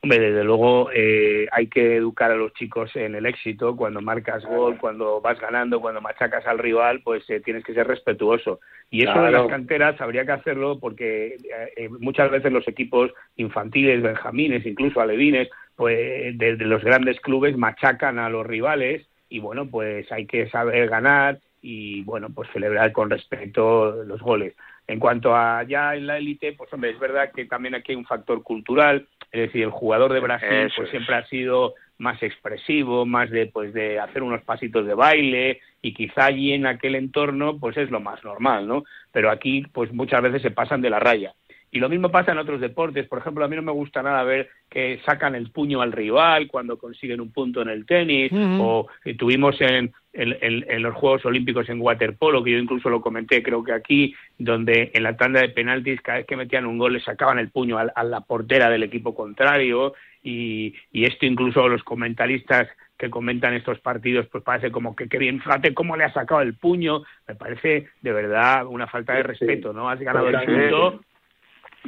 Hombre, 0.00 0.20
desde 0.20 0.44
luego 0.44 0.90
eh, 0.94 1.48
hay 1.50 1.66
que 1.66 1.96
educar 1.96 2.30
a 2.30 2.36
los 2.36 2.52
chicos 2.54 2.94
en 2.94 3.16
el 3.16 3.26
éxito. 3.26 3.74
Cuando 3.74 4.00
marcas 4.00 4.44
gol, 4.44 4.78
cuando 4.78 5.20
vas 5.20 5.40
ganando, 5.40 5.80
cuando 5.80 6.00
machacas 6.00 6.46
al 6.46 6.58
rival, 6.58 7.00
pues 7.02 7.28
eh, 7.30 7.40
tienes 7.40 7.64
que 7.64 7.74
ser 7.74 7.88
respetuoso. 7.88 8.60
Y 8.90 9.02
eso 9.02 9.20
de 9.20 9.32
las 9.32 9.48
canteras 9.48 10.00
habría 10.00 10.24
que 10.24 10.32
hacerlo 10.32 10.78
porque 10.78 11.36
eh, 11.76 11.88
muchas 11.98 12.30
veces 12.30 12.52
los 12.52 12.66
equipos 12.68 13.10
infantiles, 13.36 14.00
benjamines, 14.00 14.64
incluso 14.64 15.00
alevines, 15.00 15.48
pues 15.74 16.38
desde 16.38 16.64
los 16.64 16.84
grandes 16.84 17.20
clubes 17.20 17.56
machacan 17.56 18.18
a 18.20 18.30
los 18.30 18.46
rivales 18.46 19.04
y 19.28 19.40
bueno, 19.40 19.66
pues 19.66 20.10
hay 20.12 20.26
que 20.26 20.48
saber 20.48 20.88
ganar 20.88 21.40
y 21.60 22.02
bueno, 22.02 22.28
pues 22.30 22.48
celebrar 22.52 22.92
con 22.92 23.10
respeto 23.10 24.04
los 24.04 24.20
goles. 24.20 24.54
En 24.86 24.98
cuanto 24.98 25.34
a 25.34 25.62
ya 25.64 25.94
en 25.94 26.06
la 26.06 26.18
élite, 26.18 26.52
pues 26.52 26.72
hombre, 26.72 26.90
es 26.90 26.98
verdad 26.98 27.30
que 27.34 27.44
también 27.44 27.74
aquí 27.74 27.92
hay 27.92 27.96
un 27.96 28.06
factor 28.06 28.42
cultural 28.42 29.06
es 29.30 29.40
decir, 29.42 29.64
el 29.64 29.70
jugador 29.70 30.12
de 30.12 30.20
Brasil 30.20 30.72
pues 30.74 30.90
siempre 30.90 31.14
ha 31.14 31.26
sido 31.26 31.74
más 31.98 32.22
expresivo, 32.22 33.04
más 33.04 33.28
de 33.30 33.46
pues 33.46 33.74
de 33.74 33.98
hacer 33.98 34.22
unos 34.22 34.42
pasitos 34.42 34.86
de 34.86 34.94
baile 34.94 35.60
y 35.82 35.92
quizá 35.92 36.26
allí 36.26 36.52
en 36.52 36.66
aquel 36.66 36.94
entorno 36.94 37.58
pues 37.58 37.76
es 37.76 37.90
lo 37.90 38.00
más 38.00 38.22
normal, 38.24 38.66
¿no? 38.66 38.84
Pero 39.12 39.30
aquí 39.30 39.66
pues 39.72 39.92
muchas 39.92 40.22
veces 40.22 40.42
se 40.42 40.50
pasan 40.50 40.80
de 40.80 40.90
la 40.90 41.00
raya. 41.00 41.34
Y 41.70 41.80
lo 41.80 41.90
mismo 41.90 42.10
pasa 42.10 42.32
en 42.32 42.38
otros 42.38 42.62
deportes. 42.62 43.06
Por 43.08 43.18
ejemplo, 43.18 43.44
a 43.44 43.48
mí 43.48 43.54
no 43.54 43.60
me 43.60 43.72
gusta 43.72 44.02
nada 44.02 44.22
ver 44.22 44.48
que 44.70 45.00
sacan 45.04 45.34
el 45.34 45.50
puño 45.50 45.82
al 45.82 45.92
rival 45.92 46.48
cuando 46.48 46.78
consiguen 46.78 47.20
un 47.20 47.30
punto 47.30 47.60
en 47.60 47.68
el 47.68 47.84
tenis. 47.84 48.32
O 48.32 48.86
eh, 49.04 49.14
tuvimos 49.14 49.60
en, 49.60 49.92
en, 50.12 50.82
los 50.82 50.94
Juegos 50.94 51.24
Olímpicos 51.26 51.68
en 51.68 51.80
waterpolo, 51.80 52.42
que 52.42 52.52
yo 52.52 52.58
incluso 52.58 52.88
lo 52.88 53.00
comenté, 53.00 53.42
creo 53.42 53.62
que 53.62 53.72
aquí, 53.72 54.14
donde 54.38 54.90
en 54.94 55.02
la 55.02 55.16
tanda 55.16 55.40
de 55.40 55.50
penaltis, 55.50 56.00
cada 56.00 56.18
vez 56.18 56.26
que 56.26 56.36
metían 56.36 56.66
un 56.66 56.78
gol, 56.78 56.94
le 56.94 57.00
sacaban 57.00 57.38
el 57.38 57.50
puño 57.50 57.78
a, 57.78 58.04
la 58.04 58.20
portera 58.22 58.70
del 58.70 58.82
equipo 58.82 59.14
contrario. 59.14 59.94
Y, 60.22 60.74
y 60.92 61.04
esto 61.04 61.26
incluso 61.26 61.68
los 61.68 61.84
comentaristas 61.84 62.68
que 62.98 63.10
comentan 63.10 63.54
estos 63.54 63.78
partidos, 63.78 64.26
pues 64.26 64.42
parece 64.42 64.72
como 64.72 64.96
que 64.96 65.08
qué 65.08 65.18
bien, 65.18 65.40
fíjate 65.40 65.72
cómo 65.72 65.96
le 65.96 66.02
ha 66.02 66.12
sacado 66.12 66.40
el 66.40 66.54
puño, 66.54 67.04
me 67.28 67.36
parece 67.36 67.88
de 68.02 68.12
verdad 68.12 68.66
una 68.66 68.88
falta 68.88 69.14
de 69.14 69.22
respeto, 69.22 69.72
¿no? 69.72 69.88
Has 69.88 70.00
ganado 70.00 70.28
el 70.28 70.44
punto, 70.44 71.00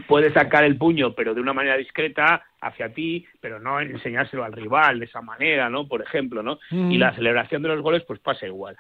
puede 0.07 0.33
sacar 0.33 0.65
el 0.65 0.77
puño, 0.77 1.15
pero 1.15 1.35
de 1.35 1.41
una 1.41 1.53
manera 1.53 1.77
discreta 1.77 2.45
hacia 2.61 2.93
ti, 2.93 3.27
pero 3.41 3.59
no 3.59 3.81
enseñárselo 3.81 4.45
al 4.45 4.53
rival 4.53 4.99
de 4.99 5.07
esa 5.07 5.21
manera, 5.21 5.69
¿no? 5.69 5.89
Por 5.89 6.03
ejemplo, 6.03 6.43
¿no? 6.43 6.59
Y 6.71 6.97
mm. 6.97 6.99
la 6.99 7.15
celebración 7.15 7.63
de 7.63 7.69
los 7.69 7.83
goles, 7.83 8.05
pues 8.07 8.21
pasa 8.21 8.47
igual. 8.47 8.77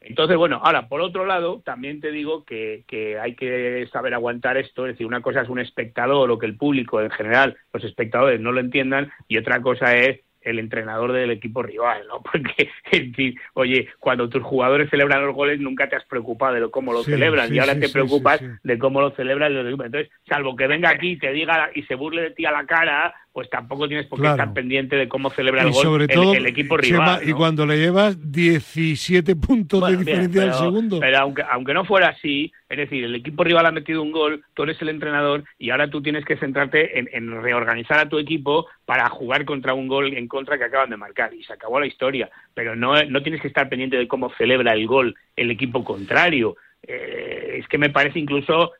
Entonces, 0.00 0.36
bueno, 0.36 0.60
ahora, 0.62 0.88
por 0.88 1.00
otro 1.00 1.24
lado, 1.24 1.62
también 1.64 2.00
te 2.00 2.10
digo 2.10 2.44
que, 2.44 2.84
que, 2.86 3.18
hay 3.18 3.34
que 3.34 3.88
saber 3.90 4.12
aguantar 4.12 4.58
esto, 4.58 4.86
es 4.86 4.92
decir, 4.92 5.06
una 5.06 5.22
cosa 5.22 5.40
es 5.40 5.48
un 5.48 5.60
espectador 5.60 6.30
o 6.30 6.38
que 6.38 6.46
el 6.46 6.58
público 6.58 7.00
en 7.00 7.10
general, 7.10 7.56
los 7.72 7.84
espectadores 7.84 8.38
no 8.38 8.52
lo 8.52 8.60
entiendan, 8.60 9.10
y 9.28 9.38
otra 9.38 9.62
cosa 9.62 9.96
es 9.96 10.20
el 10.44 10.58
entrenador 10.58 11.12
del 11.12 11.30
equipo 11.30 11.62
rival, 11.62 12.02
¿no? 12.08 12.22
Porque, 12.32 12.70
en 12.92 13.34
oye, 13.54 13.88
cuando 13.98 14.28
tus 14.28 14.42
jugadores 14.42 14.90
celebran 14.90 15.24
los 15.24 15.34
goles 15.34 15.58
nunca 15.60 15.88
te 15.88 15.96
has 15.96 16.04
preocupado 16.04 16.54
de 16.54 16.70
cómo 16.70 16.92
lo 16.92 17.02
celebran 17.02 17.52
y 17.54 17.58
ahora 17.58 17.78
te 17.78 17.88
preocupas 17.88 18.40
de 18.62 18.78
cómo 18.78 19.00
lo 19.00 19.10
celebran 19.12 19.54
los 19.54 19.66
Entonces, 19.66 20.10
salvo 20.28 20.56
que 20.56 20.66
venga 20.66 20.90
aquí 20.90 21.12
y 21.12 21.18
te 21.18 21.32
diga 21.32 21.70
y 21.74 21.82
se 21.82 21.94
burle 21.94 22.22
de 22.22 22.30
ti 22.30 22.44
a 22.44 22.50
la 22.50 22.66
cara, 22.66 23.14
pues 23.32 23.50
tampoco 23.50 23.88
tienes 23.88 24.06
por 24.06 24.20
qué 24.20 24.28
estar 24.28 24.52
pendiente 24.52 24.96
de 24.96 25.08
cómo 25.08 25.30
celebra 25.30 25.62
el 25.62 25.72
gol 25.72 26.02
el, 26.02 26.46
equipo 26.46 26.76
rival. 26.76 27.20
Y 27.28 27.32
cuando 27.32 27.66
le 27.66 27.78
llevas 27.78 28.16
17 28.30 29.34
puntos 29.36 29.86
de 29.88 29.96
diferencia 29.96 30.42
al 30.44 30.54
segundo. 30.54 31.00
Pero 31.00 31.18
aunque, 31.18 31.42
aunque 31.50 31.74
no 31.74 31.84
fuera 31.84 32.10
así, 32.10 32.52
es 32.74 32.90
decir, 32.90 33.04
el 33.04 33.14
equipo 33.14 33.44
rival 33.44 33.66
ha 33.66 33.72
metido 33.72 34.02
un 34.02 34.12
gol, 34.12 34.44
tú 34.54 34.64
eres 34.64 34.80
el 34.82 34.88
entrenador 34.88 35.44
y 35.58 35.70
ahora 35.70 35.88
tú 35.88 36.02
tienes 36.02 36.24
que 36.24 36.36
centrarte 36.36 36.98
en, 36.98 37.42
reorganizar 37.42 37.98
a 37.98 38.08
tu 38.08 38.18
equipo 38.18 38.66
para 38.84 39.08
jugar 39.08 39.44
contra 39.44 39.74
un 39.74 39.88
gol 39.88 40.14
en 40.16 40.28
contra 40.28 40.58
que 40.58 40.64
acaban 40.64 40.90
de 40.90 40.96
marcar. 40.96 41.32
Y 41.34 41.44
se 41.44 41.52
acabó 41.52 41.80
la 41.80 41.86
historia. 41.86 42.30
Pero 42.54 42.76
no, 42.76 43.02
no 43.04 43.22
tienes 43.22 43.40
que 43.40 43.48
estar 43.48 43.68
pendiente 43.68 43.96
de 43.96 44.08
cómo 44.08 44.30
celebra 44.36 44.72
el 44.72 44.86
gol 44.86 45.14
el 45.36 45.50
equipo 45.50 45.84
contrario. 45.84 46.56
Eh, 46.82 47.56
es 47.60 47.68
que 47.68 47.78
me 47.78 47.90
parece 47.90 48.18
incluso 48.18 48.72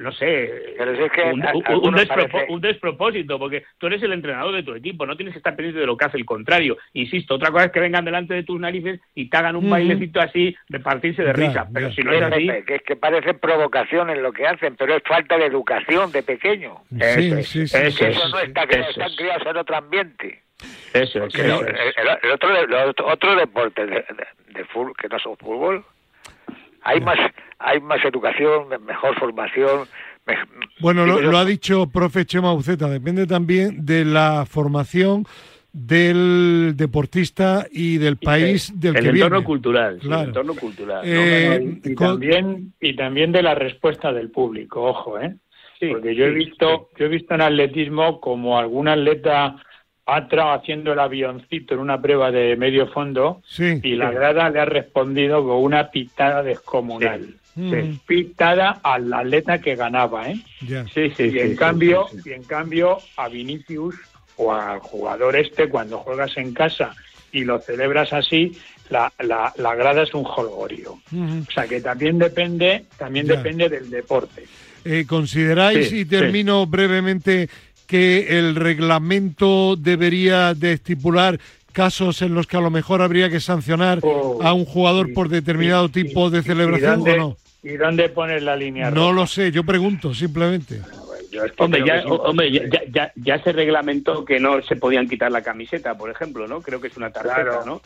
no 0.00 0.12
sé, 0.12 0.76
un, 2.48 2.60
despropósito, 2.60 3.38
porque 3.38 3.64
tú 3.78 3.86
eres 3.86 4.02
el 4.02 4.12
entrenador 4.12 4.54
de 4.54 4.62
tu 4.62 4.74
equipo, 4.74 5.06
no 5.06 5.16
tienes 5.16 5.32
que 5.32 5.38
estar 5.38 5.54
pendiente 5.54 5.80
de 5.80 5.86
lo 5.86 5.96
que 5.96 6.04
hace 6.04 6.16
el 6.16 6.24
contrario. 6.24 6.76
Insisto, 6.92 7.34
otra 7.34 7.50
cosa 7.50 7.66
es 7.66 7.72
que 7.72 7.80
vengan 7.80 8.04
delante 8.04 8.34
de 8.34 8.44
tus 8.44 8.60
narices 8.60 9.00
y 9.14 9.28
te 9.28 9.36
hagan 9.36 9.56
un 9.56 9.68
bailecito 9.68 10.20
así 10.20 10.54
de 10.68 10.80
partirse 10.80 11.22
de 11.22 11.32
risa, 11.32 11.66
pero 11.72 11.92
si 11.92 12.02
no 12.02 12.12
es 12.12 12.22
así... 12.22 12.48
Que 12.66 12.76
es 12.76 12.82
que 12.82 12.96
parece 12.96 13.34
provocación 13.34 14.10
en 14.10 14.22
lo 14.22 14.32
que 14.32 14.46
hacen, 14.46 14.76
pero 14.76 14.94
es 14.94 15.02
falta 15.02 15.36
de 15.36 15.46
educación 15.46 16.12
de 16.12 16.22
pequeño. 16.22 16.82
Sí, 16.90 17.42
sí, 17.42 17.66
sí, 17.66 17.76
eso, 17.76 18.28
no 18.28 18.38
está, 18.38 18.66
que 18.66 18.80
están 18.80 19.14
criados 19.16 19.46
en 19.46 19.56
otro 19.56 19.76
ambiente. 19.76 20.42
Eso, 20.92 21.24
es, 21.24 21.34
el, 21.34 21.50
otro, 22.30 23.06
otro 23.06 23.34
deporte 23.34 23.86
de, 23.86 24.04
de, 24.54 24.64
fútbol, 24.66 24.94
que 24.96 25.08
no 25.08 25.18
son 25.18 25.36
fútbol, 25.36 25.84
hay 26.82 27.00
más 27.00 27.18
hay 27.58 27.80
más 27.80 28.04
educación, 28.04 28.68
mejor 28.84 29.18
formación. 29.18 29.86
Bueno, 30.80 31.06
lo, 31.06 31.36
ha 31.36 31.44
dicho 31.44 31.88
profe 31.88 32.24
Chema 32.24 32.52
Uceta, 32.52 32.88
depende 32.88 33.26
también 33.26 33.84
de 33.84 34.04
la 34.04 34.46
formación 34.46 35.24
del 35.72 36.74
deportista 36.76 37.66
y 37.70 37.98
del 37.98 38.18
país 38.18 38.78
del 38.78 38.96
el 38.96 39.02
que 39.04 39.08
entorno 39.08 39.42
cultural 39.42 39.98
el 40.02 40.12
entorno 40.12 40.54
cultural 40.54 41.00
eh, 41.02 41.80
y, 41.82 41.94
también 41.94 42.74
y 42.78 42.94
también 42.94 43.32
de 43.32 43.42
la 43.42 43.54
respuesta 43.54 44.12
del 44.12 44.30
público 44.30 44.82
ojo 44.82 45.18
eh 45.18 45.34
porque 45.80 46.14
yo 46.14 46.26
he 46.26 46.30
visto 46.30 46.90
yo 46.98 47.06
he 47.06 47.08
visto 47.08 47.34
en 47.34 47.40
atletismo 47.40 48.20
como 48.20 48.58
algún 48.58 48.86
atleta 48.86 49.56
ha 50.16 50.54
haciendo 50.54 50.92
el 50.92 50.98
avioncito 50.98 51.74
en 51.74 51.80
una 51.80 52.00
prueba 52.00 52.30
de 52.30 52.56
medio 52.56 52.86
fondo 52.88 53.42
y 53.58 53.94
la 53.94 54.10
grada 54.10 54.50
le 54.50 54.60
ha 54.60 54.64
respondido 54.64 55.44
con 55.46 55.62
una 55.62 55.90
pitada 55.90 56.42
descomunal. 56.42 57.34
Mm. 57.54 57.96
Pitada 58.06 58.80
al 58.82 59.12
atleta 59.12 59.58
que 59.58 59.76
ganaba, 59.76 60.30
¿eh? 60.30 60.40
Sí, 60.94 61.10
sí, 61.16 61.30
y 61.34 61.38
en 61.38 61.54
cambio, 61.54 62.06
y 62.24 62.32
en 62.32 62.44
cambio 62.44 62.98
a 63.16 63.28
Vinicius 63.28 63.94
o 64.36 64.52
al 64.52 64.78
jugador 64.78 65.36
este 65.36 65.68
cuando 65.68 65.98
juegas 65.98 66.36
en 66.36 66.54
casa 66.54 66.94
y 67.30 67.44
lo 67.44 67.58
celebras 67.58 68.12
así, 68.12 68.52
la, 68.88 69.12
la, 69.20 69.52
la 69.56 69.74
grada 69.74 70.02
es 70.02 70.14
un 70.14 70.24
jolgorio. 70.24 70.92
O 70.92 71.52
sea 71.52 71.66
que 71.66 71.80
también 71.80 72.18
depende, 72.18 72.84
también 72.96 73.26
depende 73.26 73.68
del 73.68 73.90
deporte. 73.90 74.44
Eh, 74.84 75.04
¿Consideráis, 75.06 75.92
y 75.92 76.04
termino 76.04 76.66
brevemente, 76.66 77.48
que 77.92 78.38
el 78.38 78.54
reglamento 78.54 79.76
debería 79.76 80.54
de 80.54 80.72
estipular 80.72 81.38
casos 81.72 82.22
en 82.22 82.34
los 82.34 82.46
que 82.46 82.56
a 82.56 82.60
lo 82.62 82.70
mejor 82.70 83.02
habría 83.02 83.28
que 83.28 83.38
sancionar 83.38 83.98
oh, 84.00 84.38
a 84.42 84.54
un 84.54 84.64
jugador 84.64 85.12
por 85.12 85.28
determinado 85.28 85.90
tipo 85.90 86.30
de 86.30 86.42
celebración 86.42 87.02
o 87.02 87.16
no? 87.18 87.36
¿Y 87.62 87.76
dónde 87.76 88.08
pones 88.08 88.42
la 88.42 88.56
línea? 88.56 88.90
No 88.90 89.12
lo 89.12 89.26
sé, 89.26 89.52
yo 89.52 89.62
pregunto 89.62 90.14
simplemente 90.14 90.80
hombre, 91.58 91.82
ya, 91.86 92.02
hombre 92.06 92.50
ya, 92.50 92.82
ya, 92.90 93.12
ya, 93.16 93.42
se 93.42 93.52
reglamentó 93.52 94.24
que 94.24 94.38
no 94.38 94.62
se 94.62 94.76
podían 94.76 95.08
quitar 95.08 95.30
la 95.30 95.42
camiseta, 95.42 95.96
por 95.96 96.10
ejemplo, 96.10 96.46
¿no? 96.46 96.60
Creo 96.60 96.80
que 96.80 96.88
es 96.88 96.96
una 96.96 97.10
tarjeta, 97.10 97.60
¿no? 97.64 97.80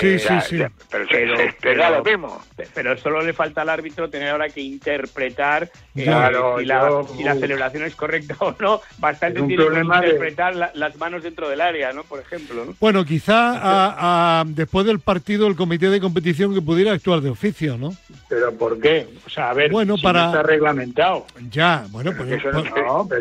sí, 0.00 0.18
sí, 0.18 0.34
sí, 0.46 0.62
Pero, 0.90 1.34
pero, 1.60 1.90
lo 1.90 2.04
mismo. 2.04 2.42
Pero 2.74 2.96
solo 2.98 3.22
le 3.22 3.32
falta 3.32 3.62
al 3.62 3.68
árbitro 3.68 4.10
tener 4.10 4.28
ahora 4.28 4.48
que 4.48 4.60
interpretar 4.60 5.64
eh, 5.64 5.70
si, 5.94 6.04
la, 6.04 7.02
si, 7.16 7.22
la, 7.22 7.34
celebración 7.34 7.84
es 7.84 7.94
correcta 7.94 8.36
o 8.40 8.54
no. 8.60 8.80
Bastante 8.98 9.42
tiene 9.42 9.56
que 9.56 9.80
interpretar 9.80 10.54
las 10.74 10.96
manos 10.96 11.22
dentro 11.22 11.48
del 11.48 11.60
área, 11.60 11.92
¿no? 11.92 12.04
Por 12.04 12.20
ejemplo, 12.20 12.64
¿no? 12.64 12.74
Bueno, 12.80 13.04
quizá 13.04 14.40
a, 14.40 14.44
después 14.46 14.86
del 14.86 15.00
partido 15.00 15.46
el 15.46 15.56
comité 15.56 15.88
de 15.90 16.00
competición 16.00 16.54
que 16.54 16.60
pudiera 16.60 16.92
actuar 16.92 17.20
de 17.20 17.30
oficio, 17.30 17.76
¿no? 17.78 17.94
¿Pero 18.28 18.52
por 18.54 18.80
qué? 18.80 19.06
O 19.26 19.30
sea, 19.30 19.50
a 19.50 19.54
ver, 19.54 19.70
bueno, 19.70 19.96
para... 20.02 20.26
está 20.26 20.42
reglamentado. 20.42 21.26
Ya, 21.50 21.86
bueno, 21.90 22.12
pues, 22.16 22.42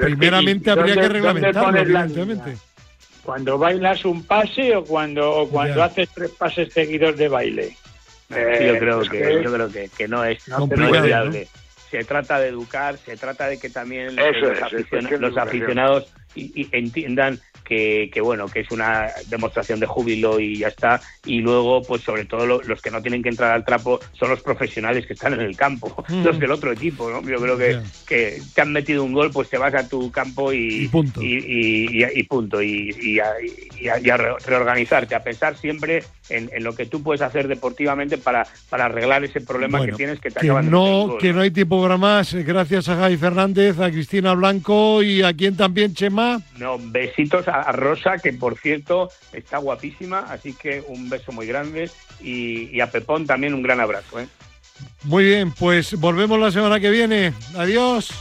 primeramente 0.02 0.72
habría 0.72 0.96
que 0.96 1.10
reglamentarlo, 1.10 1.80
evidentemente. 1.80 2.58
Cuando 3.24 3.58
bailas 3.58 4.06
un 4.06 4.24
pase 4.24 4.76
o 4.76 4.84
cuando, 4.84 5.48
cuando 5.52 5.84
haces 5.84 6.10
tres 6.14 6.32
pases 6.32 6.72
seguidos 6.72 7.18
de 7.18 7.28
baile. 7.28 7.78
yo 8.30 8.38
eh, 8.38 8.78
creo 8.80 9.02
que, 9.02 9.42
yo 9.44 9.52
creo 9.52 9.72
que, 9.72 9.90
que 9.90 10.08
no 10.08 10.24
es, 10.24 10.48
no, 10.48 10.68
viable. 10.68 11.48
Se 11.90 12.04
trata 12.04 12.40
de 12.40 12.50
educar, 12.50 12.98
se 12.98 13.18
trata 13.18 13.48
de 13.48 13.60
que 13.60 13.70
también 13.70 14.16
los, 14.16 15.38
aficionados 15.38 16.14
y, 16.36 16.68
entiendan 16.72 17.40
que, 17.66 18.22
bueno, 18.22 18.48
que 18.48 18.62
es 18.62 18.72
una 18.72 19.10
demostración 19.28 19.80
de 19.80 19.88
júbilo 19.88 20.40
y 20.40 20.60
ya 20.60 20.68
está. 20.68 21.02
Y 21.26 21.40
luego, 21.40 21.82
pues 21.82 22.04
sobre 22.04 22.26
todo 22.26 22.46
los 22.46 22.82
que 22.82 22.92
no 22.92 23.02
tienen 23.02 23.24
que 23.24 23.30
entrar 23.30 23.52
al 23.52 23.66
trapo 23.66 24.00
son 24.14 24.30
los 24.30 24.42
profesionales 24.42 25.06
que 25.06 25.14
están 25.14 25.34
en 25.34 25.42
el 25.42 25.58
campo, 25.58 26.04
mm. 26.10 26.24
los 26.24 26.40
del 26.40 26.52
otro 26.52 26.72
equipo, 26.72 27.10
¿no? 27.10 27.22
Yo 27.22 27.40
creo 27.40 27.58
que, 27.58 27.80
que 28.08 28.42
te 28.54 28.62
han 28.62 28.72
metido 28.72 29.04
un 29.04 29.14
gol, 29.14 29.32
pues 29.32 29.50
te 29.50 29.58
vas 29.58 29.74
a 29.74 29.88
tu 29.90 30.12
campo 30.12 30.54
y, 30.54 30.88
punto. 30.88 31.22
Y, 31.22 32.24
punto. 32.24 32.62
Y, 32.62 33.20
a, 33.20 34.18
reorganizarte, 34.46 35.16
a 35.16 35.24
pensar 35.24 35.58
siempre 35.58 36.04
en, 36.30 36.50
lo 36.64 36.76
que 36.76 36.86
tú 36.86 37.04
puedes 37.04 37.22
hacer 37.22 37.48
deportivamente 37.48 38.18
para, 38.18 38.48
para 38.70 38.86
arreglar 38.86 39.24
ese 39.24 39.42
problema 39.42 39.86
que 39.86 39.92
tienes 39.92 40.20
que 40.20 40.32
te 40.32 40.42
que 40.42 40.48
no, 40.48 41.18
Que 41.20 41.34
no 41.34 41.42
hay 41.42 41.52
tiempo 41.52 41.82
para 41.82 41.98
más. 41.98 42.34
Gracias 42.34 42.90
a 42.90 42.96
Javi 42.96 43.18
Fernández, 43.18 43.80
a 43.80 43.90
Cristina 43.90 44.34
Blanco 44.34 45.04
y 45.04 45.24
a 45.24 45.34
quien 45.34 45.56
también, 45.56 45.94
Chema. 45.94 46.42
No, 46.58 46.78
besitos 46.80 47.48
a, 47.48 47.55
Rosa, 47.72 48.18
que 48.18 48.34
por 48.34 48.58
cierto 48.58 49.10
está 49.34 49.58
guapísima, 49.58 50.20
así 50.30 50.54
que 50.54 50.84
un 50.88 51.10
beso 51.10 51.32
muy 51.32 51.48
grande 51.48 51.90
y, 52.22 52.80
a 52.80 52.90
Pepón 52.92 53.26
también 53.26 53.54
un 53.54 53.62
gran 53.62 53.80
abrazo. 53.80 54.20
¿eh? 54.20 54.28
Muy 55.04 55.24
bien, 55.26 55.52
pues 55.52 55.96
volvemos 56.00 56.40
la 56.40 56.52
semana 56.52 56.80
que 56.80 56.90
viene. 56.90 57.34
Adiós. 57.56 58.12